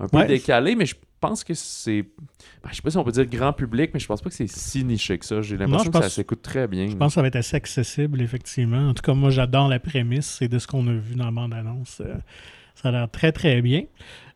Un 0.00 0.08
peu 0.08 0.16
Ouais. 0.18 0.26
décalé, 0.26 0.74
mais 0.74 0.86
je 0.86 0.94
pense 1.22 1.44
que 1.44 1.54
c'est. 1.54 2.02
ben, 2.02 2.70
je 2.70 2.76
sais 2.76 2.82
pas 2.82 2.90
si 2.90 2.96
on 2.98 3.04
peut 3.04 3.12
dire 3.12 3.26
grand 3.26 3.52
public, 3.54 3.92
mais 3.94 4.00
je 4.00 4.06
pense 4.06 4.20
pas 4.20 4.28
que 4.28 4.34
c'est 4.36 4.46
si 4.48 4.84
niché 4.84 5.16
que 5.18 5.24
ça. 5.24 5.40
J'ai 5.40 5.56
l'impression 5.56 5.84
je 5.92 5.98
que 5.98 6.04
ça 6.04 6.10
s'écoute 6.10 6.42
très 6.42 6.66
bien. 6.68 6.88
Je 6.88 6.96
pense 6.96 7.12
que 7.12 7.14
ça 7.14 7.22
va 7.22 7.28
être 7.28 7.36
assez 7.36 7.56
accessible, 7.56 8.20
effectivement. 8.20 8.88
En 8.88 8.94
tout 8.94 9.02
cas, 9.02 9.14
moi, 9.14 9.30
j'adore 9.30 9.68
la 9.68 9.78
prémisse 9.80 10.42
et 10.42 10.48
de 10.48 10.58
ce 10.58 10.66
qu'on 10.66 10.86
a 10.88 10.92
vu 10.92 11.14
dans 11.14 11.24
la 11.26 11.30
bande-annonce. 11.30 12.02
euh, 12.04 12.14
ça 12.74 12.88
a 12.88 12.92
l'air 12.92 13.10
très, 13.10 13.32
très 13.32 13.62
bien. 13.62 13.84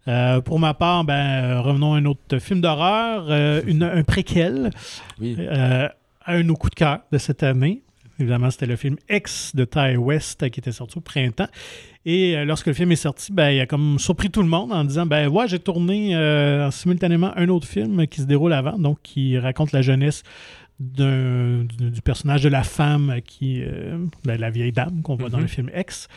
Euh, 0.08 0.40
pour 0.40 0.60
ma 0.60 0.72
part, 0.72 1.04
ben, 1.04 1.14
euh, 1.56 1.60
revenons 1.60 1.94
à 1.94 1.98
un 1.98 2.04
autre 2.04 2.38
film 2.38 2.60
d'horreur, 2.60 3.26
euh, 3.28 3.60
un 3.66 4.02
préquel 4.04 4.70
Oui. 5.20 5.36
euh, 5.38 5.88
un 6.26 6.38
de 6.38 6.42
nos 6.44 6.54
coups 6.54 6.70
de 6.70 6.76
cœur 6.76 7.00
de 7.10 7.18
cette 7.18 7.42
année. 7.42 7.82
Évidemment, 8.18 8.50
c'était 8.50 8.66
le 8.66 8.76
film 8.76 8.96
X 9.10 9.54
de 9.54 9.64
Ty 9.64 9.96
West 9.96 10.48
qui 10.50 10.60
était 10.60 10.72
sorti 10.72 10.98
au 10.98 11.00
printemps. 11.00 11.48
Et 12.04 12.44
lorsque 12.44 12.66
le 12.66 12.72
film 12.72 12.92
est 12.92 12.96
sorti, 12.96 13.32
ben, 13.32 13.50
il 13.50 13.60
a 13.60 13.66
comme 13.66 13.98
surpris 13.98 14.30
tout 14.30 14.42
le 14.42 14.48
monde 14.48 14.72
en 14.72 14.84
disant 14.84 15.06
ben 15.06 15.28
ouais, 15.28 15.48
j'ai 15.48 15.58
tourné 15.58 16.16
simultanément 16.70 17.32
un 17.36 17.48
autre 17.48 17.66
film 17.66 18.06
qui 18.06 18.20
se 18.20 18.26
déroule 18.26 18.52
avant, 18.52 18.78
donc 18.78 18.98
qui 19.02 19.36
raconte 19.38 19.72
la 19.72 19.82
jeunesse 19.82 20.22
du 20.78 22.02
personnage 22.04 22.42
de 22.42 22.48
la 22.48 22.62
femme 22.62 23.16
qui 23.24 23.62
ben, 24.24 24.40
la 24.40 24.50
vieille 24.50 24.72
dame 24.72 25.02
qu'on 25.02 25.16
voit 25.16 25.30
dans 25.30 25.38
le 25.38 25.44
mhm. 25.44 25.48
film 25.48 25.70
X 25.76 26.08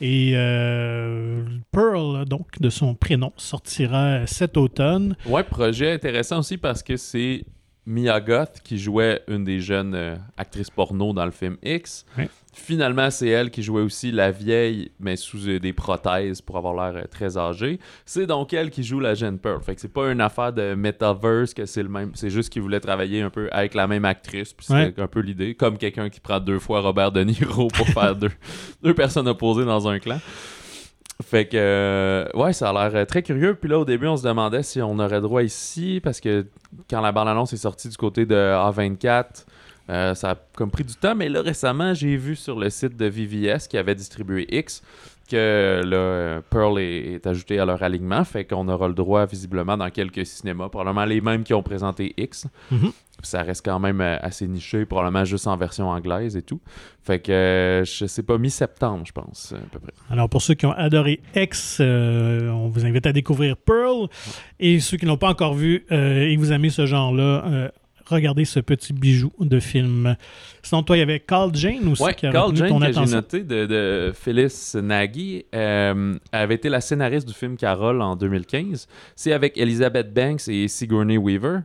et 0.00 0.32
euh, 0.34 1.42
Pearl, 1.70 2.24
donc, 2.24 2.60
de 2.60 2.68
son 2.68 2.94
prénom, 2.94 3.32
sortira 3.36 4.26
cet 4.26 4.56
automne. 4.56 5.16
Ouais, 5.26 5.44
projet 5.44 5.92
intéressant 5.92 6.40
aussi 6.40 6.58
parce 6.58 6.82
que 6.82 6.96
c'est 6.96 7.44
Mia 7.86 8.18
Goth 8.20 8.60
qui 8.64 8.78
jouait 8.78 9.22
une 9.28 9.44
des 9.44 9.60
jeunes 9.60 9.94
euh, 9.94 10.16
actrices 10.36 10.70
porno 10.70 11.12
dans 11.12 11.26
le 11.26 11.30
film 11.30 11.56
X. 11.62 12.06
Finalement, 12.54 13.10
c'est 13.10 13.28
elle 13.28 13.50
qui 13.50 13.62
jouait 13.62 13.82
aussi 13.82 14.12
la 14.12 14.30
vieille, 14.30 14.90
mais 15.00 15.16
sous 15.16 15.48
euh, 15.48 15.58
des 15.58 15.72
prothèses 15.72 16.40
pour 16.40 16.56
avoir 16.56 16.72
l'air 16.74 17.02
euh, 17.02 17.06
très 17.06 17.36
âgée. 17.36 17.78
C'est 18.06 18.26
donc 18.26 18.52
elle 18.54 18.70
qui 18.70 18.84
joue 18.84 19.00
la 19.00 19.14
jeune 19.14 19.38
Pearl. 19.38 19.60
Fait 19.60 19.74
que 19.74 19.80
c'est 19.80 19.92
pas 19.92 20.10
une 20.10 20.20
affaire 20.20 20.52
de 20.52 20.74
metaverse 20.74 21.52
que 21.52 21.66
c'est 21.66 21.82
le 21.82 21.88
même. 21.88 22.12
C'est 22.14 22.30
juste 22.30 22.50
qu'il 22.50 22.62
voulait 22.62 22.80
travailler 22.80 23.20
un 23.20 23.30
peu 23.30 23.48
avec 23.52 23.74
la 23.74 23.86
même 23.86 24.04
actrice. 24.04 24.52
Puis 24.52 24.66
c'était 24.66 25.02
un 25.02 25.08
peu 25.08 25.20
l'idée. 25.20 25.54
Comme 25.54 25.76
quelqu'un 25.76 26.08
qui 26.08 26.20
prend 26.20 26.40
deux 26.40 26.60
fois 26.60 26.80
Robert 26.80 27.12
De 27.12 27.22
Niro 27.22 27.68
pour 27.68 27.88
faire 27.88 28.16
deux, 28.16 28.30
deux 28.82 28.94
personnes 28.94 29.28
opposées 29.28 29.64
dans 29.64 29.88
un 29.88 29.98
clan. 29.98 30.20
Fait 31.22 31.46
que, 31.46 31.56
euh, 31.56 32.28
ouais, 32.34 32.52
ça 32.52 32.70
a 32.70 32.88
l'air 32.88 33.06
très 33.06 33.22
curieux. 33.22 33.54
Puis 33.54 33.68
là, 33.68 33.78
au 33.78 33.84
début, 33.84 34.06
on 34.08 34.16
se 34.16 34.26
demandait 34.26 34.62
si 34.62 34.82
on 34.82 34.98
aurait 34.98 35.20
droit 35.20 35.42
ici, 35.42 36.00
parce 36.02 36.20
que 36.20 36.46
quand 36.90 37.00
la 37.00 37.12
bande-annonce 37.12 37.52
est 37.52 37.58
sortie 37.58 37.88
du 37.88 37.96
côté 37.96 38.26
de 38.26 38.34
A24, 38.34 39.46
euh, 39.90 40.14
ça 40.14 40.30
a 40.30 40.34
comme 40.56 40.70
pris 40.70 40.84
du 40.84 40.94
temps, 40.94 41.14
mais 41.14 41.28
là 41.28 41.42
récemment, 41.42 41.92
j'ai 41.92 42.16
vu 42.16 42.36
sur 42.36 42.58
le 42.58 42.70
site 42.70 42.96
de 42.96 43.04
VVS 43.04 43.68
qui 43.68 43.76
avait 43.76 43.94
distribué 43.94 44.46
X 44.50 44.82
que 45.28 45.82
là, 45.84 46.40
Pearl 46.50 46.78
est, 46.78 47.26
ajouté 47.26 47.58
à 47.58 47.64
leur 47.64 47.82
alignement, 47.82 48.24
fait 48.24 48.44
qu'on 48.44 48.68
aura 48.68 48.88
le 48.88 48.94
droit 48.94 49.26
visiblement 49.26 49.76
dans 49.76 49.90
quelques 49.90 50.26
cinémas, 50.26 50.68
probablement 50.68 51.04
les 51.04 51.20
mêmes 51.20 51.44
qui 51.44 51.54
ont 51.54 51.62
présenté 51.62 52.14
X. 52.16 52.46
Mm-hmm. 52.72 52.92
Ça 53.22 53.42
reste 53.42 53.64
quand 53.64 53.78
même 53.78 54.00
euh, 54.00 54.18
assez 54.20 54.46
niché, 54.46 54.84
probablement 54.84 55.24
juste 55.24 55.46
en 55.46 55.56
version 55.56 55.88
anglaise 55.88 56.36
et 56.36 56.42
tout. 56.42 56.60
Fait 57.02 57.20
que 57.20 57.32
euh, 57.32 57.84
je 57.84 58.06
sais 58.06 58.22
pas, 58.22 58.36
mi-septembre, 58.38 59.04
je 59.06 59.12
pense, 59.12 59.54
à 59.56 59.70
peu 59.70 59.78
près. 59.78 59.92
Alors 60.10 60.28
pour 60.28 60.42
ceux 60.42 60.54
qui 60.54 60.66
ont 60.66 60.72
adoré 60.72 61.20
X, 61.34 61.80
on 61.80 62.68
vous 62.68 62.84
invite 62.84 63.06
à 63.06 63.12
découvrir 63.12 63.56
Pearl. 63.56 64.08
Et 64.60 64.80
ceux 64.80 64.96
qui 64.96 65.06
n'ont 65.06 65.16
pas 65.16 65.28
encore 65.28 65.54
vu 65.54 65.86
et 65.90 66.36
vous 66.36 66.52
aimez 66.52 66.70
ce 66.70 66.86
genre-là, 66.86 67.70
Regardez 68.06 68.44
ce 68.44 68.60
petit 68.60 68.92
bijou 68.92 69.32
de 69.40 69.60
film. 69.60 70.16
Sinon, 70.62 70.82
toi, 70.82 70.96
il 70.96 71.00
y 71.00 71.02
avait 71.02 71.20
Carl 71.20 71.54
Jane 71.54 71.88
aussi 71.88 72.02
qui 72.16 72.26
a 72.26 72.32
Carl 72.32 72.54
Jane, 72.54 72.78
que 72.80 72.92
j'ai 72.92 73.14
noté 73.14 73.42
de, 73.42 73.66
de 73.66 74.12
Phyllis 74.14 74.72
Nagy, 74.74 75.46
euh, 75.54 76.14
avait 76.32 76.54
été 76.54 76.68
la 76.68 76.80
scénariste 76.80 77.26
du 77.26 77.34
film 77.34 77.56
Carol 77.56 78.02
en 78.02 78.16
2015. 78.16 78.88
C'est 79.16 79.32
avec 79.32 79.56
Elizabeth 79.56 80.12
Banks 80.12 80.48
et 80.48 80.68
Sigourney 80.68 81.16
Weaver. 81.16 81.60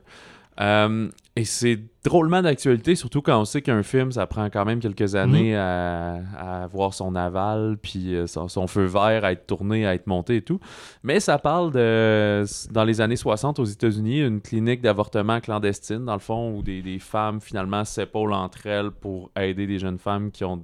Euh, 0.60 1.10
et 1.36 1.46
c'est 1.46 1.80
drôlement 2.04 2.42
d'actualité, 2.42 2.96
surtout 2.96 3.22
quand 3.22 3.40
on 3.40 3.46
sait 3.46 3.62
qu'un 3.62 3.82
film, 3.82 4.12
ça 4.12 4.28
prend 4.28 4.50
quand 4.50 4.66
même 4.66 4.80
quelques 4.80 5.16
années 5.16 5.54
mhm. 5.54 5.58
à, 5.58 6.16
à, 6.38 6.64
avoir 6.64 6.94
son 6.94 7.16
aval, 7.16 7.78
puis 7.82 8.14
euh, 8.14 8.28
son, 8.28 8.68
feu 8.68 8.84
vert 8.84 9.24
à 9.24 9.32
être 9.32 9.48
tourné, 9.48 9.88
à 9.88 9.94
être 9.94 10.08
monté 10.08 10.38
et 10.38 10.42
tout. 10.42 10.60
Mais 11.04 11.22
ça 11.22 11.38
parle 11.38 11.72
de, 11.72 12.44
dans 12.72 12.84
les 12.84 13.00
années 13.00 13.16
60 13.16 13.60
aux 13.60 13.66
États-Unis, 13.66 14.20
une 14.20 14.42
clinique 14.42 14.82
d'avortement 14.82 15.40
clandestine, 15.40 16.04
dans 16.04 16.14
le 16.14 16.20
fond, 16.20 16.58
où 16.58 16.62
des, 16.62 16.82
des 16.82 17.00
femmes 17.00 17.40
finalement 17.40 17.86
s'épaulent 17.86 18.34
entre 18.34 18.68
elles 18.68 18.92
pour 18.92 19.32
aider 19.38 19.66
des 19.66 19.80
jeunes 19.80 20.00
femmes 20.00 20.32
qui 20.32 20.44
ont 20.44 20.62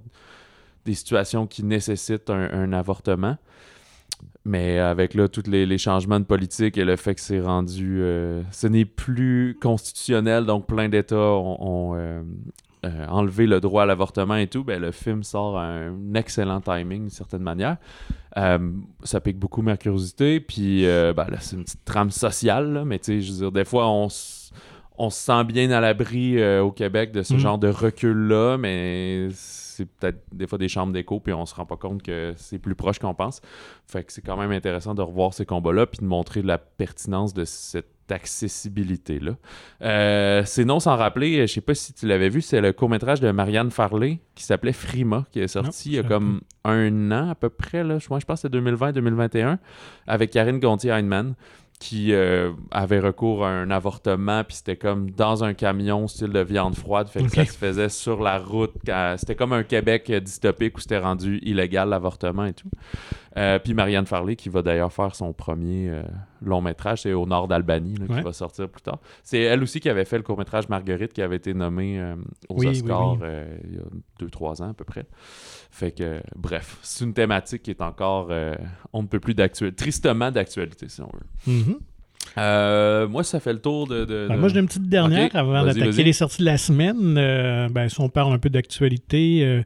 des 0.84 0.93
situations 0.93 1.47
qui 1.47 1.63
nécessitent 1.63 2.29
un 2.29 2.73
avortement. 2.73 3.38
Mais 4.45 4.77
avec 4.77 5.15
là, 5.15 5.27
tous 5.27 5.47
les, 5.47 5.77
changements 5.79 6.19
de 6.19 6.25
politique 6.25 6.77
et 6.77 6.86
le 6.86 6.95
fait 6.97 7.15
que 7.15 7.21
c'est 7.21 7.41
rendu. 7.41 7.97
Euh, 7.99 8.43
ce 8.51 8.67
n'est 8.67 8.86
plus 8.86 9.58
constitutionnel, 9.60 10.45
donc 10.45 10.67
plein 10.67 10.88
d'États 10.88 11.15
ont, 11.17 11.95
euh, 11.95 12.21
euh, 12.86 13.08
enlevé 13.08 13.47
le 13.47 13.60
droit 13.60 13.84
à 13.84 13.86
l'avortement 13.88 14.36
et 14.36 14.45
tout, 14.45 14.63
ben, 14.63 14.79
le 14.79 14.91
film 14.91 15.23
sort 15.23 15.58
à 15.58 15.65
un 15.65 16.13
excellent 16.13 16.62
timing 16.62 17.01
d'une 17.01 17.10
certaine 17.10 17.41
manière. 17.41 17.77
ça 18.36 19.19
pique 19.19 19.39
beaucoup 19.39 19.63
ma 19.63 19.77
curiosité. 19.77 20.39
Puis 20.39 20.84
ben, 20.84 21.25
là, 21.27 21.38
c'est 21.39 21.55
une 21.55 21.63
petite 21.63 21.84
trame 21.84 22.12
sociale, 22.12 22.84
mais 22.86 22.99
tu 22.99 23.05
sais, 23.05 23.21
je 23.21 23.31
veux 23.31 23.39
dire, 23.39 23.51
des 23.51 23.65
fois, 23.65 23.89
on 23.89 24.10
on 24.97 25.10
se 25.10 25.19
sent 25.19 25.43
bien 25.43 25.71
à 25.71 25.81
l'abri 25.81 26.41
au 26.60 26.71
Québec 26.71 27.12
de 27.12 27.23
ce 27.23 27.34
mm. 27.34 27.39
genre 27.39 27.58
de 27.58 27.67
recul-là, 27.67 28.58
mais 28.58 29.29
c'est 29.75 29.85
peut-être 29.85 30.23
des 30.31 30.47
fois 30.47 30.57
des 30.57 30.67
chambres 30.67 30.93
d'écho, 30.93 31.19
puis 31.19 31.33
on 31.33 31.45
se 31.45 31.53
rend 31.55 31.65
pas 31.65 31.77
compte 31.77 32.01
que 32.01 32.33
c'est 32.38 32.59
plus 32.59 32.75
proche 32.75 32.99
qu'on 32.99 33.13
pense. 33.13 33.41
Fait 33.88 34.03
que 34.03 34.11
c'est 34.11 34.21
quand 34.21 34.38
même 34.38 34.51
intéressant 34.51 34.95
de 34.95 35.01
revoir 35.01 35.33
ces 35.33 35.45
combats-là, 35.45 35.85
puis 35.85 35.99
de 35.99 36.05
montrer 36.05 36.41
la 36.41 36.57
pertinence 36.57 37.33
de 37.33 37.45
cette 37.45 37.88
accessibilité-là. 38.09 39.35
Euh, 39.81 40.43
c'est 40.45 40.63
non 40.63 40.79
sans 40.79 40.95
rappeler, 40.95 41.47
je 41.47 41.53
sais 41.53 41.61
pas 41.61 41.73
si 41.73 41.91
tu 41.93 42.07
l'avais 42.07 42.29
vu, 42.29 42.41
c'est 42.41 42.61
le 42.61 42.71
court-métrage 42.71 43.19
de 43.19 43.31
Marianne 43.31 43.71
Farley 43.71 44.19
qui 44.35 44.43
s'appelait 44.43 44.73
Frima, 44.73 45.25
qui 45.31 45.39
est 45.39 45.47
sorti 45.47 45.89
il 45.89 45.95
y 45.95 45.99
a 45.99 46.03
comme 46.03 46.41
un 46.63 47.11
an 47.11 47.29
à 47.29 47.35
peu 47.35 47.49
près, 47.49 47.83
là, 47.83 47.97
je, 47.97 48.07
pense 48.07 48.23
que 48.23 48.35
c'est 48.35 48.53
2020-2021, 48.53 49.57
avec 50.07 50.31
Karine 50.31 50.59
Gontier-Heinemann 50.59 51.33
qui 51.79 52.13
euh, 52.13 52.51
avait 52.71 52.99
recours 52.99 53.45
à 53.45 53.49
un 53.49 53.69
avortement, 53.69 54.43
puis 54.43 54.57
c'était 54.57 54.77
comme 54.77 55.11
dans 55.11 55.43
un 55.43 55.53
camion, 55.53 56.07
style 56.07 56.29
de 56.29 56.39
viande 56.39 56.75
froide, 56.75 57.07
fait 57.07 57.23
que 57.23 57.29
ça 57.29 57.45
se 57.45 57.57
faisait 57.57 57.89
sur 57.89 58.21
la 58.21 58.39
route. 58.39 58.73
C'était 59.17 59.35
comme 59.35 59.53
un 59.53 59.63
Québec 59.63 60.11
dystopique 60.11 60.77
où 60.77 60.81
c'était 60.81 60.99
rendu 60.99 61.39
illégal 61.43 61.89
l'avortement 61.89 62.45
et 62.45 62.53
tout. 62.53 62.69
Euh, 63.38 63.59
puis 63.59 63.73
Marianne 63.73 64.05
Farley, 64.05 64.35
qui 64.35 64.49
va 64.49 64.61
d'ailleurs 64.61 64.93
faire 64.93 65.13
son 65.15 65.33
premier 65.33 65.89
euh, 65.89 66.03
long 66.49 66.62
métrage, 66.62 67.01
c'est 67.01 67.13
au 67.13 67.25
nord 67.25 67.47
d'Albanie, 67.47 67.95
qui 67.95 68.21
va 68.21 68.34
sortir 68.34 68.69
plus 68.69 68.81
tard. 68.81 68.99
C'est 69.23 69.39
elle 69.39 69.63
aussi 69.63 69.79
qui 69.79 69.89
avait 69.89 70.05
fait 70.05 70.17
le 70.17 70.23
court 70.23 70.38
métrage 70.38 70.69
Marguerite, 70.69 71.13
qui 71.13 71.21
avait 71.21 71.38
été 71.38 71.53
nommé 71.53 72.01
aux 72.49 72.65
Oscars 72.65 73.17
il 73.63 73.75
y 73.75 73.79
a 73.79 73.84
deux, 74.19 74.29
trois 74.29 74.62
ans 74.62 74.69
à 74.69 74.73
peu 74.73 74.84
près. 74.84 75.05
Fait 75.75 75.91
que, 75.91 76.21
bref, 76.36 76.77
c'est 76.81 77.03
une 77.03 77.13
thématique 77.13 77.63
qui 77.63 77.71
est 77.71 77.81
encore, 77.81 78.27
euh, 78.29 78.55
on 78.93 79.01
ne 79.01 79.08
peut 79.08 79.19
plus 79.19 79.34
d'actualité, 79.34 79.75
tristement 79.75 80.31
d'actualité, 80.31 80.88
si 80.88 81.01
on 81.01 81.10
veut. 81.12 81.53
Mm-hmm. 81.53 81.77
Euh, 82.38 83.08
moi, 83.08 83.23
ça 83.23 83.39
fait 83.39 83.53
le 83.53 83.60
tour 83.60 83.88
de. 83.88 84.05
Ben, 84.05 84.38
moi, 84.38 84.49
j'ai 84.49 84.60
une 84.60 84.67
petite 84.67 84.88
dernière 84.88 85.36
avant 85.36 85.65
d'attaquer 85.65 86.03
les 86.03 86.13
sorties 86.13 86.39
de 86.39 86.45
la 86.45 86.58
semaine. 86.58 87.17
Euh, 87.17 87.67
ben, 87.69 87.89
si 87.89 87.99
on 87.99 88.10
parle 88.10 88.34
un 88.34 88.39
peu 88.39 88.49
d'actualité, 88.49 89.63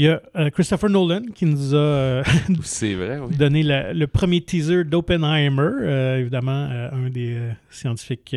il 0.00 0.04
y 0.04 0.08
a 0.08 0.50
Christopher 0.50 0.88
Nolan 0.88 1.26
qui 1.34 1.44
nous 1.44 1.74
a 1.74 2.22
vrai, 2.94 3.20
donné 3.36 3.62
le 3.62 4.06
premier 4.06 4.40
teaser 4.40 4.84
d'Oppenheimer, 4.84 6.16
évidemment, 6.18 6.70
un 6.90 7.10
des 7.10 7.36
scientifiques 7.68 8.34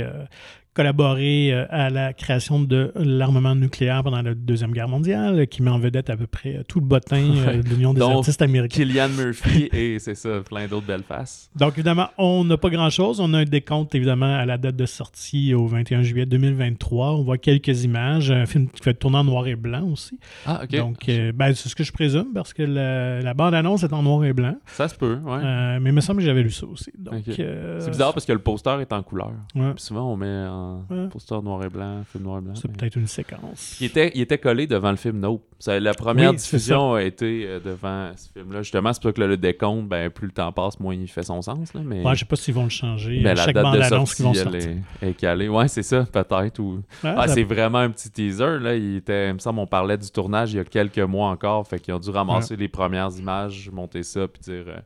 collaboré 0.74 1.54
euh, 1.54 1.66
à 1.70 1.90
la 1.90 2.14
création 2.14 2.60
de 2.60 2.92
l'armement 2.96 3.56
nucléaire 3.56 4.04
pendant 4.04 4.22
la 4.22 4.34
Deuxième 4.34 4.72
Guerre 4.72 4.88
mondiale, 4.88 5.48
qui 5.48 5.62
met 5.62 5.70
en 5.70 5.80
vedette 5.80 6.10
à 6.10 6.18
peu 6.18 6.28
près 6.28 6.56
euh, 6.56 6.64
tout 6.68 6.80
le 6.80 6.86
bottin 6.86 7.36
euh, 7.36 7.62
de 7.62 7.70
l'Union 7.70 7.94
des 7.94 8.02
artistes 8.02 8.42
américains. 8.42 8.84
Killian 8.84 9.10
Murphy 9.10 9.70
et 9.74 10.00
c'est 10.00 10.16
ça, 10.16 10.42
plein 10.42 10.68
d'autres 10.68 10.88
belles 10.88 11.04
faces. 11.04 11.50
Donc 11.56 11.74
évidemment, 11.74 12.10
on 12.18 12.44
n'a 12.44 12.58
pas 12.58 12.70
grand-chose. 12.70 13.20
On 13.20 13.34
a 13.34 13.40
un 13.40 13.44
décompte 13.46 13.94
évidemment 13.96 14.36
à 14.36 14.46
la 14.46 14.58
date 14.58 14.76
de 14.76 14.86
sortie 14.86 15.54
au 15.54 15.68
21 15.68 16.02
juillet 16.02 16.26
2023. 16.26 17.12
On 17.14 17.24
voit 17.24 17.38
quelques 17.38 17.84
images. 17.84 18.32
Un 18.32 18.46
film 18.46 18.68
qui 18.70 18.82
fait 18.82 18.94
tourner 18.94 19.18
en 19.18 19.24
noir 19.24 19.48
et 19.48 19.56
blanc 19.56 19.88
aussi. 19.92 20.20
Ah, 20.46 20.62
ok. 20.64 20.76
Donc 20.76 21.06
ben, 21.08 21.54
c'est 21.54 21.70
ce 21.70 21.76
que 21.76 21.84
je 21.84 21.92
présume 21.92 22.34
parce 22.34 22.54
que 22.54 22.64
la, 22.64 23.34
bande-annonce 23.34 23.84
est 23.84 23.94
en 23.94 24.04
noir 24.04 24.26
et 24.26 24.34
blanc. 24.34 24.56
Ça 24.66 24.88
se 24.88 24.96
peut, 24.96 25.18
ouais. 25.24 25.80
mais 25.80 25.90
il 25.90 25.94
me 25.94 26.02
semble 26.02 26.20
que 26.20 26.26
j'avais 26.26 26.44
lu 26.44 26.52
ça 26.52 26.66
aussi. 26.66 26.92
c'est 27.26 27.90
bizarre 27.90 28.14
parce 28.14 28.26
que 28.26 28.34
le 28.34 28.40
poster 28.40 28.80
est 28.82 28.92
en 28.94 29.04
couleur. 29.04 29.32
souvent, 29.78 30.12
on 30.12 30.18
met 30.18 30.48
en 30.48 30.63
poster 31.12 31.42
noir 31.42 31.64
et 31.64 31.70
blanc, 31.70 32.04
film 32.12 32.24
noir 32.24 32.40
et 32.40 32.42
blanc. 32.42 32.56
C'est 32.56 32.72
peut-être 32.72 32.96
une 32.96 33.08
séquence. 33.08 33.78
Il 33.80 33.86
était, 33.86 34.12
il 34.16 34.22
était 34.22 34.38
collé 34.38 34.68
devant 34.68 34.92
le 34.92 34.98
film 34.98 35.20
Nope. 35.20 35.44
la 35.68 35.94
première 35.94 36.34
diffusion 36.34 36.94
a 36.94 37.04
été 37.04 37.46
euh, 37.48 37.60
devant 37.60 38.12
ce 38.16 38.30
film-là. 38.32 38.62
Justement, 38.62 38.94
c'est 38.94 39.02
pour 39.02 39.14
que 39.14 39.22
le, 39.22 39.38
décompte, 39.38 39.88
ben, 39.88 40.10
plus 40.10 40.28
le 40.28 40.34
temps 40.34 40.52
passe, 40.52 40.80
moins 40.80 40.96
il 40.96 41.08
fait 41.08 41.24
son 41.24 41.42
sens. 41.42 41.74
Là, 41.74 41.82
mais... 41.84 42.04
Ouais, 42.04 42.16
je 42.16 42.20
sais 42.20 42.26
pas 42.26 42.36
s'ils 42.36 42.54
vont 42.54 42.64
le 42.64 42.70
changer. 42.70 43.22
Ben, 43.22 43.36
la 43.36 43.46
chaque 43.46 43.56
date 43.56 43.76
de 43.76 43.82
sortie, 43.84 44.24
vont 44.24 44.34
sortir. 44.34 44.72
Est, 45.02 45.10
est 45.10 45.14
calée. 45.14 45.50
Ouais, 45.50 45.68
c'est 45.68 45.84
ça, 45.84 46.04
peut-être. 46.04 46.60
Ou... 46.60 46.82
Ah, 47.04 47.28
c'est 47.28 47.44
vraiment 47.44 47.80
un 47.80 47.90
petit 47.90 48.10
teaser. 48.10 48.60
Là. 48.60 48.76
Il, 48.76 48.98
était, 48.98 49.30
il 49.30 49.34
me 49.34 49.40
semble 49.40 49.60
on 49.60 49.68
parlait 49.68 49.98
du 49.98 50.10
tournage 50.10 50.54
il 50.54 50.58
y 50.58 50.60
a 50.60 50.66
quelques 50.66 51.00
mois 51.00 51.30
encore. 51.30 51.68
Fait 51.68 51.80
qu'ils 51.80 51.94
ont 51.94 52.00
dû 52.00 52.10
ramasser 52.10 52.56
les 52.56 52.68
premières 52.68 53.12
images, 53.18 53.70
monter 53.72 54.04
ça, 54.04 54.28
puis 54.28 54.42
dire 54.42 54.66
euh, 54.68 54.80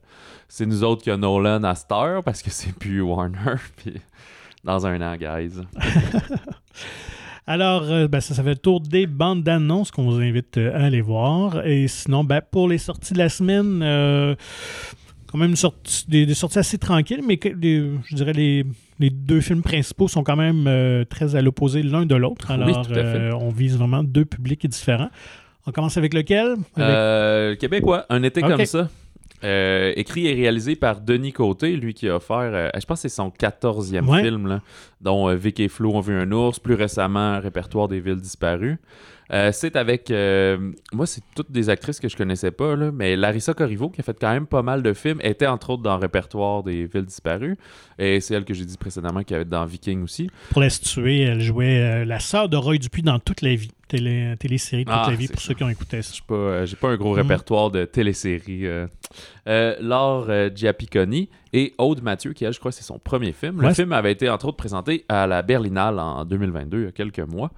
c'est 0.47 0.65
nous 0.65 0.83
autres 0.83 1.03
qui 1.03 1.11
a 1.11 1.17
Nolan 1.17 1.63
à 1.63 1.75
Star 1.75 2.23
parce 2.23 2.41
que 2.41 2.49
c'est 2.49 2.73
plus 2.73 3.01
Warner. 3.01 3.55
Puis 3.77 3.95
dans 4.67 4.86
un 4.86 5.01
an, 5.01 5.15
guys. 5.15 5.53
Alors, 7.47 7.84
euh, 7.84 8.10
ben, 8.10 8.19
ça, 8.19 8.36
ça 8.36 8.43
fait 8.43 8.49
le 8.49 8.56
tour 8.58 8.82
des 8.82 9.08
bandes 9.08 9.41
d'annonces 9.41 9.89
qu'on 9.89 10.03
vous 10.03 10.19
invite 10.19 10.58
euh, 10.58 10.75
à 10.75 10.84
aller 10.86 10.99
voir. 10.99 11.65
Et 11.65 11.88
sinon, 11.88 12.25
ben, 12.25 12.41
pour 12.41 12.67
les 12.67 12.77
sorties 12.77 13.13
de 13.13 13.17
la 13.17 13.30
semaine, 13.30 13.80
euh, 13.82 14.36
quand 15.27 15.38
même 15.38 15.53
des, 16.10 16.34
sorties 16.34 16.60
assez 16.60 16.77
tranquilles, 16.77 17.21
mais 17.25 17.39
je 17.41 18.15
dirais 18.15 18.34
les, 18.34 18.65
les, 18.99 19.10
deux 19.10 19.39
films 19.39 19.62
principaux 19.62 20.10
sont 20.10 20.23
quand 20.23 20.36
même 20.36 21.06
très 21.10 21.36
à 21.36 21.41
l'opposé 21.41 21.84
l'un 21.84 22.06
de 22.06 22.15
l'autre. 22.15 22.51
Alors, 22.51 22.86
on 23.41 23.49
vise 23.49 23.77
vraiment 23.77 24.03
deux 24.03 24.25
publics 24.25 24.67
différents. 24.67 25.10
On 25.65 25.71
commence 25.71 25.97
avec 25.97 26.13
lequel? 26.13 26.56
Avec- 26.75 27.60
québécois, 27.60 28.06
un 28.10 28.23
été 28.23 28.41
comme 28.41 28.65
ça. 28.65 28.89
Euh, 29.43 29.93
écrit 29.95 30.26
et 30.28 30.34
réalisé 30.34 30.76
par 30.76 31.00
Denis 31.00 31.32
Côté, 31.32 31.76
lui 31.76 31.93
qui 31.93 32.10
a 32.10 32.15
offert, 32.15 32.38
euh, 32.38 32.69
je 32.80 32.86
pense 32.86 33.04
que 33.04 33.08
c'est 33.08 33.15
son 33.15 33.30
14e 33.30 34.10
Ouais. 34.10 34.23
film, 34.23 34.47
là, 34.47 34.62
dont 35.01 35.29
euh, 35.29 35.36
Vic 35.36 35.60
et 35.60 35.67
Flo 35.69 35.93
ont 35.93 35.99
vu 36.01 36.13
un 36.15 36.31
ours, 36.31 36.60
plus 36.60 36.73
récemment 36.75 37.39
Répertoire 37.39 37.88
des 37.88 37.99
villes 37.99 38.15
disparues. 38.21 38.77
Euh, 39.33 39.51
c'est 39.51 39.75
avec, 39.75 40.10
euh, 40.10 40.71
moi 40.93 41.05
c'est 41.05 41.19
toutes 41.36 41.51
des 41.51 41.69
actrices 41.69 41.99
que 41.99 42.07
je 42.07 42.15
connaissais 42.15 42.49
pas, 42.51 42.77
là, 42.77 42.91
mais 42.93 43.17
Larissa 43.17 43.53
Corriveau 43.53 43.89
qui 43.89 43.99
a 43.99 44.03
fait 44.03 44.17
quand 44.17 44.31
même 44.31 44.47
pas 44.47 44.62
mal 44.62 44.81
de 44.81 44.93
films, 44.93 45.19
était 45.21 45.47
entre 45.47 45.71
autres 45.71 45.83
dans 45.83 45.97
Répertoire 45.97 46.63
des 46.63 46.86
villes 46.86 47.03
disparues, 47.03 47.57
et 47.99 48.21
c'est 48.21 48.36
elle 48.36 48.45
que 48.45 48.53
j'ai 48.53 48.63
dit 48.63 48.77
précédemment 48.77 49.23
qui 49.23 49.36
avait 49.36 49.43
dans 49.43 49.65
Viking 49.65 50.01
aussi. 50.03 50.29
Pour 50.51 50.62
la 50.62 50.69
situer, 50.69 51.23
elle 51.23 51.41
jouait 51.41 51.77
euh, 51.81 52.05
la 52.05 52.21
sœur 52.21 52.47
de 52.47 52.55
Roy 52.55 52.77
Dupuis 52.77 53.01
dans 53.01 53.19
toute 53.19 53.41
la 53.41 53.53
vie. 53.53 53.69
Télé, 53.89 54.33
télésérie 54.38 54.83
de 54.83 54.89
toute 54.89 54.99
Ah, 55.01 55.10
la 55.10 55.15
vie, 55.15 55.27
pour 55.29 55.39
ça. 55.39 55.47
ceux 55.47 55.53
qui 55.53 55.63
ont 55.63 55.69
écouté 55.69 56.01
ça. 56.01 56.13
J'ai 56.13 56.21
pas, 56.27 56.33
euh, 56.36 56.65
j'ai 56.65 56.75
pas 56.75 56.89
un 56.89 56.97
gros 56.97 57.12
Mhm. 57.15 57.21
répertoire 57.21 57.71
de 57.71 57.86
téléséries. 57.86 58.65
Euh. 59.47 59.75
Laure 59.79 60.25
euh, 60.29 60.49
Giapiconi 60.53 61.29
et 61.53 61.73
Aude 61.77 62.01
Mathieu, 62.01 62.33
qui, 62.33 62.45
elle, 62.45 62.53
je 62.53 62.60
crois, 62.60 62.71
c'est 62.71 62.83
son 62.83 62.99
premier 62.99 63.31
film. 63.31 63.62
Le 63.62 63.67
Ouais, 63.67 63.73
film 63.73 63.93
avait 63.93 64.12
été, 64.12 64.29
entre 64.29 64.47
autres, 64.47 64.57
présenté 64.57 65.05
à 65.07 65.25
la 65.27 65.41
Berlinale 65.41 65.99
en 65.99 66.25
2022, 66.25 66.79
il 66.79 66.83
y 66.83 66.88
a 66.88 66.91
quelques 66.91 67.19
mois. 67.19 67.51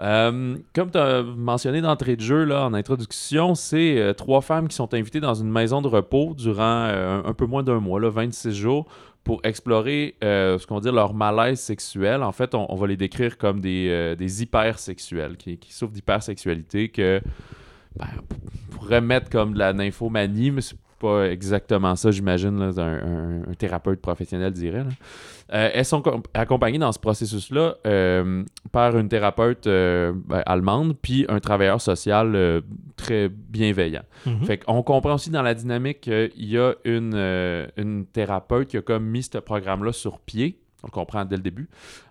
Euh, 0.00 0.56
comme 0.74 0.90
tu 0.90 0.98
as 0.98 1.22
mentionné 1.22 1.80
d'entrée 1.80 2.16
de 2.16 2.22
jeu 2.22 2.44
là, 2.44 2.64
en 2.64 2.74
introduction, 2.74 3.54
c'est 3.54 3.98
euh, 3.98 4.12
trois 4.14 4.40
femmes 4.40 4.66
qui 4.66 4.74
sont 4.74 4.94
invitées 4.94 5.20
dans 5.20 5.34
une 5.34 5.50
maison 5.50 5.80
de 5.80 5.86
repos 5.86 6.34
durant 6.36 6.86
euh, 6.86 7.22
un, 7.24 7.34
peu 7.34 7.46
moins 7.46 7.62
d'un 7.62 7.78
mois, 7.78 8.00
là, 8.00 8.10
26 8.10 8.52
jours, 8.52 8.86
pour 9.22 9.40
explorer 9.44 10.16
ce 10.20 10.66
qu'on 10.66 10.80
dit 10.80 10.90
leur 10.90 11.14
malaise 11.14 11.60
sexuel. 11.60 12.24
En 12.24 12.32
fait, 12.32 12.56
on, 12.56 12.66
on 12.68 12.74
va 12.74 12.88
les 12.88 12.96
décrire 12.96 13.38
comme 13.38 13.60
des, 13.60 14.16
des 14.18 14.42
hypersexuels 14.42 15.36
qui, 15.36 15.58
qui 15.58 15.72
souffrent 15.72 15.92
d'hypersexualité 15.92 16.88
que 16.88 17.20
ben, 17.94 18.06
on 18.18 18.74
pourrait 18.74 19.00
mettre 19.00 19.30
comme 19.30 19.52
de 19.54 19.58
la 19.60 19.72
nymphomanie, 19.72 20.50
mais 20.50 20.62
c'est 20.62 20.76
pas 21.02 21.30
exactement 21.30 21.94
ça, 21.96 22.10
j'imagine, 22.10 22.58
là, 22.58 22.70
un, 22.82 22.82
un- 22.82 23.42
un 23.50 23.54
thérapeute 23.54 24.00
professionnel 24.00 24.52
dirait. 24.52 24.84
Euh, 25.52 25.68
elles 25.74 25.84
sont 25.84 26.00
com- 26.00 26.22
accompagnées 26.32 26.78
dans 26.78 26.92
ce 26.92 26.98
processus-là 26.98 27.74
euh, 27.86 28.42
par 28.70 28.96
une 28.96 29.08
thérapeute 29.08 29.66
euh, 29.66 30.12
ben, 30.14 30.42
allemande, 30.46 30.96
puis 31.02 31.26
un 31.28 31.40
travailleur 31.40 31.80
social 31.80 32.62
très 32.96 33.28
bienveillant. 33.28 34.04
Mhm. 34.24 34.44
Fait 34.46 34.58
qu'on 34.58 34.82
comprend 34.82 35.14
aussi 35.14 35.28
dans 35.30 35.42
la 35.42 35.52
dynamique 35.54 36.00
qu'il 36.00 36.30
y 36.36 36.56
a 36.56 36.72
une, 36.84 37.14
une 37.76 38.06
thérapeute 38.06 38.68
qui 38.68 38.78
a 38.78 38.82
comme 38.82 39.04
mis 39.04 39.24
ce 39.24 39.38
programme-là 39.38 39.92
sur 39.92 40.20
pied. 40.20 40.58
On 40.82 40.86
le 40.88 40.90
comprend 40.90 41.24
dès 41.24 41.36
le 41.36 41.42
début. 41.42 41.68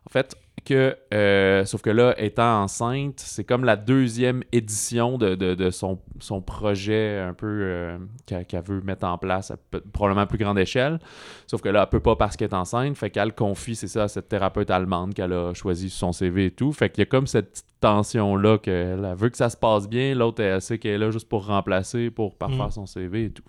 En 0.07 0.09
fait, 0.11 0.35
que, 0.63 0.95
euh, 1.13 1.65
sauf 1.65 1.81
que 1.81 1.89
là, 1.89 2.13
étant 2.21 2.61
enceinte, 2.63 3.19
c'est 3.19 3.43
comme 3.43 3.63
la 3.65 3.75
deuxième 3.75 4.43
édition 4.51 5.17
de, 5.17 5.33
de- 5.33 5.55
de 5.55 5.69
son, 5.71 5.99
son 6.19 6.39
projet 6.41 7.17
un 7.19 7.33
peu 7.33 7.47
euh, 7.47 7.97
qu'elle 8.27 8.63
veut 8.63 8.79
mettre 8.81 9.07
en 9.07 9.17
place 9.17 9.49
à 9.49 9.57
probablement 9.91 10.21
à 10.21 10.25
plus 10.27 10.37
grande 10.37 10.59
échelle. 10.59 10.99
Sauf 11.47 11.61
que 11.61 11.69
là, 11.69 11.81
elle 11.83 11.89
peut 11.89 11.99
pas 11.99 12.15
parce 12.15 12.37
qu'elle 12.37 12.49
est 12.49 12.53
enceinte. 12.55 12.95
Fait 12.95 13.09
qu'elle 13.09 13.33
confie, 13.33 13.75
c'est 13.75 13.87
ça, 13.87 14.03
à 14.03 14.07
cette 14.07 14.29
thérapeute 14.29 14.69
allemande 14.69 15.15
qu'elle 15.15 15.33
a 15.33 15.53
choisi 15.55 15.89
sur 15.89 15.99
son 15.99 16.11
CV 16.11 16.45
et 16.45 16.51
tout. 16.51 16.71
Fait 16.73 16.89
qu'il 16.91 17.01
y 17.01 17.07
a 17.07 17.07
comme 17.07 17.25
cette 17.27 17.63
tension-là 17.79 18.59
qu'elle 18.59 19.03
elle 19.03 19.15
veut 19.17 19.29
que 19.29 19.37
ça 19.37 19.49
se 19.49 19.57
passe 19.57 19.89
bien. 19.89 20.13
L'autre, 20.13 20.43
elle 20.43 20.61
sait 20.61 20.77
qu'elle 20.77 20.91
est 20.91 20.97
là 20.99 21.09
juste 21.11 21.27
pour 21.27 21.47
remplacer, 21.47 22.11
pour 22.11 22.35
parfaire 22.35 22.67
Mm. 22.67 22.71
son 22.71 22.85
CV 22.85 23.25
et 23.25 23.31
tout. 23.31 23.43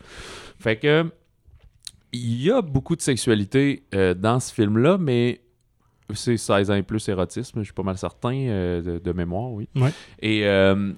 Fait 0.59 0.77
que 0.77 1.05
il 2.13 2.43
y 2.43 2.51
a 2.51 2.61
beaucoup 2.63 2.97
de 2.97 3.01
sexualité 3.03 3.85
euh, 3.95 4.15
dans 4.15 4.39
ce 4.41 4.53
film-là, 4.53 4.99
mais 4.99 5.41
c'est 6.15 6.37
16 6.37 6.71
ans 6.71 6.75
et 6.75 6.83
plus 6.83 7.09
érotisme, 7.09 7.61
je 7.61 7.65
suis 7.65 7.73
pas 7.73 7.83
mal 7.83 7.97
certain 7.97 8.35
euh, 8.35 8.83
de, 8.83 8.99
de 8.99 9.13
mémoire, 9.13 9.51
oui. 9.53 9.69
Ouais. 9.75 9.91
Et 10.21 10.47
euh, 10.47 10.93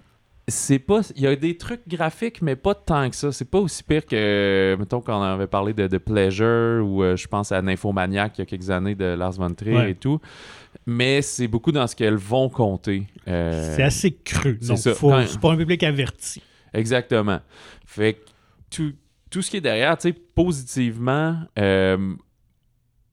c'est 0.48 0.79
pas. 0.81 1.00
Il 1.14 1.22
y 1.22 1.27
a 1.27 1.37
des 1.37 1.57
trucs 1.57 1.87
graphiques, 1.87 2.42
mais 2.42 2.57
pas 2.57 2.74
tant 2.74 3.09
que 3.09 3.16
ça. 3.16 3.31
C'est 3.33 3.48
pas 3.48 3.61
aussi 3.61 3.83
pire 3.85 4.05
que, 4.05 4.77
mettons, 4.79 5.00
quand 5.00 5.18
on 5.18 5.22
avait 5.22 5.46
parlé 5.46 5.72
de, 5.72 5.87
de 5.87 5.98
Pleasure 5.98 6.85
ou 6.85 7.03
je 7.16 7.27
pense 7.29 7.53
à 7.53 7.62
Nymphomaniac 7.62 8.37
il 8.37 8.40
y 8.40 8.42
a 8.42 8.46
quelques 8.46 8.68
années 8.70 8.94
de 8.94 9.05
Lars 9.05 9.33
von 9.33 9.55
Trier 9.55 9.77
Ouais. 9.77 9.90
et 9.92 9.94
tout. 9.94 10.20
Mais 10.85 11.22
c'est 11.22 11.48
beaucoup 11.48 11.72
dans 11.72 11.87
ce 11.87 11.94
qu'elles 11.96 12.16
vont 12.16 12.48
compter. 12.50 13.07
C'est 13.24 13.83
assez 13.83 14.12
cru. 14.12 14.59
Donc, 14.59 14.77
c'est 14.79 14.98
pour 14.98 15.14
un 15.14 15.57
public 15.57 15.83
averti. 15.83 16.42
Exactement. 16.74 17.40
Fait 17.87 18.14
que 18.14 18.20
tout, 18.68 18.92
tout 19.35 19.42
ce 19.42 19.51
qui 19.51 19.57
est 19.59 19.61
derrière, 19.61 19.97
tu 19.99 20.09
sais, 20.09 20.12
positivement, 20.12 21.37
euh, 21.59 22.14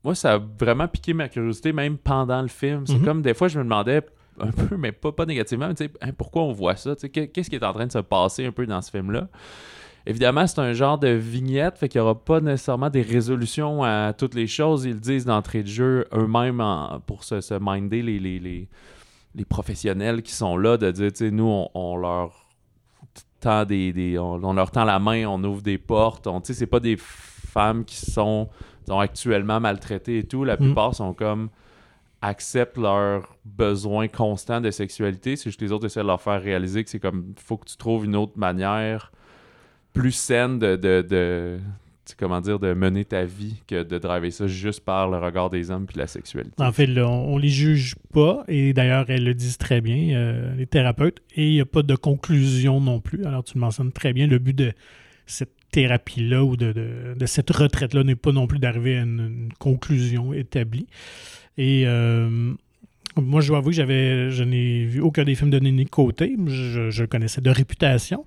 moi, 0.03 0.15
ça 0.15 0.33
a 0.33 0.37
vraiment 0.37 0.87
piqué 0.87 1.13
ma 1.13 1.27
curiosité, 1.29 1.73
même 1.73 1.97
pendant 1.97 2.41
le 2.41 2.47
film. 2.47 2.85
C'est 2.87 2.93
Mhm. 2.97 3.05
comme 3.05 3.21
des 3.21 3.33
fois, 3.33 3.47
je 3.47 3.57
me 3.59 3.63
demandais 3.63 4.01
un 4.39 4.51
peu, 4.51 4.77
mais 4.77 4.91
pas, 4.91 5.11
pas 5.11 5.25
négativement, 5.25 5.67
mais 5.67 5.75
tu 5.75 5.85
sais, 5.85 5.91
hein, 6.01 6.11
pourquoi 6.17 6.43
on 6.43 6.51
voit 6.51 6.75
ça? 6.75 6.95
Qu'est-ce 6.95 7.49
qui 7.49 7.55
est 7.55 7.63
en 7.63 7.73
train 7.73 7.85
de 7.87 7.91
se 7.91 7.99
passer 7.99 8.45
un 8.45 8.51
peu 8.51 8.65
dans 8.65 8.81
ce 8.81 8.89
film-là? 8.91 9.27
Évidemment, 10.07 10.47
c'est 10.47 10.59
un 10.59 10.73
genre 10.73 10.97
de 10.97 11.09
vignette, 11.09 11.77
fait 11.77 11.87
qu'il 11.87 12.01
n'y 12.01 12.03
aura 12.03 12.23
pas 12.23 12.39
nécessairement 12.39 12.89
des 12.89 13.03
résolutions 13.03 13.83
à 13.83 14.13
toutes 14.17 14.33
les 14.33 14.47
choses. 14.47 14.85
Ils 14.85 14.93
le 14.93 14.99
disent 14.99 15.25
d'entrée 15.25 15.61
de 15.61 15.67
jeu 15.67 16.07
eux-mêmes 16.13 16.63
pour 17.05 17.23
se, 17.23 17.39
se 17.41 17.53
minder 17.53 18.01
les, 18.01 18.19
les, 18.19 18.39
les, 18.39 18.67
les 19.35 19.45
professionnels 19.45 20.23
qui 20.23 20.31
sont 20.33 20.57
là, 20.57 20.77
de 20.77 20.89
dire, 20.89 21.11
tu 21.11 21.25
sais, 21.25 21.31
nous, 21.31 21.45
on, 21.45 21.69
on 21.75 21.97
leur 21.97 22.40
tend 23.41 23.65
des, 23.65 23.91
des- 23.91 24.17
on, 24.17 24.35
on 24.43 24.53
leur 24.53 24.71
tend 24.71 24.85
la 24.85 24.99
main, 24.99 25.25
on 25.27 25.43
ouvre 25.43 25.61
des 25.61 25.77
portes. 25.77 26.27
On, 26.27 26.39
tu 26.39 26.47
sais, 26.53 26.59
c'est 26.59 26.65
pas 26.67 26.79
des 26.79 26.95
femmes 26.97 27.83
qui 27.83 27.97
sont, 27.97 28.47
disons, 28.85 28.99
actuellement 28.99 29.59
maltraitées 29.59 30.19
et 30.19 30.23
tout. 30.23 30.45
La 30.45 30.55
Mm. 30.55 30.59
plupart 30.59 30.95
sont 30.95 31.13
comme 31.13 31.49
acceptent 32.21 32.77
leurs 32.77 33.35
besoins 33.43 34.07
constants 34.07 34.61
de 34.61 34.69
sexualité. 34.71 35.35
C'est 35.35 35.49
juste 35.49 35.61
les 35.61 35.71
autres 35.71 35.87
essaient 35.87 36.03
de 36.03 36.07
leur 36.07 36.21
faire 36.21 36.41
réaliser 36.41 36.83
que 36.83 36.89
c'est 36.89 36.99
comme 36.99 37.33
faut 37.37 37.57
que 37.57 37.65
tu 37.65 37.75
trouves 37.77 38.05
une 38.05 38.15
autre 38.15 38.37
manière 38.37 39.11
plus 39.91 40.11
saine 40.13 40.59
de, 40.59 40.75
comment 42.17 42.41
dire 42.41 42.59
de 42.59 42.73
mener 42.73 43.05
ta 43.05 43.25
vie 43.25 43.61
que 43.67 43.83
de 43.83 43.97
driver 43.97 44.31
ça 44.31 44.47
juste 44.47 44.81
par 44.81 45.09
le 45.09 45.17
regard 45.17 45.49
des 45.49 45.71
hommes 45.71 45.85
puis 45.85 45.97
la 45.97 46.07
sexualité. 46.07 46.53
En 46.59 46.71
fait, 46.71 46.87
là, 46.87 47.07
on, 47.07 47.33
on 47.33 47.37
les 47.37 47.49
juge 47.49 47.95
pas. 48.13 48.43
Et 48.47 48.73
d'ailleurs, 48.73 49.05
elles 49.09 49.23
le 49.23 49.33
disent 49.33 49.57
très 49.57 49.81
bien, 49.81 50.15
euh, 50.15 50.55
les 50.55 50.67
thérapeutes. 50.67 51.21
Et 51.35 51.47
il 51.47 51.53
n'y 51.53 51.61
a 51.61 51.65
pas 51.65 51.83
de 51.83 51.95
conclusion 51.95 52.81
non 52.81 52.99
plus. 52.99 53.25
Alors, 53.25 53.43
tu 53.43 53.55
le 53.55 53.61
mentionnes 53.61 53.91
très 53.91 54.13
bien. 54.13 54.27
Le 54.27 54.39
but 54.39 54.55
de 54.55 54.73
cette 55.25 55.53
thérapie-là 55.71 56.43
ou 56.43 56.57
de, 56.57 56.73
de- 57.17 57.25
cette 57.25 57.49
retraite-là 57.49 58.03
n'est 58.03 58.15
pas 58.15 58.31
non 58.31 58.47
plus 58.47 58.59
d'arriver 58.59 58.97
à 58.97 59.03
une, 59.03 59.49
conclusion 59.57 60.33
établie. 60.33 60.87
Et 61.57 61.83
euh, 61.85 62.53
moi, 63.15 63.41
je 63.41 63.47
dois 63.47 63.59
avouer 63.59 63.71
que 63.71 63.77
j'avais, 63.77 64.29
je 64.31 64.43
n'ai 64.43 64.85
vu 64.85 65.01
aucun 65.01 65.23
des 65.23 65.35
films 65.35 65.49
de 65.49 65.59
Denis 65.59 65.85
Côté. 65.85 66.35
Je, 66.47 67.05
connaissais 67.05 67.41
de 67.41 67.49
réputation. 67.49 68.25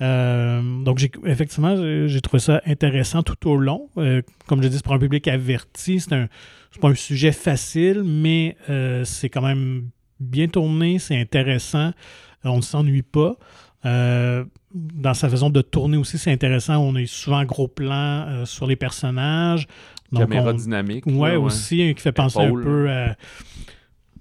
Euh, 0.00 0.60
donc, 0.84 0.98
j'ai, 0.98 1.10
effectivement, 1.24 1.74
j'ai 2.06 2.20
trouvé 2.20 2.40
ça 2.40 2.60
intéressant 2.66 3.22
tout 3.22 3.48
au 3.48 3.56
long. 3.56 3.88
Euh, 3.98 4.22
comme 4.46 4.62
je 4.62 4.68
dis, 4.68 4.76
c'est 4.76 4.84
pour 4.84 4.94
un 4.94 4.98
public 4.98 5.26
averti. 5.28 6.00
C'est 6.00 6.12
un, 6.12 6.28
c'est 6.72 6.80
pas 6.80 6.88
un 6.88 6.94
sujet 6.94 7.32
facile, 7.32 8.02
mais 8.04 8.56
euh, 8.70 9.04
c'est 9.04 9.28
quand 9.28 9.42
même 9.42 9.88
bien 10.20 10.48
tourné, 10.48 10.98
c'est 10.98 11.18
intéressant. 11.20 11.92
On 12.44 12.56
ne 12.56 12.62
s'ennuie 12.62 13.02
pas. 13.02 13.36
Dans 13.84 15.14
sa 15.14 15.28
façon 15.28 15.50
de 15.50 15.62
tourner 15.62 15.96
aussi, 15.96 16.18
c'est 16.18 16.30
intéressant. 16.32 16.76
On 16.78 16.94
est 16.96 17.06
souvent 17.06 17.40
en 17.40 17.44
gros 17.44 17.68
plan 17.68 18.44
sur 18.44 18.66
les 18.66 18.76
personnages. 18.76 19.66
Donc, 20.12 20.22
Caméra 20.28 20.50
on- 20.50 20.54
dynamique. 20.54 21.06
Ouais, 21.06 21.32
là, 21.32 21.40
aussi, 21.40 21.82
hein, 21.82 21.92
qui 21.94 22.00
fait 22.02 22.12
penser 22.12 22.38
un 22.40 22.50
peu 22.52 22.90
à, 22.90 23.16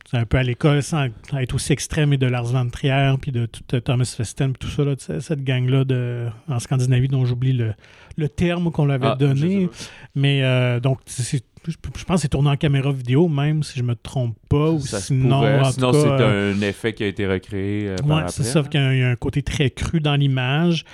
c'est 0.09 0.17
un 0.17 0.25
peu 0.25 0.37
à 0.37 0.43
l'école, 0.43 0.81
sans 0.81 1.07
être 1.37 1.53
aussi 1.55 1.73
extrême 1.73 2.13
et 2.13 2.17
de 2.17 2.27
Lars 2.27 2.45
von 2.45 2.69
Trier, 2.69 3.13
puis 3.21 3.31
de 3.33 3.45
tout, 3.45 3.61
euh, 3.73 3.81
Thomas 3.81 4.05
Festen, 4.15 4.53
puis 4.53 4.67
tout 4.67 4.73
ça, 4.73 4.85
là, 4.85 4.95
tu 4.95 5.03
sais, 5.03 5.19
cette 5.19 5.43
gang-là 5.43 5.83
de, 5.83 6.27
en 6.47 6.59
Scandinavie, 6.59 7.09
dont 7.09 7.25
j'oublie 7.25 7.51
le, 7.53 7.73
le 8.15 8.29
terme 8.29 8.71
qu'on 8.71 8.85
l'avait 8.85 9.07
Ah, 9.07 9.15
donné. 9.15 9.67
Mais 10.15 10.43
euh, 10.43 10.79
donc, 10.79 10.99
c'est- 11.05 11.43
je, 11.67 11.75
pense 11.81 12.03
que 12.05 12.17
c'est 12.21 12.27
tourné 12.29 12.49
en 12.49 12.55
caméra 12.55 12.93
vidéo, 12.93 13.27
même 13.27 13.61
si 13.63 13.77
je 13.77 13.83
me 13.83 13.95
trompe 13.95 14.37
pas, 14.47 14.69
ou 14.71 14.79
Ça 14.79 15.01
sinon, 15.01 15.43
en 15.43 15.71
Sinon, 15.71 15.91
c'est 15.91 16.07
euh, 16.07 16.53
un 16.55 16.61
effet 16.61 16.93
qui 16.93 17.03
a 17.03 17.07
été 17.07 17.27
recréé 17.27 17.89
euh, 17.89 17.95
après. 17.99 18.29
c'est 18.29 18.43
ça, 18.43 18.63
qu'il 18.63 18.79
y 18.79 18.83
a 18.83 18.87
un- 18.87 18.93
il 18.93 18.99
y 18.99 19.03
a 19.03 19.09
un 19.09 19.15
côté 19.17 19.41
très 19.43 19.69
cru 19.69 19.99
dans 19.99 20.15
l'image. 20.15 20.85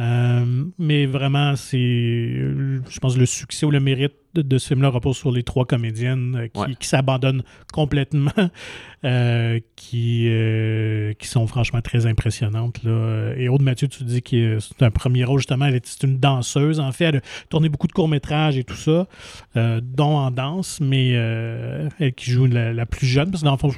Euh, 0.00 0.64
mais 0.78 1.04
vraiment, 1.06 1.56
c'est. 1.56 1.78
Je 1.78 2.98
pense 3.00 3.14
que 3.14 3.20
le 3.20 3.26
succès 3.26 3.66
ou 3.66 3.70
le 3.70 3.80
mérite 3.80 4.14
de, 4.34 4.42
de 4.42 4.58
ce 4.58 4.68
film-là 4.68 4.88
repose 4.88 5.16
sur 5.16 5.30
les 5.30 5.42
trois 5.42 5.66
comédiennes 5.66 6.36
euh, 6.36 6.48
qui, 6.48 6.60
Ouais. 6.60 6.74
qui 6.78 6.88
s'abandonnent 6.88 7.42
complètement, 7.72 8.30
euh, 9.04 9.60
qui, 9.76 10.26
euh, 10.28 11.12
qui 11.14 11.26
sont 11.28 11.46
franchement 11.46 11.82
très 11.82 12.06
impressionnantes. 12.06 12.82
Là. 12.82 13.34
Et 13.36 13.48
Aude 13.48 13.62
Mathieu, 13.62 13.88
tu 13.88 14.04
dis 14.04 14.22
que 14.22 14.58
c'est 14.60 14.82
un 14.82 14.90
premier 14.90 15.24
rôle, 15.24 15.40
justement. 15.40 15.66
Elle 15.66 15.74
est, 15.76 15.86
c'est 15.86 16.06
une 16.06 16.18
danseuse, 16.18 16.80
en 16.80 16.92
fait. 16.92 17.04
Elle 17.04 17.16
a 17.16 17.20
tourné 17.50 17.68
beaucoup 17.68 17.86
de 17.88 17.92
courts-métrages 17.92 18.56
et 18.56 18.64
tout 18.64 18.76
ça, 18.76 19.06
dont 19.54 20.16
en 20.16 20.30
danse, 20.30 20.80
mais 20.80 21.08
elle 21.10 22.14
qui 22.16 22.30
joue 22.30 22.46
la, 22.46 22.72
la 22.72 22.86
plus 22.86 23.06
jeune, 23.06 23.30
parce 23.30 23.42
que 23.42 23.46
dans 23.46 23.52
le 23.52 23.58
fond, 23.58 23.72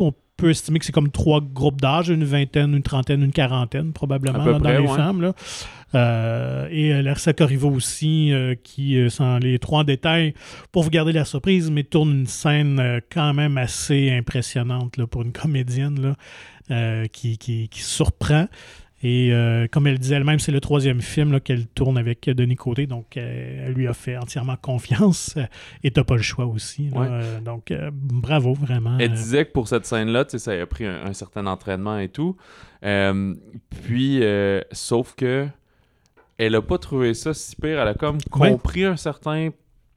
on 0.00 0.12
peut 0.36 0.50
estimer 0.50 0.78
que 0.78 0.84
c'est 0.84 0.92
comme 0.92 1.10
trois 1.10 1.40
groupes 1.40 1.80
d'âge, 1.80 2.08
une 2.08 2.24
vingtaine, 2.24 2.74
une 2.74 2.82
trentaine, 2.82 3.22
une 3.22 3.32
quarantaine, 3.32 3.92
probablement, 3.92 4.40
près, 4.40 4.58
dans 4.58 4.70
les 4.70 4.78
ouais. 4.78 4.96
femmes. 4.96 5.22
Là. 5.22 5.32
Euh, 5.94 6.66
et 6.70 6.92
euh, 6.92 7.02
Larissa 7.02 7.32
Corriveau 7.32 7.70
aussi, 7.70 8.32
euh, 8.32 8.54
qui, 8.62 8.98
sans 9.10 9.38
les 9.38 9.58
trois 9.58 9.80
en 9.80 9.84
détail, 9.84 10.34
pour 10.72 10.82
vous 10.82 10.90
garder 10.90 11.12
la 11.12 11.24
surprise, 11.24 11.70
mais 11.70 11.84
tourne 11.84 12.10
une 12.10 12.26
scène 12.26 12.80
euh, 12.80 13.00
quand 13.12 13.32
même 13.32 13.58
assez 13.58 14.10
impressionnante 14.10 14.96
là, 14.96 15.06
pour 15.06 15.22
une 15.22 15.32
comédienne 15.32 16.16
là, 16.68 17.08
qui, 17.08 17.38
qui, 17.38 17.68
qui 17.68 17.82
surprend. 17.82 18.48
Et 19.06 19.32
euh, 19.32 19.66
comme 19.70 19.86
elle 19.86 19.98
disait 19.98 20.14
elle-même, 20.16 20.38
c'est 20.38 20.50
le 20.50 20.60
troisième 20.60 21.02
film 21.02 21.38
qu'elle 21.38 21.66
tourne 21.66 21.98
avec 21.98 22.24
Denis 22.28 22.56
Côté, 22.56 22.86
donc 22.86 23.16
euh, 23.18 23.66
elle 23.66 23.72
lui 23.74 23.86
a 23.86 23.92
fait 23.92 24.16
entièrement 24.16 24.56
confiance. 24.56 25.36
et 25.84 25.90
t'as 25.90 26.04
pas 26.04 26.16
le 26.16 26.22
choix 26.22 26.46
aussi. 26.46 26.88
là. 26.88 27.00
Ouais. 27.00 27.08
Euh, 27.10 27.40
donc 27.40 27.72
bravo, 27.92 28.54
vraiment. 28.54 28.96
Elle 28.98 29.12
disait 29.12 29.44
que 29.44 29.52
pour 29.52 29.68
cette 29.68 29.84
scène-là, 29.84 30.24
ça 30.28 30.52
a 30.52 30.66
pris 30.66 30.86
un, 30.86 31.04
un 31.04 31.12
certain 31.12 31.46
entraînement 31.46 31.98
et 31.98 32.08
tout. 32.08 32.36
Puis, 33.84 34.22
sauf 34.72 35.14
que 35.14 35.46
elle 36.38 36.54
a 36.54 36.62
pas 36.62 36.78
trouvé 36.78 37.14
ça 37.14 37.32
si 37.34 37.54
pire. 37.56 37.80
Elle 37.80 37.88
a 37.88 37.94
comme 37.94 38.18
Ouais. 38.34 38.50
compris 38.50 38.84
un 38.84 38.96
certain 38.96 39.50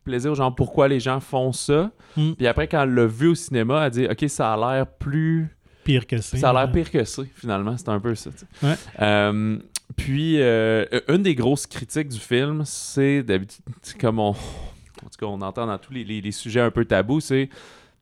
plaisir, 0.04 0.36
genre 0.36 0.54
pourquoi 0.54 0.88
les 0.88 1.00
gens 1.00 1.20
font 1.20 1.52
ça. 1.52 1.92
Mm. 2.16 2.34
Puis 2.34 2.48
après, 2.48 2.68
quand 2.68 2.84
elle 2.84 2.94
l'a 2.94 3.06
vu 3.08 3.30
au 3.30 3.36
cinéma, 3.36 3.78
elle 3.80 3.84
a 3.84 3.90
dit 3.90 4.06
Ok, 4.06 4.26
ça 4.30 4.54
a 4.54 4.58
l'air 4.76 4.88
plus. 4.88 5.48
Pire 5.88 6.06
que 6.06 6.18
c'est. 6.18 6.38
Ça 6.38 6.50
a 6.50 6.54
l'air 6.54 6.72
pire 6.72 6.92
que 6.92 7.04
ça, 7.04 7.24
finalement. 7.36 7.76
C'est 7.78 7.90
un 7.90 8.00
peu 8.00 8.14
ça. 8.16 8.30
Ouais. 8.62 8.76
Euh, 9.02 9.58
puis, 9.96 10.42
euh, 10.42 10.86
une 11.08 11.24
des 11.24 11.34
grosses 11.34 11.66
critiques 11.66 12.10
du 12.10 12.20
film, 12.20 12.64
c'est 12.66 13.24
d'habitude, 13.24 13.64
c'est 13.82 13.98
comme 14.00 14.20
on. 14.20 14.30
En 14.32 15.10
tout 15.10 15.18
cas, 15.20 15.26
on 15.28 15.42
entend 15.42 15.66
dans 15.66 15.78
tous 15.78 15.94
les, 15.94 16.04
les- 16.04 16.20
les 16.22 16.32
sujets 16.32 16.60
un 16.60 16.72
peu 16.72 16.84
tabous, 16.84 17.22
c'est 17.22 17.50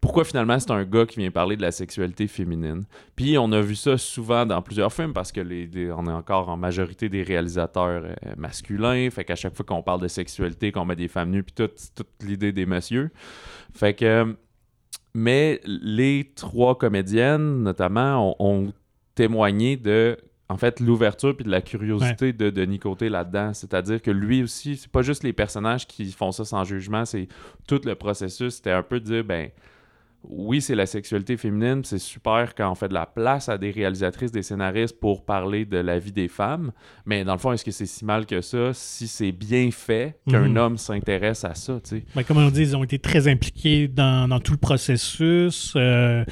pourquoi 0.02 0.24
finalement 0.24 0.58
c'est 0.60 0.72
un 0.72 0.84
gars 0.84 1.06
qui 1.06 1.20
vient 1.20 1.32
parler 1.32 1.56
de 1.58 1.62
la 1.62 1.72
sexualité 1.72 2.28
féminine. 2.28 2.84
Puis 3.16 3.38
on 3.38 3.52
a 3.52 3.62
vu 3.62 3.76
ça 3.76 3.98
souvent 3.98 4.46
dans 4.46 4.62
plusieurs 4.62 4.92
films 4.94 5.14
parce 5.14 5.32
que 5.32 5.42
les, 5.42 5.68
on 5.92 6.06
est 6.08 6.12
encore 6.12 6.50
en 6.50 6.58
majorité 6.58 7.10
des 7.10 7.24
réalisateurs 7.24 8.04
euh, 8.06 8.14
masculins. 8.38 9.10
Fait 9.12 9.24
qu'à 9.26 9.36
chaque 9.36 9.56
fois 9.56 9.66
qu'on 9.66 9.82
parle 9.84 10.02
de 10.02 10.08
sexualité, 10.08 10.72
qu'on 10.72 10.86
met 10.86 10.96
des 10.96 11.08
femmes 11.08 11.32
nues, 11.32 11.44
puis 11.44 11.54
toute, 11.54 11.76
toute 11.96 12.08
l'idée 12.24 12.52
des 12.52 12.66
messieurs. 12.66 13.10
Fait 13.74 13.94
que. 13.94 14.36
Mais 15.18 15.62
les 15.66 16.30
trois 16.36 16.78
comédiennes, 16.78 17.64
notamment, 17.64 18.36
ont, 18.38 18.68
ont 18.68 18.74
témoigné 19.16 19.78
de. 19.78 20.18
En 20.50 20.58
fait, 20.58 20.82
l'ouverture 20.82 21.36
puis 21.36 21.46
de 21.46 21.50
la 21.50 21.62
curiosité 21.62 22.34
de 22.34 22.50
Denis 22.50 22.80
Côté 22.80 23.08
là-dedans. 23.08 23.54
C'est-à-dire 23.54 24.02
que 24.02 24.12
lui 24.12 24.44
aussi, 24.44 24.76
c'est 24.76 24.92
pas 24.92 25.04
juste 25.04 25.24
les 25.24 25.32
personnages 25.32 25.88
qui 25.88 26.12
font 26.12 26.34
ça 26.34 26.44
sans 26.44 26.66
jugement, 26.66 27.06
c'est 27.06 27.30
tout 27.66 27.80
le 27.86 27.96
processus. 27.96 28.56
C'était 28.56 28.72
un 28.72 28.84
peu 28.84 29.00
de 29.00 29.06
dire, 29.06 29.24
ben, 29.24 29.50
oui, 30.30 30.62
c'est 30.62 30.76
la 30.76 30.86
sexualité 30.86 31.38
féminine, 31.38 31.82
c'est 31.84 32.00
super 32.00 32.56
quand 32.56 32.72
on 32.72 32.76
fait 32.76 32.88
de 32.88 32.94
la 32.94 33.06
place 33.06 33.50
à 33.50 33.58
des 33.58 33.72
réalisatrices, 33.72 34.32
des 34.32 34.44
scénaristes 34.44 35.00
pour 35.00 35.26
parler 35.26 35.66
de 35.66 35.78
la 35.78 36.00
vie 36.00 36.12
des 36.12 36.28
femmes. 36.28 36.72
Mais 37.06 37.24
dans 37.24 37.34
le 37.34 37.40
fond, 37.40 37.52
est-ce 37.52 37.64
que 37.66 37.72
c'est 37.72 37.86
si 37.86 38.06
mal 38.06 38.26
que 38.26 38.42
ça 38.42 38.72
si 38.74 39.08
c'est 39.08 39.32
bien 39.32 39.70
fait 39.72 40.18
qu'un 40.30 40.48
Mhm. 40.50 40.58
homme 40.58 40.78
s'intéresse 40.78 41.44
à 41.44 41.56
ça, 41.56 41.80
tu 41.84 41.98
sais? 41.98 42.04
Ben, 42.16 42.24
comme 42.24 42.38
on 42.38 42.50
dit, 42.50 42.62
ils 42.62 42.76
ont 42.78 42.84
été 42.84 43.00
très 43.00 43.28
impliqués 43.28 43.88
dans, 43.88 44.28
dans 44.28 44.40
tout 44.40 44.52
le 44.54 44.58
processus. 44.58 45.74
Euh, 45.76 46.24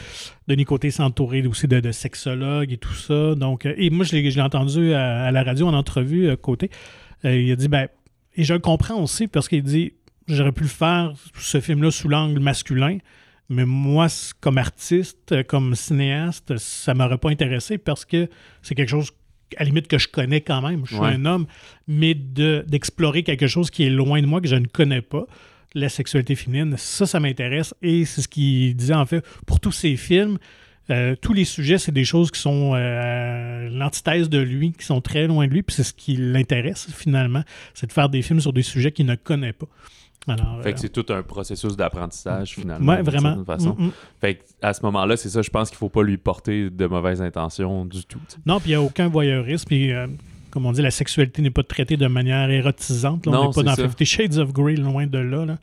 Denis 0.48 0.66
Côté 0.66 0.92
s'est 0.92 1.04
entouré 1.04 1.46
aussi 1.48 1.68
de, 1.68 1.80
de 1.80 1.92
sexologues 1.92 2.72
et 2.72 2.78
tout 2.78 2.94
ça. 2.94 3.36
Donc, 3.36 3.66
euh, 3.66 3.74
et 3.78 3.90
moi, 3.90 4.06
je 4.06 4.14
l'ai 4.16 4.30
je 4.32 4.36
l'ai 4.38 4.42
entendu 4.42 4.94
à, 4.94 5.26
à 5.26 5.32
la 5.32 5.44
radio 5.44 5.68
en 5.68 5.74
entrevue, 5.74 6.28
euh, 6.28 6.36
Côté. 6.36 6.70
Euh, 7.26 7.36
il 7.40 7.52
a 7.52 7.56
dit, 7.56 7.68
ben, 7.68 7.88
et 8.36 8.44
je 8.44 8.54
le 8.54 8.60
comprends 8.60 9.02
aussi 9.02 9.28
parce 9.28 9.48
qu'il 9.48 9.64
dit, 9.64 9.94
j'aurais 10.28 10.52
pu 10.52 10.64
le 10.64 10.70
faire, 10.70 11.14
ce 11.38 11.60
film-là, 11.62 11.92
sous 11.92 12.08
l'angle 12.10 12.40
masculin. 12.40 12.98
Mais 13.50 13.66
moi, 13.66 14.08
comme 14.40 14.58
artiste, 14.58 15.32
euh, 15.32 15.44
comme 15.44 15.76
cinéaste, 15.76 16.58
ça 16.58 16.94
m'aurait 16.94 17.18
pas 17.18 17.30
intéressé 17.30 17.78
parce 17.78 18.06
que 18.06 18.30
c'est 18.62 18.74
quelque 18.74 18.90
chose, 18.90 19.12
à 19.58 19.64
la 19.64 19.66
limite, 19.66 19.88
que 19.88 19.98
je 19.98 20.08
connais 20.08 20.42
quand 20.42 20.62
même. 20.62 20.86
Je 20.86 20.94
suis 20.96 21.04
Ouais. 21.04 21.10
un 21.14 21.26
homme, 21.26 21.46
mais 21.88 22.14
de- 22.16 22.64
d'explorer 22.68 23.24
quelque 23.24 23.48
chose 23.48 23.70
qui 23.70 23.84
est 23.84 23.90
loin 23.90 24.22
de 24.22 24.26
moi, 24.28 24.42
que 24.42 24.48
je 24.48 24.56
ne 24.56 24.66
connais 24.68 25.02
pas, 25.02 25.26
la 25.76 25.90
sexualité 25.90 26.36
féminine, 26.36 26.76
ça, 26.78 27.06
ça 27.06 27.20
m'intéresse. 27.20 27.74
Et 27.82 28.06
c'est 28.06 28.22
ce 28.22 28.28
qu'il 28.28 28.76
disait, 28.76 28.94
en 28.94 29.06
fait, 29.06 29.24
pour 29.46 29.60
tous 29.60 29.72
ces 29.72 29.98
films, 29.98 30.38
euh, 30.90 31.16
tous 31.22 31.34
les 31.34 31.46
sujets, 31.46 31.78
c'est 31.78 31.92
des 31.94 32.04
choses 32.06 32.30
qui 32.32 32.40
sont 32.40 32.74
euh, 32.76 33.70
l'antithèse 33.70 34.30
de 34.30 34.40
lui, 34.40 34.72
qui 34.74 34.86
sont 34.86 35.02
très 35.02 35.28
loin 35.28 35.48
de 35.48 35.52
lui, 35.54 35.64
puis 35.64 35.76
c'est 35.76 35.84
ce 35.84 35.94
qui 35.94 36.16
l'intéresse, 36.18 36.88
finalement, 36.94 37.44
c'est 37.74 37.88
de 37.88 37.94
faire 37.94 38.10
des 38.10 38.22
films 38.22 38.40
sur 38.40 38.54
des 38.54 38.64
sujets 38.64 38.92
qu'il 38.92 39.06
ne 39.06 39.16
connaît 39.16 39.54
pas. 39.54 39.68
Alors, 40.28 40.62
Fait 40.62 40.70
euh, 40.70 40.72
que 40.74 40.80
c'est 40.80 40.90
tout 40.90 41.06
un 41.14 41.22
processus 41.24 41.76
d'apprentissage, 41.76 42.54
finalement. 42.56 42.92
ouais, 42.94 42.98
d'une 42.98 43.06
vraiment. 43.06 43.30
certaine 43.36 43.46
façon. 43.46 43.76
Mm, 43.78 43.86
mm. 43.88 43.92
Fait 44.22 44.36
que 44.36 44.44
à 44.62 44.74
ce 44.74 44.82
moment-là, 44.84 45.18
c'est 45.18 45.30
ça, 45.30 45.42
je 45.42 45.50
pense 45.50 45.70
qu'il 45.70 45.78
faut 45.78 45.90
pas 45.90 46.04
lui 46.04 46.18
porter 46.18 46.70
de 46.70 46.86
mauvaises 46.86 47.22
intentions 47.22 47.86
du 47.86 48.06
tout. 48.06 48.20
Non, 48.46 48.60
puis 48.60 48.70
il 48.72 48.74
n'y 48.74 48.76
a 48.76 48.82
aucun 48.82 49.08
voyeurisme. 49.10 49.68
Puis, 49.68 49.92
euh, 49.92 50.08
comme 50.50 50.66
on 50.66 50.72
dit, 50.72 50.82
la 50.82 50.92
sexualité 50.92 51.42
n'est 51.42 51.50
pas 51.52 51.64
traitée 51.64 51.98
de 51.98 52.08
manière 52.08 52.50
érotisante. 52.50 53.26
là. 53.26 53.32
on 53.32 53.36
Non, 53.36 53.48
n'est 53.50 53.54
pas 53.54 53.64
dans 53.64 53.76
ça. 53.76 53.84
Fifty 53.84 54.06
Shades 54.06 54.38
of 54.38 54.54
Grey, 54.54 54.76
loin 54.76 55.08
de 55.08 55.18
là. 55.20 55.46
là. 55.46 55.58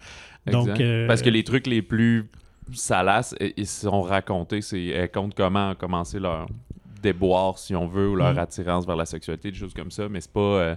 Donc, 0.51 0.69
euh, 0.81 1.07
Parce 1.07 1.23
que 1.23 1.31
les 1.31 1.45
trucs 1.45 1.67
les 1.67 1.81
plus 1.83 2.27
salaces, 2.73 3.35
ils 3.57 3.67
sont 3.67 4.03
racontés, 4.03 4.61
c'est 4.63 4.85
elles 4.87 5.11
comptent 5.11 5.35
comment 5.35 5.71
a 5.71 5.75
commencé 5.75 6.19
leur 6.21 6.47
déboire, 7.03 7.59
si 7.59 7.75
on 7.75 7.87
veut, 7.87 8.09
ou 8.11 8.17
leur 8.17 8.33
Mhm. 8.33 8.39
attirance 8.39 8.87
vers 8.87 8.97
la 8.97 9.07
sexualité, 9.07 9.51
des 9.51 9.57
choses 9.59 9.75
comme 9.75 9.91
ça, 9.91 10.09
mais 10.09 10.21
c'est 10.21 10.33
pas 10.33 10.41
euh, 10.41 10.77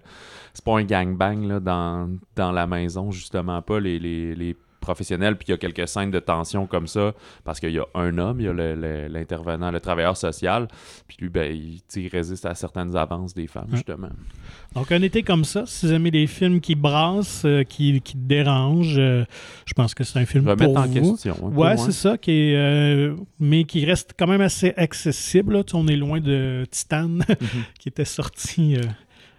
c'est 0.54 0.64
pas 0.64 0.78
un 0.78 0.84
gangbang 0.84 1.44
là, 1.48 1.60
dans, 1.60 2.10
dans 2.36 2.52
la 2.52 2.68
maison, 2.68 3.12
justement 3.12 3.62
pas 3.62 3.80
les, 3.80 4.00
les, 4.00 4.36
les 4.36 4.56
professionnels, 4.84 5.36
puis 5.38 5.46
il 5.48 5.52
y 5.52 5.54
a 5.54 5.58
quelques 5.58 5.88
scènes 5.88 6.12
de 6.12 6.20
tension 6.20 6.68
comme 6.68 6.86
ça, 6.88 7.14
parce 7.44 7.60
qu'il 7.60 7.72
y 7.72 7.80
a 7.80 7.86
un 7.96 8.18
homme, 8.20 8.40
il 8.40 8.46
y 8.46 8.50
a 8.50 8.54
le- 8.54 8.76
le- 8.76 9.08
l'intervenant, 9.08 9.72
le, 9.72 9.80
travailleur 9.80 10.16
social, 10.16 10.68
puis 11.08 11.18
lui, 11.20 11.30
ben, 11.30 11.52
il, 11.52 12.08
résiste 12.10 12.46
à 12.46 12.54
certaines 12.54 12.96
avances 12.96 13.34
des 13.34 13.48
femmes, 13.48 13.66
Ouais. 13.72 13.78
justement. 13.78 14.10
Donc, 14.76 14.92
un 14.92 15.02
été 15.02 15.24
comme 15.24 15.44
ça, 15.46 15.64
si 15.66 15.86
vous 15.88 15.94
aimez 15.94 16.12
des 16.12 16.28
films 16.28 16.60
qui 16.62 16.76
brassent, 16.76 17.46
euh, 17.46 17.64
qui, 17.64 18.02
qui 18.02 18.18
dérangent, 18.18 18.98
euh, 19.00 19.24
je 19.66 19.74
pense 19.74 19.94
que 19.96 20.04
c'est 20.04 20.20
un 20.20 20.26
film 20.26 20.48
Remettre 20.48 20.66
pour 20.74 20.78
en 20.82 20.86
vous. 20.88 20.94
question. 21.12 21.34
peu, 21.36 21.46
Ouais, 21.56 21.78
c'est 21.78 21.92
ça, 21.92 22.18
qui 22.18 22.32
est, 22.32 22.56
euh, 22.56 23.16
mais 23.40 23.64
qui 23.64 23.86
reste 23.86 24.14
quand 24.18 24.28
même 24.28 24.42
assez 24.42 24.74
accessible. 24.78 25.54
là. 25.54 25.64
Tu 25.64 25.76
On 25.76 25.88
est 25.88 25.96
loin 25.96 26.20
de 26.20 26.66
Titan, 26.70 27.20
qui 27.80 27.90
était 27.90 28.06
sorti 28.06 28.78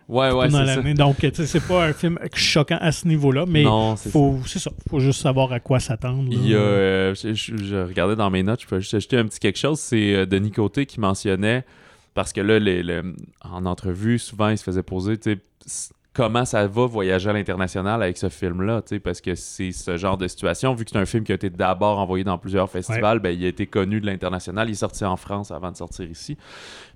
Ouais, 0.08 0.30
ouais, 0.30 0.50
ça. 0.50 0.64
l'année. 0.76 0.94
Donc, 0.94 1.16
tu 1.18 1.30
sais, 1.34 1.46
c'est 1.46 1.66
pas 1.66 1.86
un 1.86 1.92
film 1.92 2.18
choquant 2.34 2.78
à 2.80 2.92
ce 2.92 3.08
niveau-là, 3.08 3.44
mais 3.48 3.64
faut, 4.10 4.38
c'est 4.46 4.58
ça. 4.58 4.70
faut 4.88 5.00
juste 5.00 5.20
savoir 5.22 5.50
à 5.52 5.60
quoi 5.60 5.80
s'attendre. 5.80 6.24
Il 6.30 6.46
y 6.46 6.54
a, 6.54 6.58
euh, 6.58 7.14
je, 7.14 7.32
je- 7.32 7.56
je 7.56 7.76
regardais 7.76 8.16
dans 8.16 8.30
mes 8.30 8.42
notes, 8.42 8.60
je 8.62 8.66
peux 8.66 8.80
juste 8.80 8.94
ajouter 8.94 9.16
un 9.16 9.24
petit 9.24 9.38
quelque 9.40 9.58
chose. 9.58 9.78
C'est 9.80 10.14
euh, 10.14 10.26
Denis 10.26 10.50
Côté 10.50 10.84
qui 10.86 11.00
mentionnait, 11.00 11.64
parce 12.12 12.32
que 12.34 12.40
là, 12.42 12.58
les- 12.58 12.82
le- 12.82 13.14
en 13.42 13.64
entrevue, 13.64 14.18
souvent, 14.18 14.48
il 14.50 14.58
se 14.58 14.64
faisait 14.64 14.82
poser, 14.82 15.16
tu 15.16 15.40
sais, 15.66 15.90
comment 16.12 16.44
ça 16.44 16.66
va 16.66 16.86
voyager 16.86 17.30
à 17.30 17.32
l'international 17.32 18.02
avec 18.02 18.18
ce 18.18 18.28
film-là, 18.28 18.82
tu 18.82 18.90
sais, 18.96 19.00
parce 19.00 19.20
que 19.22 19.34
c'est 19.34 19.72
ce 19.72 19.96
genre 19.96 20.16
de 20.18 20.28
situation. 20.28 20.74
Vu 20.74 20.84
que 20.84 20.90
c'est 20.92 20.98
un 20.98 21.06
film 21.06 21.24
qui 21.24 21.32
a 21.32 21.34
été 21.34 21.48
d'abord 21.50 21.98
envoyé 21.98 22.22
dans 22.24 22.36
plusieurs 22.38 22.70
festivals, 22.70 23.18
ben, 23.20 23.30
il 23.30 23.44
a 23.44 23.48
été 23.48 23.66
connu 23.66 24.00
de 24.02 24.06
l'international. 24.06 24.68
Il 24.68 24.72
est 24.72 24.74
sorti 24.74 25.04
en 25.04 25.16
France 25.16 25.50
avant 25.50 25.72
de 25.72 25.76
sortir 25.76 26.08
ici. 26.08 26.36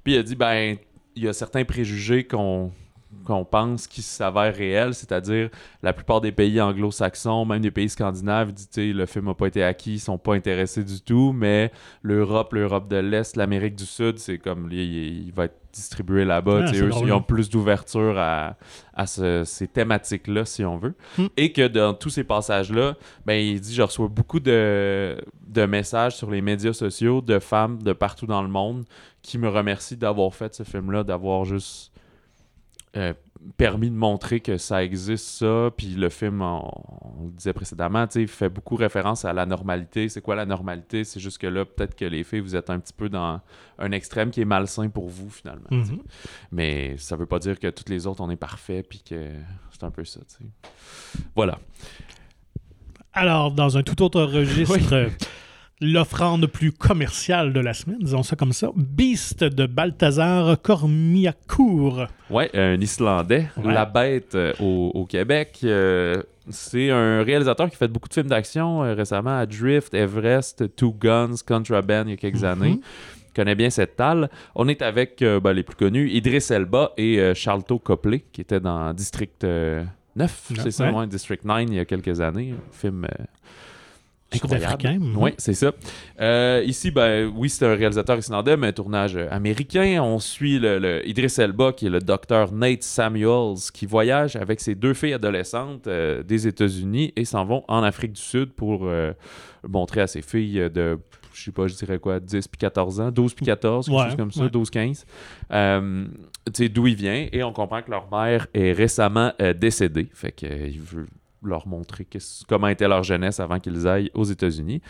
Puis 0.05 0.13
il 0.15 0.19
a 0.19 0.23
dit, 0.23 0.37
ben, 0.37 0.77
il 1.17 1.25
y 1.25 1.27
a 1.29 1.33
certains 1.33 1.65
préjugés 1.65 2.25
qu'on 2.25 2.71
qu'on 3.25 3.45
pense 3.45 3.87
qui 3.87 4.03
s'avèrent 4.03 4.55
réels, 4.55 4.95
c'est-à-dire 4.95 5.49
la 5.83 5.93
plupart 5.93 6.21
des 6.21 6.33
pays 6.33 6.61
anglo-saxons, 6.61 7.45
même 7.45 7.61
des 7.63 7.71
pays 7.71 7.89
scandinaves, 7.89 8.53
disent 8.53 8.69
le 8.95 9.07
film 9.07 9.27
n'a 9.27 9.35
pas 9.35 9.47
été 9.47 9.63
acquis, 9.63 9.95
ils 9.95 9.99
sont 10.01 10.19
pas 10.19 10.35
intéressés 10.35 10.85
du 10.85 11.01
tout, 11.01 11.33
mais 11.33 11.71
l'Europe, 12.03 12.53
l'Europe 12.53 12.89
de 12.89 12.97
l'Est, 12.97 13.37
l'Amérique 13.37 13.77
du 13.77 13.87
Sud, 13.87 14.19
c'est 14.19 14.39
comme 14.39 14.69
il, 14.71 14.79
il 15.27 15.33
va 15.33 15.47
être 15.47 15.57
distribué 15.73 16.25
là-bas. 16.25 16.65
Ah, 16.67 16.71
eux, 16.75 16.91
ils 17.07 17.13
ont 17.13 17.23
plus 17.23 17.51
d'ouverture 17.51 18.19
à, 18.19 18.57
à 18.95 19.07
ce- 19.07 19.45
ces 19.45 19.69
thématiques-là, 19.69 20.45
si 20.45 20.65
on 20.65 20.77
veut. 20.77 20.95
Hmm. 21.19 21.27
Et 21.37 21.53
que 21.53 21.67
dans 21.69 21.95
tous 21.95 22.11
ces 22.11 22.25
passages-là, 22.25 22.95
ben, 23.27 23.35
il 23.35 23.61
dit 23.61 23.75
je 23.75 23.83
reçois 23.83 24.09
beaucoup 24.09 24.41
de, 24.41 25.17
de 25.47 25.65
messages 25.67 26.17
sur 26.17 26.31
les 26.31 26.41
médias 26.41 26.73
sociaux 26.73 27.21
de 27.21 27.39
femmes 27.39 27.83
de 27.83 27.93
partout 27.93 28.27
dans 28.27 28.43
le 28.43 28.49
monde 28.49 28.85
qui 29.23 29.39
me 29.39 29.49
remercient 29.49 29.97
d'avoir 29.97 30.35
fait 30.35 30.55
ce 30.55 30.63
film-là, 30.63 31.05
d'avoir 31.05 31.45
juste 31.45 31.93
euh, 32.99 33.15
permis 33.57 33.91
de 33.91 33.95
montrer 33.95 34.41
que 34.41 34.59
ça 34.59 34.83
existe 34.85 35.25
ça. 35.27 35.71
Puis 35.77 35.95
le 35.95 36.09
film, 36.09 36.43
on, 36.43 36.71
on 37.19 37.25
le 37.25 37.31
disait 37.31 37.53
précédemment, 37.53 38.07
il 38.15 38.29
fait 38.29 38.49
beaucoup 38.49 38.77
référence 38.77 39.25
à 39.25 39.33
la 39.33 39.47
normalité. 39.47 40.09
C'est 40.09 40.21
quoi 40.21 40.35
la 40.35 40.47
normalité? 40.47 41.05
C'est 41.05 41.21
juste 41.21 41.39
que 41.39 41.47
là, 41.47 41.65
peut-être 41.65 41.95
que 41.95 42.05
les 42.05 42.25
filles, 42.25 42.41
vous 42.41 42.57
êtes 42.57 42.71
un 42.71 42.79
petit 42.79 42.93
peu 42.93 43.09
dans 43.09 43.41
un 43.79 43.93
extrême 43.93 44.31
qui 44.31 44.41
est 44.41 44.45
malsain 44.45 44.89
pour 44.89 45.09
vous, 45.09 45.31
finalement. 45.31 45.69
Mhm. 45.71 46.03
Mais 46.53 46.97
ça 46.99 47.17
veut 47.17 47.27
pas 47.27 47.39
dire 47.39 47.59
que 47.59 47.69
toutes 47.69 47.89
les 47.89 48.07
autres, 48.07 48.21
on 48.21 48.31
est 48.31 48.37
parfait, 48.37 48.83
puis 48.83 49.01
que 49.01 49.31
c'est 49.71 49.85
un 49.85 49.91
peu 49.91 50.05
ça, 50.05 50.21
tu 50.21 50.45
sais. 50.45 50.81
Voilà. 51.35 51.59
Alors, 53.13 53.53
dans 53.53 53.77
un 53.79 53.83
tout 53.83 54.01
autre 54.03 54.23
registre, 54.23 54.93
euh, 54.93 55.09
l'offrande 55.81 56.47
plus 56.47 56.73
commerciale 56.73 57.53
de 57.53 57.61
la 57.61 57.73
semaine, 57.75 57.99
disons 58.01 58.23
ça 58.23 58.35
comme 58.37 58.53
ça, 58.53 58.71
Beast 58.77 59.45
de 59.45 59.67
Balthazar 59.67 60.61
Cormiacourt. 60.61 62.07
Ouais, 62.31 62.51
un 62.55 62.81
Islandais, 62.81 63.47
Ouais. 63.57 63.73
La 63.73 63.85
Bête 63.85 64.35
euh, 64.35 64.53
au, 64.61 64.91
au 64.95 65.05
Québec. 65.07 65.59
euh, 65.65 66.23
c'est 66.51 66.91
un 66.91 67.23
réalisateur 67.23 67.69
qui 67.71 67.77
fait 67.77 67.89
beaucoup 67.89 68.09
de 68.09 68.15
films 68.15 68.29
d'action 68.29 68.83
euh, 68.83 68.95
récemment 68.95 69.39
à 69.39 69.47
Drift, 69.47 69.93
Everest, 69.95 70.75
Two 70.77 70.95
Guns, 70.99 71.37
Contraband 71.47 72.05
il 72.07 72.11
y 72.11 72.15
a 72.15 72.17
quelques 72.17 72.37
Mhm. 72.43 72.45
années. 72.63 72.81
connaît 73.37 73.55
bien 73.55 73.71
cette 73.71 73.95
talle. 73.95 74.29
On 74.57 74.67
est 74.67 74.83
avec 74.83 75.23
euh, 75.23 75.39
ben, 75.39 75.53
les 75.53 75.63
plus 75.63 75.77
connus, 75.77 76.11
Idris 76.11 76.45
Elba 76.51 76.93
et 76.97 77.21
euh, 77.21 77.35
Charlton 77.35 77.79
Copley, 77.79 78.25
qui 78.33 78.41
étaient 78.41 78.59
dans 78.59 78.93
District 78.93 79.45
euh, 79.45 79.85
9, 80.17 80.51
Neuf, 80.51 80.61
c'est 80.65 80.71
ça, 80.73 80.91
ouais, 80.91 81.07
District 81.07 81.45
9 81.45 81.65
il 81.69 81.75
y 81.75 81.79
a 81.79 81.85
quelques 81.85 82.21
années. 82.21 82.53
Un 82.53 82.73
film 82.77 83.07
euh, 84.35 84.37
Incroyable. 84.37 85.05
Oui, 85.17 85.31
c'est 85.39 85.55
ça. 85.55 85.73
Euh, 86.21 86.63
ici, 86.67 86.91
ben, 86.91 87.33
oui, 87.35 87.49
c'est 87.49 87.65
un 87.65 87.75
réalisateur 87.75 88.19
islandais, 88.19 88.57
mais 88.57 88.69
un 88.69 88.73
tournage 88.73 89.17
américain. 89.17 90.03
On 90.03 90.19
suit 90.19 90.59
le, 90.59 91.03
Idris 91.07 91.35
Elba, 91.39 91.73
qui 91.73 91.87
est 91.87 91.91
le 91.91 92.01
docteur 92.01 92.53
Nate 92.53 92.83
Samuels, 92.83 93.57
qui 93.73 93.87
voyage 93.87 94.37
avec 94.37 94.61
ses 94.61 94.75
deux 94.75 94.93
filles 94.93 95.15
adolescentes 95.15 95.87
euh, 95.87 96.23
des 96.23 96.47
États-Unis 96.47 97.13
et 97.17 97.25
s'en 97.25 97.45
vont 97.45 97.65
en 97.69 97.83
Afrique 97.83 98.13
du 98.13 98.21
Sud 98.21 98.53
pour 98.53 98.83
euh, 98.85 99.13
montrer 99.67 100.03
à 100.03 100.07
ses 100.07 100.21
filles 100.21 100.69
de, 100.71 100.99
je 101.33 101.45
sais 101.45 101.53
pas, 101.53 101.67
je 101.67 101.75
dirais 101.75 101.99
quoi, 101.99 102.21
10 102.21 102.49
puis 102.49 102.59
14 102.59 103.01
ans, 103.01 103.11
12 103.11 103.33
puis 103.33 103.47
14, 103.47 103.87
quelque 103.87 104.05
chose 104.05 104.17
comme 104.17 104.33
ça, 104.33 104.47
12-15. 104.47 105.05
tu 106.47 106.53
sais, 106.53 106.69
d'où 106.69 106.87
il 106.87 106.97
vient. 106.97 107.29
Et 107.33 107.43
on 107.43 107.53
comprend 107.55 107.81
que 107.81 107.91
leur 107.91 108.11
mère 108.11 108.47
est 108.53 108.73
récemment 108.73 109.33
décédée. 109.57 110.09
Fait 110.13 110.33
qu'il 110.33 110.81
veut 110.81 111.07
leur 111.43 111.69
montrer 111.69 112.07
comment 112.49 112.69
était 112.69 112.89
leur 112.89 113.03
jeunesse 113.03 113.41
avant 113.41 113.61
qu'ils 113.61 113.87
aillent 113.87 114.11
aux 114.15 114.25
États-Unis. 114.25 114.81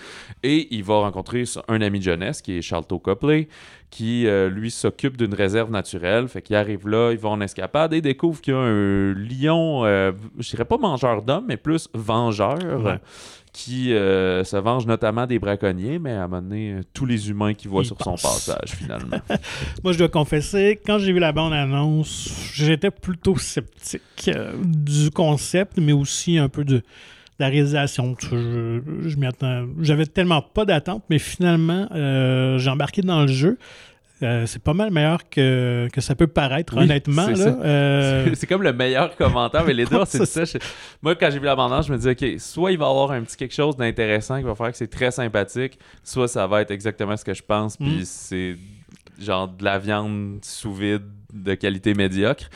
Et 0.42 0.74
il 0.74 0.84
va 0.84 1.00
rencontrer 1.00 1.44
un 1.68 1.80
ami 1.80 1.98
de 1.98 2.04
jeunesse 2.04 2.42
qui 2.42 2.58
est 2.58 2.62
Charlton 2.62 2.98
Copley, 2.98 3.48
qui 3.90 4.26
euh, 4.26 4.48
lui 4.48 4.70
s'occupe 4.70 5.16
d'une 5.16 5.34
réserve 5.34 5.70
naturelle. 5.70 6.28
Fait 6.28 6.42
qu'il 6.42 6.56
arrive 6.56 6.88
là, 6.88 7.12
il 7.12 7.18
va 7.18 7.30
en 7.30 7.40
escapade 7.40 7.92
et 7.94 8.00
découvre 8.00 8.40
qu'il 8.40 8.54
y 8.54 8.56
a 8.56 8.60
un 8.60 9.14
lion, 9.14 9.84
euh, 9.84 10.12
je 10.38 10.50
dirais 10.50 10.64
pas 10.64 10.78
mangeur 10.78 11.22
d'hommes, 11.22 11.46
mais 11.48 11.56
plus 11.56 11.88
vengeur 11.94 12.98
qui 13.52 13.92
euh, 13.92 14.44
se 14.44 14.56
venge 14.56 14.86
notamment 14.86 15.26
des 15.26 15.38
braconniers, 15.38 15.98
mais 15.98 16.12
à 16.12 16.24
un 16.24 16.28
moment 16.28 16.42
donné, 16.42 16.72
euh, 16.72 16.80
tous 16.92 17.06
les 17.06 17.30
humains 17.30 17.54
qui 17.54 17.68
voient 17.68 17.84
sur 17.84 18.00
son 18.00 18.12
passage, 18.12 18.70
finalement. 18.76 19.18
Moi, 19.84 19.92
je 19.92 19.98
dois 19.98 20.08
confesser, 20.08 20.80
quand 20.84 20.98
j'ai 20.98 21.12
vu 21.12 21.18
la 21.18 21.32
bande-annonce, 21.32 22.50
j'étais 22.54 22.90
plutôt 22.90 23.36
sceptique 23.36 24.28
euh, 24.28 24.52
du 24.64 25.10
concept, 25.10 25.78
mais 25.78 25.92
aussi 25.92 26.38
un 26.38 26.48
peu 26.48 26.64
de, 26.64 26.82
la 27.38 27.48
réalisation. 27.48 28.16
Je, 28.20 28.80
je 29.02 29.16
J'avais 29.80 30.06
tellement 30.06 30.42
pas 30.42 30.64
d'attente, 30.64 31.04
mais 31.08 31.18
finalement, 31.18 31.88
j'ai 32.58 32.70
embarqué 32.70 33.02
dans 33.02 33.22
le 33.22 33.28
jeu. 33.28 33.58
Euh, 34.22 34.46
c'est 34.46 34.62
pas 34.62 34.74
mal 34.74 34.90
meilleur 34.90 35.28
que, 35.28 35.88
que 35.92 36.00
ça 36.00 36.14
peut 36.14 36.26
paraître, 36.26 36.76
honnêtement. 36.76 37.26
Euh, 37.28 38.30
c'est 38.34 38.46
comme 38.46 38.62
le 38.62 38.72
meilleur 38.72 39.14
commentaire, 39.16 39.64
mais 39.64 39.74
les 39.74 39.84
deux, 39.84 40.00
c'est 40.06 40.26
ça. 40.26 40.58
Moi, 41.02 41.14
quand 41.14 41.30
j'ai 41.30 41.38
vu 41.38 41.44
la 41.44 41.54
bande 41.54 41.84
je 41.84 41.92
me 41.92 41.98
dis, 41.98 42.08
OK, 42.08 42.40
soit 42.40 42.72
il 42.72 42.78
va 42.78 42.86
y 42.86 42.88
avoir 42.88 43.12
un 43.12 43.22
petit 43.22 43.36
quelque 43.36 43.54
chose 43.54 43.76
d'intéressant 43.76 44.38
qui 44.38 44.44
va 44.44 44.54
faire 44.54 44.72
que 44.72 44.76
c'est 44.76 44.90
très 44.90 45.10
sympathique, 45.10 45.78
soit 46.02 46.26
ça 46.28 46.46
va 46.46 46.62
être 46.62 46.70
exactement 46.70 47.16
ce 47.16 47.24
que 47.24 47.34
je 47.34 47.42
pense, 47.42 47.76
puis 47.76 48.00
mm. 48.00 48.04
c'est 48.04 48.56
genre 49.20 49.48
de 49.48 49.64
la 49.64 49.78
viande 49.78 50.38
sous 50.42 50.74
vide 50.74 51.02
de 51.32 51.54
qualité 51.54 51.94
médiocre. 51.94 52.48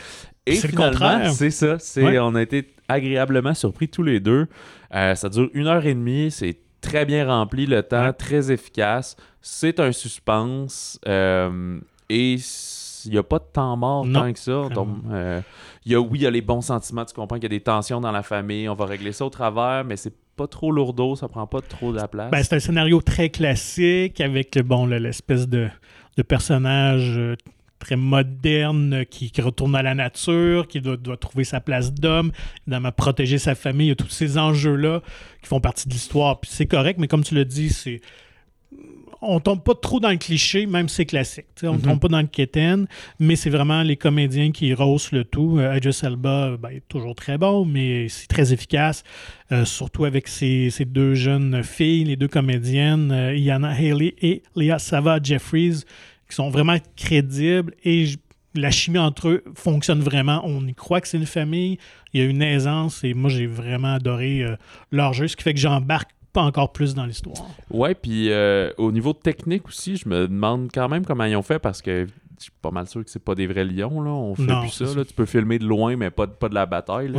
Et 0.46 0.56
finalement, 0.56 1.30
c'est 1.30 1.50
ça. 1.50 1.78
C'est, 1.78 2.18
On 2.18 2.34
a 2.34 2.42
été 2.42 2.68
agréablement 2.88 3.54
surpris 3.54 3.88
tous 3.88 4.02
les 4.02 4.20
deux. 4.20 4.48
Euh, 4.94 5.14
ça 5.14 5.28
dure 5.28 5.48
une 5.54 5.66
heure 5.66 5.86
et 5.86 5.94
demie, 5.94 6.30
c'est 6.30 6.58
très 6.82 7.06
bien 7.06 7.26
rempli 7.26 7.64
le 7.64 7.82
temps, 7.82 8.12
très 8.12 8.52
efficace. 8.52 9.16
C'est 9.40 9.80
un 9.80 9.92
suspense 9.92 11.00
euh, 11.08 11.80
et 12.10 12.36
il 13.04 13.10
n'y 13.10 13.18
a 13.18 13.22
pas 13.22 13.38
de 13.38 13.46
temps 13.50 13.76
mort 13.76 14.06
tant 14.12 14.32
que 14.32 14.38
ça. 14.38 14.68
Donc, 14.68 14.88
euh, 15.10 15.40
y 15.86 15.94
a, 15.94 16.00
oui, 16.00 16.18
il 16.18 16.22
y 16.22 16.26
a 16.26 16.30
les 16.30 16.42
bons 16.42 16.60
sentiments. 16.60 17.04
Tu 17.04 17.14
comprends 17.14 17.36
qu'il 17.36 17.44
y 17.44 17.46
a 17.46 17.56
des 17.56 17.60
tensions 17.60 18.00
dans 18.00 18.12
la 18.12 18.22
famille. 18.22 18.68
On 18.68 18.74
va 18.74 18.84
régler 18.84 19.12
ça 19.12 19.24
au 19.24 19.30
travers, 19.30 19.84
mais 19.84 19.96
c'est 19.96 20.14
pas 20.36 20.46
trop 20.46 20.70
lourdeau. 20.70 21.16
Ça 21.16 21.28
prend 21.28 21.46
pas 21.46 21.60
trop 21.60 21.92
de 21.92 21.96
la 21.96 22.08
place. 22.08 22.30
Ben, 22.30 22.42
c'est 22.42 22.56
un 22.56 22.60
scénario 22.60 23.00
très 23.00 23.30
classique 23.30 24.20
avec 24.20 24.58
bon, 24.58 24.86
l'espèce 24.86 25.48
de, 25.48 25.68
de 26.16 26.22
personnage 26.22 27.14
euh, 27.16 27.36
très 27.82 27.96
moderne 27.96 29.04
qui, 29.10 29.30
retourne 29.40 29.74
à 29.74 29.82
la 29.82 29.94
nature, 29.94 30.68
qui 30.68 30.80
doit, 30.80 31.16
trouver 31.16 31.44
sa 31.44 31.60
place 31.60 31.92
d'homme, 31.92 32.32
évidemment 32.66 32.92
protéger 32.92 33.38
sa 33.38 33.54
famille. 33.54 33.86
Il 33.86 33.90
y 33.90 33.92
a 33.92 33.96
tous 33.96 34.08
ces 34.08 34.38
enjeux-là 34.38 35.02
qui 35.42 35.48
font 35.48 35.60
partie 35.60 35.88
de 35.88 35.92
l'histoire. 35.92 36.40
Puis 36.40 36.50
c'est 36.52 36.66
correct, 36.66 36.98
mais 36.98 37.08
comme 37.08 37.24
tu 37.24 37.34
l'as 37.34 37.44
dit, 37.44 37.70
c'est 37.70 38.00
on 39.22 39.38
tombe 39.38 39.62
pas 39.62 39.74
trop 39.74 40.00
dans 40.00 40.10
le 40.10 40.16
cliché, 40.16 40.66
même 40.66 40.88
si 40.88 40.96
c'est 40.96 41.06
classique. 41.06 41.46
On 41.62 41.72
ne 41.72 41.76
mhm. 41.76 41.82
tombe 41.82 42.00
pas 42.00 42.08
dans 42.08 42.20
le 42.20 42.26
quétaine, 42.26 42.86
mais 43.20 43.36
c'est 43.36 43.50
vraiment 43.50 43.82
les 43.82 43.96
comédiens 43.96 44.50
qui 44.50 44.74
rossent 44.74 45.12
le 45.12 45.24
tout. 45.24 45.58
Euh, 45.58 45.76
Idris 45.76 46.00
Elba 46.02 46.56
ben, 46.60 46.70
est 46.70 46.88
toujours 46.88 47.14
très 47.14 47.38
bon, 47.38 47.64
mais 47.64 48.08
c'est 48.08 48.26
très 48.26 48.52
efficace, 48.52 49.04
euh, 49.52 49.64
surtout 49.64 50.04
avec 50.04 50.26
ces, 50.26 50.70
deux 50.84 51.14
jeunes 51.14 51.62
filles, 51.62 52.04
les 52.04 52.16
deux 52.16 52.28
comédiennes, 52.28 53.12
euh, 53.12 53.36
Iana 53.36 53.70
Haley 53.70 54.14
et 54.20 54.42
Leah 54.56 54.80
Sava 54.80 55.20
Jeffries, 55.22 55.84
sont 56.34 56.50
vraiment 56.50 56.76
crédibles 56.96 57.74
et 57.84 58.06
la 58.54 58.70
chimie 58.70 58.98
entre 58.98 59.28
eux 59.28 59.44
fonctionne 59.54 60.00
vraiment. 60.00 60.42
On 60.44 60.66
y 60.66 60.74
croit 60.74 61.00
que 61.00 61.08
c'est 61.08 61.16
une 61.16 61.26
famille. 61.26 61.78
Il 62.12 62.20
y 62.20 62.24
a 62.24 62.26
une 62.26 62.42
aisance 62.42 63.02
et 63.04 63.14
moi, 63.14 63.30
j'ai 63.30 63.46
vraiment 63.46 63.94
adoré 63.94 64.42
euh, 64.42 64.56
leur 64.90 65.12
jeu, 65.12 65.28
ce 65.28 65.36
qui 65.36 65.42
fait 65.42 65.54
que 65.54 65.60
j'embarque 65.60 66.10
pas 66.32 66.42
encore 66.42 66.72
plus 66.72 66.94
dans 66.94 67.04
l'histoire. 67.04 67.46
Ouais, 67.70 67.94
puis 67.94 68.30
euh, 68.30 68.70
au 68.78 68.90
niveau 68.90 69.12
technique 69.12 69.68
aussi, 69.68 69.96
je 69.96 70.08
me 70.08 70.26
demande 70.28 70.70
quand 70.72 70.88
même 70.88 71.04
comment 71.04 71.24
ils 71.24 71.36
ont 71.36 71.42
fait 71.42 71.58
parce 71.58 71.82
que 71.82 72.06
je 72.42 72.50
suis 72.50 72.60
pas 72.60 72.70
mal 72.70 72.86
sûr 72.86 73.04
que 73.04 73.10
c'est 73.10 73.22
pas 73.22 73.34
des 73.34 73.46
vrais 73.46 73.64
lions. 73.64 74.02
Là. 74.02 74.10
On 74.10 74.34
fait 74.34 74.60
plus 74.60 74.70
ça, 74.70 74.84
là. 74.96 75.04
Tu 75.04 75.14
peux 75.14 75.26
filmer 75.26 75.58
de 75.58 75.64
loin, 75.64 75.96
mais 75.96 76.10
pas 76.10 76.26
de, 76.26 76.32
pas 76.32 76.48
de 76.48 76.54
la 76.54 76.66
bataille. 76.66 77.12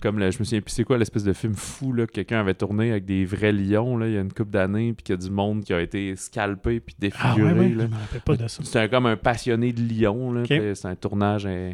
Comme 0.00 0.18
je 0.18 0.26
me 0.26 0.44
souviens 0.44 0.60
plus 0.60 0.72
c'est 0.72 0.84
quoi 0.84 0.98
l'espèce 0.98 1.24
de 1.24 1.32
film 1.32 1.54
fou 1.54 1.92
là, 1.92 2.06
que 2.06 2.12
quelqu'un 2.12 2.40
avait 2.40 2.54
tourné 2.54 2.90
avec 2.90 3.04
des 3.04 3.24
vrais 3.24 3.52
lions 3.52 3.96
là, 3.96 4.08
il 4.08 4.14
y 4.14 4.18
a 4.18 4.20
une 4.20 4.32
couple 4.32 4.50
d'années, 4.50 4.92
puis 4.92 5.04
qu'il 5.04 5.14
y 5.14 5.18
a 5.18 5.20
du 5.20 5.30
monde 5.30 5.64
qui 5.64 5.72
a 5.72 5.80
été 5.80 6.16
scalpé 6.16 6.80
puis 6.80 6.96
défiguré. 6.98 7.50
Ah, 7.50 8.28
ouais, 8.28 8.36
ouais, 8.36 8.46
C'est 8.48 8.90
comme 8.90 9.06
un 9.06 9.16
passionné 9.16 9.72
de 9.72 9.80
lions. 9.82 10.42
C'est 10.46 10.86
un 10.86 10.96
tournage 10.96 11.46
hein, 11.46 11.72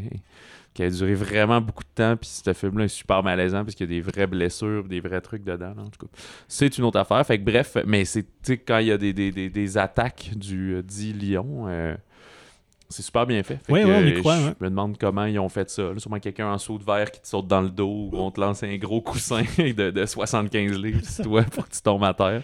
qui 0.74 0.82
a 0.82 0.90
duré 0.90 1.14
vraiment 1.14 1.60
beaucoup 1.60 1.82
de 1.82 1.94
temps. 1.94 2.16
Puis 2.16 2.30
ce 2.44 2.52
film-là 2.52 2.84
est 2.84 2.88
super 2.88 3.22
malaisant 3.22 3.64
parce 3.64 3.74
qu'il 3.74 3.90
y 3.90 3.96
a 3.96 4.00
des 4.00 4.00
vraies 4.00 4.26
blessures, 4.26 4.84
des 4.84 5.00
vrais 5.00 5.20
trucs 5.20 5.44
dedans. 5.44 5.74
en 5.78 5.88
tout 5.88 6.06
cas, 6.06 6.12
c'est 6.48 6.78
une 6.78 6.84
autre 6.84 6.98
affaire. 6.98 7.24
Fait 7.26 7.38
que 7.38 7.44
bref, 7.44 7.76
mais 7.86 8.04
c'est 8.04 8.26
quand 8.58 8.78
il 8.78 8.88
y 8.88 8.92
a 8.92 8.98
des, 8.98 9.12
des, 9.12 9.30
des, 9.30 9.78
attaques 9.78 10.30
du 10.36 10.74
euh, 10.74 10.82
dit 10.82 11.12
lion. 11.12 11.66
Euh, 11.68 11.96
c'est 12.90 13.02
super 13.02 13.24
bien 13.26 13.42
fait. 13.42 13.60
oui, 13.68 13.82
oui, 13.84 13.92
on 13.94 14.04
y 14.04 14.14
croit. 14.14 14.36
Je 14.36 14.64
me 14.64 14.68
demande 14.68 14.98
comment 14.98 15.24
ils 15.24 15.38
ont 15.38 15.48
fait 15.48 15.70
ça. 15.70 15.82
Là, 15.82 15.98
sûrement 15.98 16.18
quelqu'un 16.18 16.52
en 16.52 16.58
saut 16.58 16.76
de 16.76 16.84
verre 16.84 17.10
qui 17.10 17.20
te 17.20 17.28
saute 17.28 17.46
dans 17.46 17.60
le 17.60 17.70
dos 17.70 18.10
ou 18.12 18.18
on 18.18 18.30
te 18.30 18.40
lance 18.40 18.62
un 18.64 18.76
gros 18.76 19.00
coussin 19.00 19.42
de, 19.58 19.90
de 19.90 20.06
75 20.06 20.76
livres 20.76 21.04
sur 21.04 21.24
toi 21.24 21.42
pour 21.44 21.68
que 21.68 21.74
tu 21.74 21.80
tombes 21.80 22.04
à 22.04 22.12
terre. 22.12 22.42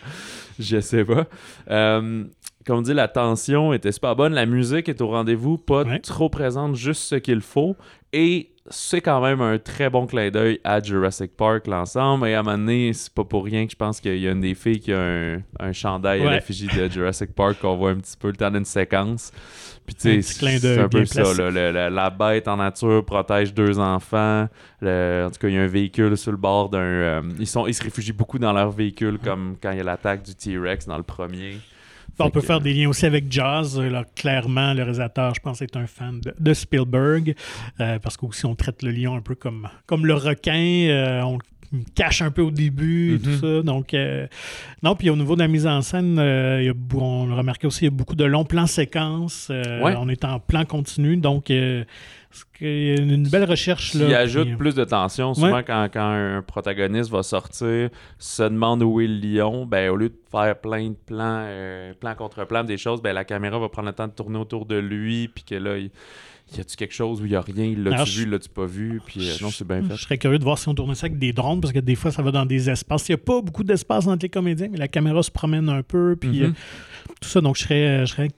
Je 0.59 0.81
sais 0.81 1.05
pas. 1.05 1.27
Euh, 1.71 2.25
comme 2.65 2.79
on 2.79 2.83
dit, 2.83 2.95
la 2.95 3.09
tension 3.09 3.73
était 3.73 3.93
super 3.93 4.17
bonne. 4.17 4.35
La 4.35 4.47
musique 4.47 4.89
est 4.89 5.01
au 5.01 5.09
rendez-vous, 5.09 5.59
pas 5.59 5.85
trop 5.99 6.29
présente, 6.29 6.75
juste 6.77 7.03
ce 7.03 7.17
qu'il 7.17 7.41
faut. 7.41 7.77
Et 8.13 8.56
c'est 8.71 9.01
quand 9.01 9.21
même 9.21 9.41
un 9.41 9.59
très 9.59 9.91
bon 9.91 10.07
clin 10.07 10.31
d'œil 10.31 10.61
à 10.65 10.81
Jurassic 10.83 11.37
Park, 11.37 11.67
l'ensemble. 11.67 12.29
Et 12.29 12.35
à 12.35 12.41
un 12.41 12.43
moment 12.43 12.59
donné, 12.59 12.93
c'est 12.93 13.13
pas 13.13 13.25
pour 13.25 13.45
rien 13.45 13.67
que 13.67 13.73
je 13.73 13.77
pense 13.77 14.01
qu'il 14.01 14.19
y 14.19 14.27
a 14.27 14.33
une 14.33 14.41
des 14.41 14.55
filles 14.55 14.81
qui 14.81 14.93
a 14.93 15.01
un, 15.01 15.43
un 15.61 15.73
chandail 15.73 16.27
à 16.27 16.33
l'effigie 16.33 16.69
de 16.69 16.89
Jurassic 16.89 17.35
Park 17.35 17.59
qu'on 17.61 17.77
voit 17.77 17.91
un 17.91 17.97
petit 17.97 18.17
peu 18.17 18.29
le 18.29 18.37
temps 18.37 18.51
d'une 18.51 18.65
séquence. 18.65 19.33
Puis 19.87 19.95
tu 19.95 20.23
sais, 20.23 20.59
c'est 20.59 20.79
un 20.79 20.89
peu 20.89 21.05
ça. 21.05 21.23
la 21.33 22.11
bête 22.11 22.49
en 22.49 22.57
nature 22.57 23.05
protège 23.05 23.55
deux 23.55 23.79
enfants. 23.79 24.49
en 24.83 25.31
tout 25.31 25.39
cas, 25.41 25.49
il 25.49 25.55
y 25.55 25.59
a 25.59 25.63
un 25.63 25.69
véhicule 25.69 26.17
sur 26.17 26.33
le 26.33 26.39
bord 26.39 26.69
d'un... 26.69 26.79
Euh, 26.79 27.23
ils, 27.39 27.47
sont, 27.47 27.67
ils 27.67 27.75
se 27.75 27.83
réfugient 27.83 28.13
beaucoup 28.13 28.39
dans 28.39 28.53
leur 28.53 28.71
véhicule, 28.71 29.19
comme 29.23 29.57
quand 29.63 29.71
il 29.71 29.79
y 29.79 29.81
a 29.81 29.85
l'attaque 29.85 30.23
du 30.23 30.35
T-Rex 30.35 30.87
dans 30.87 30.97
le 30.97 31.05
premier. 31.05 31.59
On 32.19 32.31
peut 32.31 32.41
faire 32.41 32.61
des 32.61 32.73
liens 32.73 32.89
aussi 32.89 33.07
avec 33.07 33.31
Jazz. 33.31 33.81
clairement, 34.15 34.73
le 34.73 34.83
réalisateur, 34.83 35.35
je 35.35 35.41
pense, 35.41 35.63
est 35.63 35.77
un 35.77 35.87
fan 35.87 36.21
de, 36.39 36.55
Spielberg. 36.55 37.35
Euh, 37.81 37.99
parce 37.99 38.17
qu'aussi, 38.17 38.47
on 38.47 38.55
traite 38.55 38.83
le 38.83 38.91
lion 38.91 39.15
un 39.15 39.21
peu 39.21 39.35
comme, 39.35 39.69
comme 39.87 40.07
le 40.07 40.15
requin. 40.15 40.87
Euh, 40.89 41.23
on 41.23 41.39
le 41.73 41.81
cache 41.95 42.23
un 42.23 42.31
peu 42.31 42.43
au 42.43 42.51
début 42.51 43.17
et 43.17 43.19
tout 43.19 43.31
mhm. 43.31 43.41
ça. 43.41 43.63
Donc, 43.63 43.93
euh, 43.93 44.27
non, 44.83 44.95
puis 44.95 45.11
au 45.11 45.17
niveau 45.17 45.35
de 45.35 45.41
la 45.41 45.49
mise 45.49 45.67
en 45.67 45.83
scène, 45.83 46.15
il 46.15 46.65
y 46.65 46.69
a, 46.69 46.75
on 46.95 47.31
a 47.31 47.35
remarqué 47.35 47.67
aussi, 47.67 47.83
il 47.83 47.89
y 47.89 47.89
a 47.89 47.91
beaucoup 47.91 48.15
de 48.15 48.25
longs 48.25 48.45
plans 48.45 48.67
séquences. 48.67 49.51
On 49.51 50.09
est 50.09 50.25
en 50.25 50.41
plan 50.41 50.65
continu. 50.65 51.17
Donc, 51.17 51.53
il 52.61 52.87
y 52.87 52.91
a 52.91 52.97
une 52.97 53.29
belle 53.29 53.45
recherche. 53.45 53.95
Là, 53.95 54.07
il 54.09 54.15
ajoute 54.15 54.57
plus 54.57 54.75
de 54.75 54.85
tension. 54.85 55.35
Souvent, 55.35 55.63
quand, 55.63 55.89
un 55.97 56.43
protagoniste 56.43 57.11
va 57.11 57.23
sortir, 57.23 57.91
se 58.19 58.43
demande 58.43 58.83
où 58.83 59.01
est 59.01 59.07
le 59.07 59.19
lion, 59.19 59.67
ben, 59.67 59.91
au 59.91 59.97
lieu 59.97 60.09
de 60.09 60.19
faire 60.31 60.59
plein 60.61 60.91
de 60.91 60.97
plans, 61.07 61.43
euh, 61.45 61.95
plan 61.95 62.15
contre 62.15 62.45
plan, 62.47 62.65
des 62.65 62.79
choses, 62.79 63.03
ben, 63.03 63.13
la 63.13 63.25
caméra 63.25 63.59
va 63.59 63.69
prendre 63.69 63.89
le 63.89 63.95
temps 63.95 64.09
de 64.09 64.13
tourner 64.13 64.39
autour 64.39 64.67
de 64.67 64.77
lui, 64.77 65.29
puis 65.29 65.45
que 65.45 65.55
là, 65.55 65.79
il 65.79 65.91
y 66.57 66.61
a-tu 66.61 66.77
quelque 66.77 66.95
chose 66.95 67.21
où 67.21 67.25
il 67.25 67.31
n'y 67.31 67.37
a 67.37 67.41
rien, 67.41 67.75
l'as-tu 67.77 68.21
vu, 68.21 68.27
l'as-tu 68.27 68.49
pas 68.49 68.67
vu, 68.67 69.01
puis 69.05 69.29
euh, 69.29 69.35
non, 69.43 69.51
c'est 69.51 69.67
bien 69.67 69.83
fait. 69.83 69.97
Je 69.97 70.03
serais 70.03 70.19
curieux 70.19 70.39
de 70.39 70.45
voir 70.45 70.59
si 70.59 70.69
on 70.69 70.75
tournait 70.75 70.95
ça 70.95 71.07
avec 71.07 71.19
des 71.19 71.33
drones, 71.33 71.61
parce 71.61 71.73
que 71.73 71.81
des 71.81 71.97
fois, 71.97 72.11
ça 72.11 72.23
va 72.23 72.31
dans 72.31 72.47
des 72.47 72.71
espaces. 72.71 73.09
Il 73.09 73.13
n'y 73.13 73.21
a 73.21 73.25
pas 73.25 73.41
beaucoup 73.41 73.65
d'espace 73.65 74.07
entre 74.07 74.25
les 74.25 74.29
comédiens, 74.29 74.69
mais 74.71 74.79
la 74.79 74.89
caméra 74.89 75.23
se 75.23 75.31
promène 75.31 75.69
un 75.69 75.83
peu, 75.83 76.17
puis 76.19 76.41
mm-hmm. 76.41 76.45
euh, 76.45 77.13
tout 77.21 77.29
ça. 77.29 77.41
Donc, 77.41 77.57
je 77.57 77.63
serais, 77.63 78.07
je 78.07 78.13
serais 78.13 78.29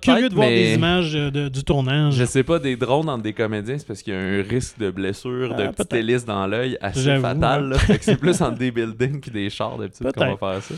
Curieux 0.00 0.28
de 0.28 0.34
voir 0.34 0.48
des 0.48 0.74
images 0.74 1.12
du 1.14 1.64
tournage. 1.64 2.14
Je 2.14 2.24
sais 2.24 2.42
pas, 2.42 2.58
des 2.58 2.76
drones 2.76 3.08
entre 3.08 3.22
des 3.22 3.32
comédiens, 3.32 3.78
c'est 3.78 3.86
parce 3.86 4.02
qu'il 4.02 4.12
y 4.12 4.16
a 4.16 4.20
un 4.20 4.42
risque 4.42 4.78
de 4.78 4.90
blessure, 4.90 5.54
de 5.54 5.62
ah, 5.62 5.72
petite 5.72 5.92
hélice 5.94 6.24
dans 6.24 6.46
l'œil 6.46 6.76
assez 6.80 7.18
fatal. 7.20 7.76
c'est 8.00 8.16
plus 8.16 8.40
en 8.42 8.50
des 8.52 8.70
buildings 8.70 9.20
puis 9.20 9.30
des 9.30 9.50
chars 9.50 9.78
d'habitude 9.78 10.12
qu'on 10.12 10.34
va 10.34 10.36
faire 10.36 10.62
ça. 10.62 10.74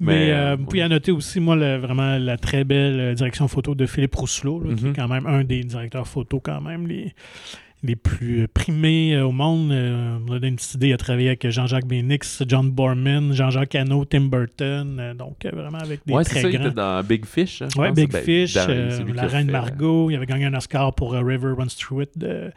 Mais, 0.00 0.30
euh, 0.30 0.56
vous 0.56 0.64
pouvez 0.64 0.86
noter 0.88 1.10
aussi, 1.10 1.40
moi, 1.40 1.56
vraiment 1.78 2.18
la 2.18 2.36
très 2.36 2.62
belle 2.62 3.00
euh, 3.00 3.14
direction 3.14 3.48
photo 3.48 3.74
de 3.74 3.84
Philippe 3.84 4.14
Rousselot, 4.14 4.60
qui 4.60 4.70
est 4.70 4.88
mhm. 4.88 4.94
quand 4.94 5.08
même 5.08 5.26
un 5.26 5.42
des 5.42 5.64
directeurs 5.64 6.06
photo, 6.06 6.40
quand 6.40 6.60
même, 6.60 6.86
les, 6.86 7.14
les 7.84 7.94
plus 7.94 8.48
primés 8.48 9.14
euh, 9.14 9.26
au 9.26 9.32
monde. 9.32 9.70
Euh, 9.70 10.18
on 10.28 10.32
a 10.32 10.46
une 10.46 10.56
petite 10.56 10.74
idée 10.74 10.92
à 10.92 10.96
travailler 10.96 11.28
avec 11.28 11.48
Jean-Jacques 11.48 11.86
Benix, 11.86 12.42
John 12.48 12.70
Borman, 12.70 13.32
Jean-Jacques 13.32 13.74
Hano, 13.76 14.04
Tim 14.04 14.22
Burton. 14.22 14.98
euh, 14.98 15.14
donc, 15.14 15.46
vraiment 15.46 15.78
avec 15.78 16.00
des 16.04 16.12
Ouais, 16.12 16.24
très 16.24 16.34
c'est 16.36 16.42
ça, 16.42 16.48
il 16.48 16.54
était 16.56 16.70
dans 16.72 17.02
Big 17.04 17.24
Fish. 17.24 17.62
hein, 17.62 17.68
pense. 17.72 17.94
Big 17.94 18.10
Ben, 18.10 18.22
Fish, 18.24 18.54
dans- 18.54 18.66
La 19.14 19.22
a 19.22 19.26
Reine 19.26 19.46
fait, 19.46 19.52
Margot. 19.52 20.10
Il 20.10 20.16
avait 20.16 20.26
gagné 20.26 20.46
un 20.46 20.54
Oscar 20.54 20.92
pour 20.92 21.12
River 21.12 21.52
Runs 21.56 21.66
Through 21.78 22.02
It 22.02 22.18
de, 22.18 22.50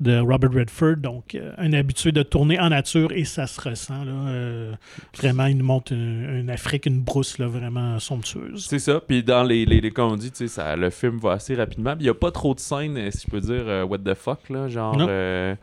de 0.00 0.18
Robert 0.18 0.52
Redford. 0.52 0.96
Donc, 0.96 1.36
un 1.56 1.72
habitué 1.72 2.12
de 2.12 2.22
tourner 2.22 2.60
en 2.60 2.68
nature 2.68 3.10
et 3.12 3.24
ça 3.24 3.46
se 3.46 3.60
ressent. 3.60 4.04
Là, 4.04 4.76
vraiment, 5.16 5.46
il 5.46 5.56
nous 5.56 5.64
montre 5.64 5.92
une, 5.92 6.28
une 6.40 6.50
Afrique, 6.50 6.84
une 6.86 7.00
brousse 7.00 7.38
là, 7.38 7.46
vraiment 7.46 7.98
somptueuse. 7.98 8.66
C'est 8.68 8.78
ça. 8.78 9.00
Puis 9.00 9.22
dans 9.22 9.44
les, 9.44 9.64
les, 9.64 9.80
les 9.80 9.90
comme 9.90 10.12
on 10.12 10.16
dit, 10.16 10.30
ça, 10.34 10.76
le 10.76 10.90
film 10.90 11.16
va 11.18 11.32
assez 11.32 11.54
rapidement. 11.54 11.94
Il 11.98 12.02
n'y 12.02 12.08
a 12.10 12.14
pas 12.14 12.30
trop 12.30 12.54
de 12.54 12.60
scènes, 12.60 13.10
si 13.10 13.24
je 13.26 13.30
peux 13.30 13.40
dire, 13.40 13.88
what 13.88 13.98
the 13.98 14.14
fuck, 14.14 14.50
là. 14.50 14.57
Genre, 14.66 14.96
Non. 14.96 15.06
euh, 15.08 15.54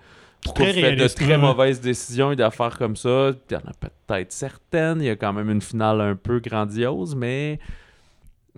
Très 0.54 0.74
faites 0.74 1.00
de 1.00 1.08
très 1.08 1.38
mauvaises 1.40 1.82
décisions 1.82 2.32
et 2.32 2.36
d'affaires 2.36 2.78
comme 2.78 2.96
ça. 2.96 3.32
Il 3.50 3.54
y 3.54 3.56
en 3.56 3.68
a 3.68 3.74
peut-être 3.80 4.32
certaines. 4.32 5.02
Il 5.02 5.06
y 5.06 5.10
a 5.10 5.16
quand 5.16 5.34
même 5.34 5.50
une 5.50 5.62
finale 5.62 6.00
un 6.02 6.16
peu 6.16 6.40
grandiose, 6.40 7.16
mais 7.16 7.60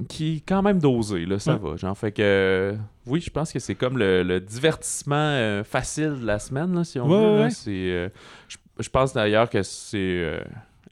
qui 0.09 0.37
est 0.37 0.43
quand 0.47 0.61
même 0.61 0.79
dosée, 0.79 1.25
là. 1.25 1.39
Ça 1.39 1.53
Ouais. 1.55 1.71
va. 1.71 1.75
Genre, 1.77 1.97
fait 1.97 2.11
que. 2.11 2.21
euh, 2.21 2.73
oui, 3.05 3.21
je 3.21 3.29
pense 3.29 3.51
que 3.53 3.59
c'est 3.59 3.73
comme 3.75 3.97
le, 3.97 4.21
le 4.21 4.39
divertissement 4.41 5.15
euh, 5.15 5.63
facile 5.63 6.17
de 6.21 6.25
la 6.25 6.39
semaine, 6.39 6.75
là, 6.75 6.83
si 6.83 6.99
on 6.99 7.07
Ouais, 7.07 7.17
veut. 7.17 7.37
là. 7.39 7.45
ouais. 7.47 7.51
Euh, 7.69 8.09
je, 8.49 8.57
je 8.79 8.89
pense 8.89 9.13
d'ailleurs 9.13 9.49
que 9.49 9.63
c'est. 9.63 10.41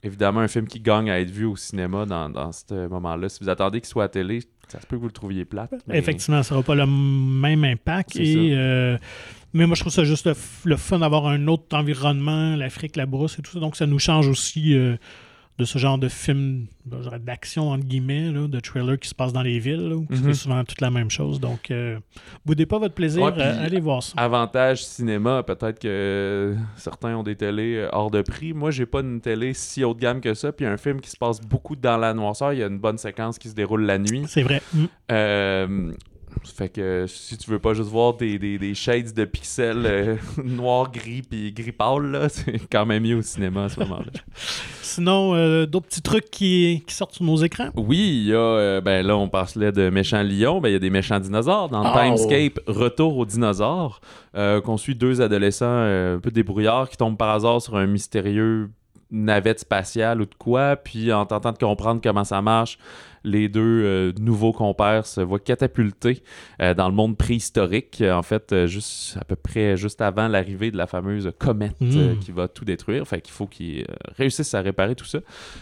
Évidemment 0.06 0.40
un 0.42 0.48
film 0.48 0.68
qui 0.68 0.80
gagne 0.80 1.10
à 1.10 1.20
être 1.20 1.30
vu 1.32 1.46
au 1.46 1.56
cinéma 1.56 2.06
dans, 2.06 2.30
dans 2.30 2.52
ce 2.52 2.88
moment-là. 2.88 3.28
Si 3.30 3.40
vous 3.44 3.50
attendez 3.50 3.82
qu'il 3.82 3.90
soit 3.90 4.06
à 4.06 4.08
télé, 4.10 4.42
ça 4.68 4.80
se 4.80 4.86
peut 4.88 4.96
que 4.96 5.02
vous 5.02 5.08
le 5.08 5.12
trouviez 5.14 5.46
plate. 5.46 5.74
mais- 5.88 5.98
Effectivement, 5.98 6.42
ça 6.44 6.56
n'aura 6.56 6.66
pas 6.66 6.76
le 6.76 6.86
même 6.88 7.64
impact. 7.64 8.16
Et, 8.16 8.54
euh, 8.56 8.98
mais 9.54 9.66
moi, 9.68 9.76
je 9.76 9.82
trouve 9.82 9.94
ça 9.94 10.04
juste 10.04 10.26
le, 10.28 10.34
le 10.66 10.78
fun 10.78 11.00
d'avoir 11.00 11.28
un 11.28 11.48
autre 11.48 11.76
environnement, 11.78 12.56
l'Afrique, 12.56 12.96
la 12.96 13.06
brousse 13.06 13.38
et 13.40 13.42
tout 13.42 13.52
ça. 13.52 13.60
Donc, 13.60 13.76
ça 13.76 13.86
nous 13.86 14.00
change 14.00 14.28
aussi 14.28 14.74
euh, 14.76 14.96
de 15.58 15.64
ce 15.66 15.78
genre 15.78 15.98
de 15.98 16.10
film 16.10 16.66
ben, 16.86 17.00
d'action, 17.20 17.70
entre 17.70 17.86
guillemets, 17.86 18.30
là, 18.32 18.48
de 18.48 18.60
trailer 18.60 19.00
qui 19.00 19.08
se 19.08 19.16
passe 19.16 19.32
dans 19.32 19.42
les 19.42 19.58
villes, 19.60 19.88
là, 19.88 19.96
où 19.96 20.06
Mhm. 20.10 20.18
c'est 20.26 20.34
souvent 20.34 20.64
toute 20.66 20.82
la 20.82 20.92
même 20.92 21.10
chose. 21.10 21.40
Donc, 21.40 21.72
euh, 21.72 21.98
boudez 22.46 22.66
pas 22.66 22.78
votre 22.78 22.94
plaisir, 22.94 23.24
Ouais, 23.24 23.32
euh, 23.38 23.64
allez 23.66 23.80
voir 23.80 24.04
ça. 24.04 24.14
Avantage 24.18 24.84
cinéma, 24.84 25.44
peut-être 25.44 25.80
que 25.80 26.56
certains 26.76 27.16
ont 27.16 27.24
des 27.24 27.36
télés 27.38 27.76
euh, 27.78 27.90
hors 27.94 28.12
de 28.12 28.22
prix. 28.22 28.54
Moi, 28.54 28.72
j'ai 28.72 28.86
pas 28.86 29.00
une 29.00 29.22
télé 29.22 29.54
si 29.54 29.84
haut 29.86 29.94
de 29.94 30.00
gamme 30.02 30.20
que 30.20 30.34
ça. 30.34 30.52
Puis 30.52 30.66
un 30.66 30.78
film 30.78 31.00
qui 31.00 31.10
se 31.10 31.18
passe 31.18 31.40
beaucoup 31.40 31.76
dans 31.78 31.98
la 31.98 32.14
noirceur. 32.14 32.52
Il 32.52 32.60
y 32.60 32.64
a 32.64 32.68
une 32.68 32.80
bonne 32.80 32.98
séquence 32.98 33.38
qui 33.40 33.48
se 33.50 33.56
déroule 33.56 33.86
la 33.86 33.98
nuit. 33.98 34.24
C'est 34.28 34.44
vrai. 34.44 34.62
Mm. 34.74 34.86
Euh, 35.12 35.92
fait 36.44 36.68
que 36.68 37.06
si 37.08 37.38
tu 37.38 37.50
veux 37.50 37.60
pas 37.60 37.74
juste 37.74 37.90
voir 37.90 38.16
des, 38.18 38.38
des, 38.38 38.60
des 38.60 38.74
shades 38.76 39.14
de 39.14 39.24
pixels 39.24 39.86
euh, 39.86 40.16
noir, 40.44 40.92
gris 40.92 41.22
puis 41.22 41.54
gris 41.54 41.72
pâle, 41.72 42.28
c'est 42.30 42.60
quand 42.70 42.86
même 42.86 43.04
mieux 43.04 43.16
au 43.16 43.22
cinéma 43.22 43.64
à 43.66 43.70
ce 43.70 43.80
moment-là. 43.80 44.12
Sinon, 44.96 45.36
euh, 45.36 45.66
d'autres 45.66 45.88
petits 45.88 46.02
trucs 46.02 46.32
qui, 46.32 46.82
qui 46.88 46.94
sortent 46.94 47.16
sur 47.16 47.26
nos 47.26 47.36
écrans? 47.36 47.68
Oui, 47.76 47.98
il 47.98 48.28
y 48.30 48.34
a, 48.34 48.38
euh, 48.38 48.80
ben 48.80 49.06
là, 49.06 49.18
on 49.18 49.28
parlait 49.28 49.74
de 49.74 49.90
méchants 49.90 50.24
lions, 50.24 50.62
ben 50.62 50.70
il 50.70 50.72
y 50.72 50.76
a 50.76 50.80
des 50.80 50.90
méchants 50.90 51.20
dinosaures. 51.20 51.68
Dans 51.68 51.84
Oh. 51.86 51.98
Timescape, 52.00 52.62
Retour 52.66 53.18
aux 53.18 53.26
dinosaures, 53.26 54.00
euh, 54.38 54.62
qu'on 54.62 54.78
suit 54.78 54.96
deux 54.96 55.22
adolescents 55.22 55.66
un 55.66 56.18
peu 56.24 56.32
débrouillards 56.32 56.90
qui 56.90 56.96
tombent 56.96 57.18
par 57.18 57.32
hasard 57.32 57.62
sur 57.62 57.76
un 57.76 57.88
mystérieux 57.88 58.70
navette 59.12 59.60
spatiale 59.60 60.22
ou 60.22 60.26
de 60.26 60.36
quoi, 60.36 60.78
puis 60.78 61.12
en 61.12 61.26
tentant 61.26 61.52
de 61.52 61.58
comprendre 61.58 62.00
comment 62.02 62.24
ça 62.24 62.42
marche, 62.42 62.78
les 63.26 63.50
deux 63.50 63.62
euh, 63.84 64.14
nouveaux 64.20 64.54
compères 64.54 65.06
se 65.06 65.20
voient 65.20 65.40
catapultés 65.40 66.24
euh, 66.62 66.74
dans 66.74 66.88
le 66.88 66.94
monde 66.96 67.18
préhistorique, 67.18 68.02
en 68.06 68.22
fait, 68.22 68.54
euh, 68.54 68.68
juste 68.68 69.18
à 69.20 69.26
peu 69.26 69.36
près 69.36 69.76
juste 69.78 70.00
avant 70.02 70.28
l'arrivée 70.28 70.72
de 70.72 70.78
la 70.78 70.88
fameuse 70.88 71.32
comète 71.38 71.76
Mm. 71.82 71.98
euh, 71.98 72.16
qui 72.16 72.32
va 72.32 72.48
tout 72.48 72.64
détruire. 72.66 73.06
Fait 73.08 73.20
qu'il 73.22 73.34
faut 73.34 73.48
qu'ils 73.48 73.82
euh, 73.82 73.86
réussissent 74.18 74.54
à 74.54 74.62
réparer 74.62 74.96
tout 74.96 75.06
ça. 75.06 75.20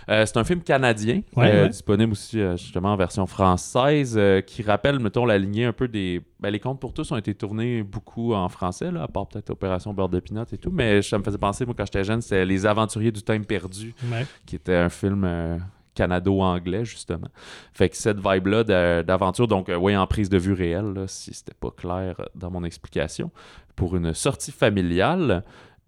Euh, 0.10 0.26
c'est 0.26 0.38
un 0.38 0.44
film 0.44 0.62
canadien, 0.62 1.22
Ouais, 1.36 1.50
euh, 1.52 1.64
ouais. 1.64 1.70
disponible 1.70 2.12
aussi 2.12 2.40
euh, 2.40 2.58
justement 2.58 2.94
en 2.94 2.96
version 2.98 3.26
française, 3.26 4.16
euh, 4.18 4.42
qui 4.42 4.62
rappelle, 4.64 5.00
mettons, 5.00 5.26
la 5.26 5.38
lignée 5.38 5.66
un 5.66 5.74
peu 5.74 5.88
des... 5.88 6.22
Ben, 6.40 6.50
les 6.50 6.60
contes 6.60 6.80
pour 6.82 6.94
tous 6.94 7.10
ont 7.14 7.18
été 7.18 7.34
tournés 7.34 7.84
beaucoup 7.84 8.34
en 8.34 8.50
français, 8.50 8.92
là, 8.92 9.04
à 9.04 9.08
part 9.08 9.28
peut-être 9.28 9.50
Opération 9.52 9.94
Beurre 9.94 10.10
de 10.10 10.20
Pinot 10.20 10.44
et 10.52 10.58
tout, 10.58 10.72
mais 10.72 11.02
ça 11.02 11.18
me 11.18 11.24
faisait 11.24 11.38
penser, 11.38 11.66
moi, 11.66 11.74
quand 11.78 11.86
j'étais 11.86 12.04
jeune, 12.04 12.22
c'était 12.22 12.46
Les 12.46 12.66
Aventuriers 12.66 13.12
du 13.14 13.22
Temps 13.22 13.40
perdu, 13.44 13.94
Ouais. 14.12 14.26
qui 14.46 14.58
était 14.58 14.76
un 14.76 14.90
film 14.90 15.24
euh, 15.26 15.58
canado-anglais, 15.94 16.86
justement. 16.86 17.28
Fait 17.74 17.90
que 17.90 17.96
cette 17.96 18.18
vibe-là 18.18 18.64
d'aventure, 19.04 19.48
donc, 19.48 19.70
euh, 19.70 19.76
oui, 19.76 19.96
en 19.96 20.08
prise 20.08 20.30
de 20.30 20.38
vue 20.38 20.54
réelle, 20.54 20.94
là, 20.94 21.08
si 21.08 21.34
c'était 21.34 21.54
pas 21.60 21.72
clair 21.72 22.16
euh, 22.20 22.26
dans 22.36 22.52
mon 22.52 22.64
explication, 22.64 23.32
pour 23.76 23.96
une 23.96 24.14
sortie 24.14 24.52
familiale. 24.52 25.44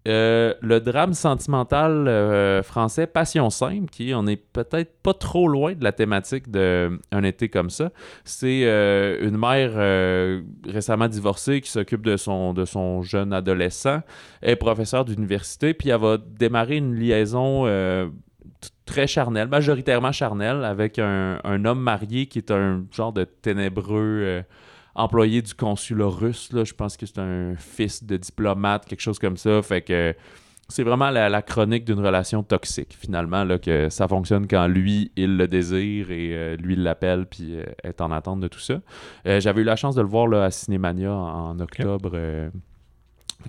Euh, 0.08 0.54
le 0.60 0.78
drame 0.78 1.14
sentimental 1.14 2.62
français 2.62 3.08
Passion 3.08 3.50
simple, 3.50 3.90
qui 3.90 4.12
on 4.14 4.28
est 4.28 4.36
peut-être 4.36 5.02
pas 5.02 5.14
trop 5.14 5.48
loin 5.48 5.74
de 5.74 5.82
la 5.82 5.90
thématique 5.90 6.48
de 6.48 7.00
un 7.10 7.24
été 7.24 7.48
comme 7.48 7.70
ça. 7.70 7.90
C'est 8.24 8.62
une 9.20 9.36
mère 9.36 9.72
récemment 10.64 11.08
divorcée 11.08 11.60
qui 11.60 11.70
s'occupe 11.70 12.02
de 12.02 12.16
son, 12.16 12.54
de 12.54 12.64
son 12.64 13.02
jeune 13.02 13.32
adolescent, 13.32 14.00
est 14.42 14.54
professeure 14.54 15.04
d'université, 15.04 15.74
puis 15.74 15.88
elle 15.88 16.00
va 16.00 16.18
démarrer 16.18 16.76
une 16.76 16.94
liaison 16.94 17.66
très 18.86 19.06
charnelle, 19.06 19.48
majoritairement 19.48 20.12
charnelle, 20.12 20.64
avec 20.64 20.98
un, 20.98 21.38
un 21.44 21.64
homme 21.64 21.80
marié 21.80 22.26
qui 22.26 22.38
est 22.38 22.50
un 22.50 22.84
genre 22.92 23.12
de 23.12 23.24
ténébreux 23.24 24.20
euh, 24.22 24.42
employé 24.94 25.42
du 25.42 25.52
consulat 25.52 26.06
russe. 26.06 26.52
Là. 26.52 26.64
Je 26.64 26.72
pense 26.72 26.96
que 26.96 27.04
c'est 27.04 27.18
un 27.18 27.54
fils 27.56 28.04
de 28.04 28.16
diplomate, 28.16 28.86
quelque 28.86 29.00
chose 29.00 29.18
comme 29.18 29.36
ça. 29.36 29.60
Fait 29.62 29.82
que 29.82 30.14
c'est 30.68 30.84
vraiment 30.84 31.10
la, 31.10 31.28
la 31.28 31.42
chronique 31.42 31.84
d'une 31.84 32.04
relation 32.04 32.42
toxique, 32.42 32.96
finalement, 32.98 33.44
là, 33.44 33.58
que 33.58 33.88
ça 33.88 34.08
fonctionne 34.08 34.48
quand 34.48 34.66
lui, 34.66 35.12
il 35.16 35.36
le 35.36 35.46
désire 35.46 36.10
et 36.10 36.30
euh, 36.32 36.56
lui, 36.56 36.74
il 36.74 36.82
l'appelle 36.82 37.26
puis 37.26 37.56
euh, 37.56 37.64
est 37.84 38.00
en 38.00 38.10
attente 38.10 38.40
de 38.40 38.48
tout 38.48 38.60
ça. 38.60 38.80
J'avais 39.24 39.62
eu 39.62 39.64
la 39.64 39.76
chance 39.76 39.96
de 39.96 40.00
le 40.00 40.08
voir 40.08 40.28
là, 40.28 40.44
à 40.44 40.50
Cinémania 40.50 41.12
en, 41.12 41.58
octobre. 41.58 42.16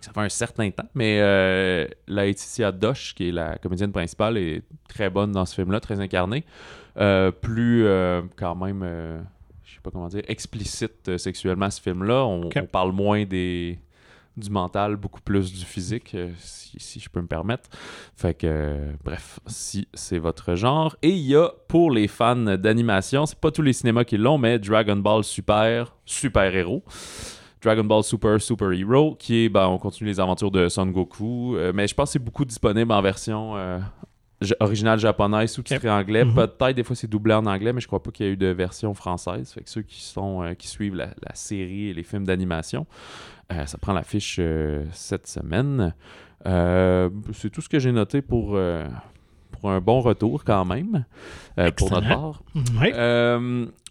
Ça 0.02 0.12
fait 0.12 0.20
un 0.20 0.30
certain 0.30 0.70
temps. 0.72 0.88
Mais 0.94 1.20
euh, 1.22 1.88
Laetitia 2.08 2.72
Doche, 2.72 3.16
qui 3.16 3.30
est 3.30 3.32
la 3.32 3.58
comédienne 3.58 3.92
principale, 3.92 4.38
est 4.38 4.64
très 4.88 5.10
bonne 5.10 5.32
dans 5.32 5.46
ce 5.46 5.56
film-là, 5.56 5.80
très 5.80 6.00
incarnée. 6.00 6.46
Euh, 6.98 7.32
plus, 7.32 7.86
euh, 7.86 8.22
quand 8.36 8.56
même, 8.56 8.84
je 9.64 9.74
sais 9.74 9.82
pas 9.82 9.92
comment 9.92 10.08
dire, 10.08 10.24
explicite 10.28 11.18
sexuellement, 11.18 11.70
ce 11.70 11.82
film-là. 11.82 12.26
On, 12.26 12.50
on 12.56 12.66
parle 12.66 12.92
moins 12.92 13.26
des 13.26 13.80
du 14.36 14.52
mental, 14.52 14.98
beaucoup 14.98 15.22
plus 15.22 15.52
du 15.52 15.66
physique, 15.66 16.16
si, 16.38 16.80
si 16.80 17.00
je 17.00 17.10
peux 17.10 17.20
me 17.20 17.28
permettre. 17.28 17.70
Fait 18.16 18.36
que, 18.36 18.92
bref, 19.04 19.40
si 19.48 19.88
c'est 19.96 20.20
votre 20.20 20.54
genre. 20.54 20.96
Et 21.02 21.10
il 21.10 21.26
y 21.26 21.36
a, 21.36 21.50
pour 21.68 21.90
les 21.90 22.08
fans 22.08 22.36
d'animation, 22.36 23.26
c'est 23.26 23.40
pas 23.40 23.50
tous 23.50 23.64
les 23.64 23.74
cinémas 23.74 24.04
qui 24.04 24.16
l'ont, 24.18 24.38
mais 24.38 24.60
Dragon 24.60 24.96
Ball 24.96 25.24
Super, 25.24 25.96
Super 26.06 26.56
Héros. 26.56 26.84
Dragon 27.62 27.84
Ball 27.84 28.04
Super 28.04 28.42
Super 28.42 28.72
Hero, 28.72 29.16
qui 29.18 29.46
est, 29.46 29.50
ben, 29.50 29.68
on 29.68 29.78
continue 29.78 30.10
les 30.10 30.20
aventures 30.20 30.52
de 30.52 30.70
Son 30.70 30.86
Goku, 30.88 31.56
euh, 31.56 31.72
mais 31.74 31.88
je 31.88 31.96
pense 31.96 32.10
que 32.10 32.14
c'est 32.14 32.24
beaucoup 32.24 32.46
disponible 32.46 32.92
en 32.92 33.02
version 33.02 33.58
euh, 33.58 33.80
originale 34.60 35.00
japonaise, 35.00 35.52
sous-titré 35.52 35.90
anglais. 35.90 36.24
Mhm. 36.24 36.36
Peut-être 36.36 36.76
des 36.76 36.84
fois 36.84 36.96
c'est 36.96 37.10
doublé 37.10 37.34
en 37.34 37.46
anglais, 37.46 37.74
mais 37.74 37.82
je 37.82 37.88
crois 37.88 38.02
pas 38.04 38.12
qu'il 38.12 38.26
y 38.26 38.30
a 38.30 38.32
eu 38.32 38.38
de 38.38 38.48
version 38.48 38.94
française. 38.94 39.52
Fait 39.52 39.62
que 39.62 39.70
ceux 39.70 39.82
qui 39.82 40.02
sont 40.02 40.44
euh, 40.44 40.54
qui 40.54 40.68
suivent 40.68 40.96
la, 40.96 41.08
la 41.08 41.34
série 41.34 41.90
et 41.90 41.94
les 41.94 42.04
films 42.04 42.26
d'animation, 42.26 42.86
ça 43.50 43.78
prend 43.78 43.94
l'affiche 43.94 44.42
cette 44.92 45.26
semaine. 45.26 45.94
C'est 46.44 47.50
tout 47.50 47.62
ce 47.62 47.70
que 47.70 47.80
j'ai 47.80 47.94
noté 47.94 48.22
pour, 48.22 48.60
pour 49.52 49.72
un 49.72 49.80
bon 49.80 50.02
retour 50.02 50.44
quand 50.44 50.66
même, 50.66 51.06
pour 51.78 51.90
notre 51.90 52.08
part. 52.10 52.44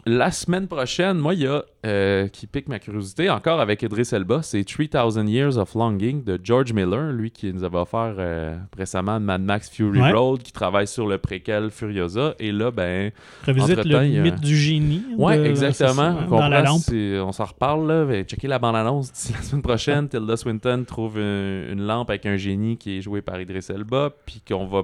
La 0.09 0.31
semaine 0.31 0.67
prochaine, 0.67 1.17
moi, 1.17 1.33
il 1.33 1.41
y 1.41 1.47
a 1.47 1.63
euh, 1.85 2.27
qui 2.29 2.47
pique 2.47 2.69
ma 2.69 2.79
curiosité 2.79 3.29
encore 3.29 3.59
avec 3.59 3.81
Idris 3.81 4.07
Elba, 4.13 4.41
c'est 4.41 4.63
3000 4.63 5.27
Years 5.29 5.57
of 5.57 5.73
Longing 5.75 6.23
de 6.23 6.39
George 6.41 6.71
Miller, 6.71 7.11
lui 7.11 7.29
qui 7.29 7.51
nous 7.51 7.65
avait 7.65 7.77
offert 7.77 8.15
euh, 8.17 8.55
récemment 8.77 9.19
Mad 9.19 9.41
Max 9.41 9.69
Fury 9.69 9.99
Ouais. 9.99 10.11
Road, 10.13 10.41
qui 10.43 10.53
travaille 10.53 10.87
sur 10.87 11.07
le 11.07 11.17
préquel 11.17 11.71
Furiosa. 11.71 12.35
Et 12.39 12.53
là, 12.53 12.71
ben, 12.71 13.11
Revisite 13.45 13.83
le 13.83 14.21
mythe 14.21 14.39
du 14.39 14.55
génie. 14.55 15.03
de- 15.17 15.45
exactement. 15.45 16.15
On 16.27 16.37
dans 16.37 16.47
la 16.47 16.59
comprend, 16.61 16.73
lampe. 16.73 16.81
c'est- 16.83 17.19
On 17.19 17.31
s'en 17.33 17.45
reparle, 17.45 17.87
là. 17.87 18.05
mais 18.05 18.23
Checker 18.23 18.47
la 18.47 18.59
bande-annonce 18.59 19.11
d'ici 19.11 19.33
la 19.33 19.41
semaine 19.41 19.61
prochaine. 19.61 20.07
Tilda 20.07 20.37
Swinton 20.37 20.85
trouve 20.87 21.17
une, 21.17 21.65
une 21.73 21.81
lampe 21.85 22.09
avec 22.09 22.25
un 22.25 22.37
génie 22.37 22.77
qui 22.77 22.97
est 22.97 23.01
joué 23.01 23.21
par 23.21 23.41
Idris 23.41 23.65
Elba, 23.69 24.11
puis 24.25 24.41
qu'on 24.47 24.67
va 24.67 24.83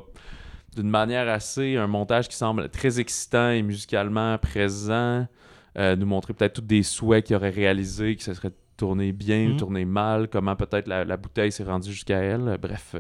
d'une 0.76 0.90
manière 0.90 1.28
assez, 1.30 1.78
un 1.78 1.88
montage 1.88 2.28
qui 2.28 2.36
semble 2.36 2.70
très 2.70 3.00
excitant 3.00 3.50
et 3.52 3.62
musicalement 3.62 4.38
présent, 4.38 5.28
euh, 5.78 5.96
nous 5.96 6.06
montrer 6.06 6.34
peut-être 6.34 6.54
tous 6.54 6.62
des 6.62 6.84
souhaits 6.84 7.26
qu'il 7.26 7.36
aurait 7.36 7.50
réalisés, 7.50 8.16
que 8.16 8.24
ça 8.24 8.34
serait 8.34 8.52
tourné 8.78 9.12
bien 9.12 9.46
ou 9.48 9.50
Mhm. 9.52 9.58
tourné 9.58 9.86
mal, 9.86 10.28
comment 10.28 10.56
peut-être 10.56 10.88
la, 10.88 11.06
la 11.06 11.18
bouteille 11.18 11.52
s'est 11.52 11.64
rendue 11.64 11.92
jusqu'à 11.92 12.18
elle. 12.20 12.58
Bref, 12.62 12.96
euh, 12.96 13.00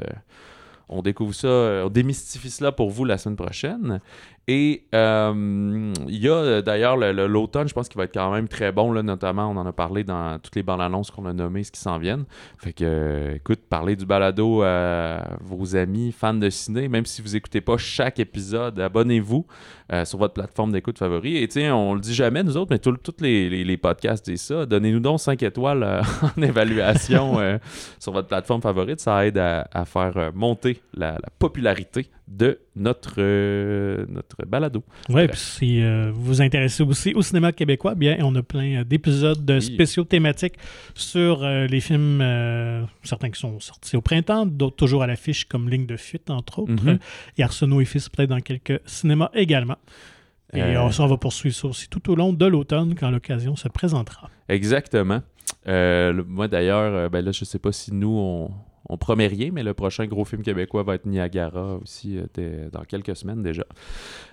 On 0.89 1.01
découvre 1.01 1.33
ça, 1.33 1.47
on 1.47 1.89
démystifie 1.89 2.49
cela 2.49 2.71
pour 2.71 2.89
vous 2.89 3.05
la 3.05 3.17
semaine 3.17 3.35
prochaine. 3.35 4.01
Et 4.47 4.83
euh, 4.93 5.93
il 6.09 6.17
y 6.17 6.27
a 6.27 6.61
d'ailleurs 6.61 6.97
l'automne, 6.97 7.69
je 7.69 7.73
pense 7.73 7.87
qu'il 7.87 7.97
va 7.97 8.03
être 8.03 8.13
quand 8.13 8.29
même 8.29 8.49
très 8.49 8.73
bon, 8.73 8.91
là, 8.91 9.01
notamment 9.01 9.49
on 9.49 9.55
en 9.55 9.65
a 9.65 9.71
parlé 9.71 10.03
dans 10.03 10.37
toutes 10.39 10.57
les 10.57 10.63
bandes 10.63 10.81
annonces 10.81 11.11
qu'on 11.11 11.25
a 11.25 11.31
nommées, 11.31 11.63
ce 11.63 11.71
qui 11.71 11.79
s'en 11.79 11.97
viennent. 11.97 12.25
Fait 12.57 12.73
que, 12.73 13.35
écoute, 13.35 13.61
parlez 13.69 13.95
du 13.95 14.05
balado 14.05 14.61
à 14.63 15.37
vos 15.39 15.77
amis 15.77 16.11
fans 16.11 16.33
de 16.33 16.49
ciné, 16.49 16.89
même 16.89 17.05
si 17.05 17.21
vous 17.21 17.29
n'écoutez 17.29 17.61
pas 17.61 17.77
chaque 17.77 18.19
épisode, 18.19 18.81
abonnez-vous 18.81 19.45
euh, 19.93 20.03
sur 20.03 20.19
votre 20.19 20.33
plateforme 20.33 20.73
d'écoute 20.73 20.97
favori. 20.97 21.37
Et 21.37 21.47
tiens, 21.47 21.73
on 21.73 21.93
le 21.93 22.01
dit 22.01 22.13
jamais 22.13 22.43
nous 22.43 22.57
autres, 22.57 22.71
mais 22.71 22.79
tous 22.79 22.97
les, 23.21 23.63
les, 23.63 23.77
podcasts 23.77 24.29
disent 24.29 24.41
ça. 24.41 24.65
Donnez-nous 24.65 24.99
donc 24.99 25.21
5 25.21 25.41
étoiles 25.41 25.83
euh, 25.83 26.01
en 26.37 26.41
évaluation 26.41 27.37
sur 27.97 28.11
votre 28.11 28.27
plateforme 28.27 28.61
favorite, 28.61 28.99
ça 28.99 29.25
aide 29.25 29.37
à, 29.37 29.85
faire 29.85 30.31
monter 30.33 30.72
la, 30.93 31.13
la 31.13 31.29
popularité 31.39 32.07
de 32.27 32.59
notre, 32.75 33.15
euh, 33.17 34.05
notre 34.07 34.45
balado. 34.45 34.83
Oui, 35.09 35.27
puis 35.27 35.37
si 35.37 35.81
euh, 35.81 36.11
vous 36.13 36.23
vous 36.23 36.41
intéressez 36.41 36.83
aussi 36.83 37.13
au 37.13 37.21
cinéma 37.21 37.51
québécois, 37.51 37.95
bien, 37.95 38.17
on 38.21 38.33
a 38.35 38.41
plein 38.41 38.81
euh, 38.81 38.83
d'épisodes 38.83 39.59
spéciaux 39.59 40.03
thématiques 40.03 40.55
sur 40.95 41.45
les 41.45 41.79
films, 41.79 42.23
certains 43.03 43.29
qui 43.29 43.39
sont 43.39 43.59
sortis 43.59 43.95
au 43.95 44.01
printemps, 44.01 44.45
d'autres 44.45 44.75
toujours 44.75 45.03
à 45.03 45.07
l'affiche, 45.07 45.45
comme 45.45 45.69
Ligne 45.69 45.85
de 45.85 45.97
fuite, 45.97 46.29
entre 46.29 46.59
autres. 46.59 46.83
Mhm. 46.83 46.99
Et 47.37 47.43
Arsenault 47.43 47.81
et 47.81 47.85
Fils, 47.85 48.09
peut-être 48.09 48.29
dans 48.29 48.41
quelques 48.41 48.79
cinémas 48.85 49.29
également. 49.33 49.77
Et 50.53 50.77
on, 50.77 50.89
on 50.99 51.07
va 51.07 51.17
poursuivre 51.17 51.55
ça 51.55 51.67
aussi 51.67 51.87
tout 51.89 52.11
au 52.11 52.15
long 52.15 52.31
de 52.31 52.45
l'automne, 52.45 52.95
quand 52.95 53.09
l'occasion 53.09 53.55
se 53.55 53.67
présentera. 53.67 54.29
Exactement. 54.49 55.21
moi, 55.65 56.47
d'ailleurs, 56.47 57.09
ben 57.09 57.23
là, 57.23 57.31
je 57.31 57.41
ne 57.41 57.45
sais 57.45 57.59
pas 57.59 57.71
si 57.71 57.93
nous, 57.93 58.15
on 58.17 58.51
on 58.89 58.97
promet 58.97 59.27
rien, 59.27 59.49
mais 59.51 59.63
le 59.63 59.73
prochain 59.73 60.05
gros 60.07 60.25
film 60.25 60.41
québécois 60.41 60.83
va 60.83 60.95
être 60.95 61.05
Niagara 61.05 61.77
aussi 61.81 62.17
euh, 62.37 62.69
dans 62.69 62.83
quelques 62.83 63.15
semaines 63.15 63.41
déjà. 63.41 63.63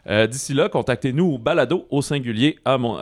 Euh, 0.08 0.26
d'ici 0.26 0.54
là, 0.54 0.68
contactez-nous 0.68 1.24
au 1.24 1.38
balado 1.38 1.86
au 1.90 2.02
singulier 2.02 2.58
à, 2.64 2.76
mon, 2.76 2.98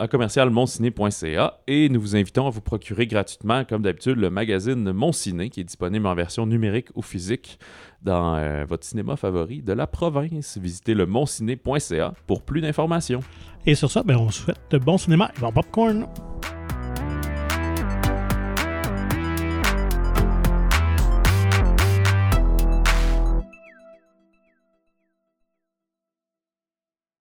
et 1.67 1.89
nous 1.89 2.01
vous 2.01 2.15
invitons 2.15 2.47
à 2.47 2.49
vous 2.49 2.61
procurer 2.61 3.07
gratuitement, 3.07 3.65
comme 3.65 3.81
d'habitude, 3.81 4.17
le 4.17 4.29
magazine 4.29 4.91
Mon 4.91 5.11
Ciné 5.11 5.49
qui 5.49 5.61
est 5.61 5.63
disponible 5.63 6.05
en 6.05 6.13
version 6.13 6.45
numérique 6.45 6.89
ou 6.95 7.01
physique 7.01 7.59
dans 8.01 8.35
euh, 8.35 8.65
votre 8.65 8.85
cinéma 8.85 9.15
favori 9.15 9.61
de 9.61 9.73
la 9.73 9.87
province. 9.87 10.57
Visitez 10.61 10.93
le 10.93 11.05
monciné.ca 11.05 12.13
pour 12.27 12.43
plus 12.43 12.61
d'informations. 12.61 13.21
Et 13.65 13.75
sur 13.75 13.91
ça, 13.91 14.03
ben, 14.03 14.17
on 14.17 14.29
souhaite 14.29 14.61
de 14.71 14.77
bon 14.77 14.97
cinéma 14.97 15.31
et 15.35 15.39
bon 15.39 15.51
popcorn. 15.51 16.07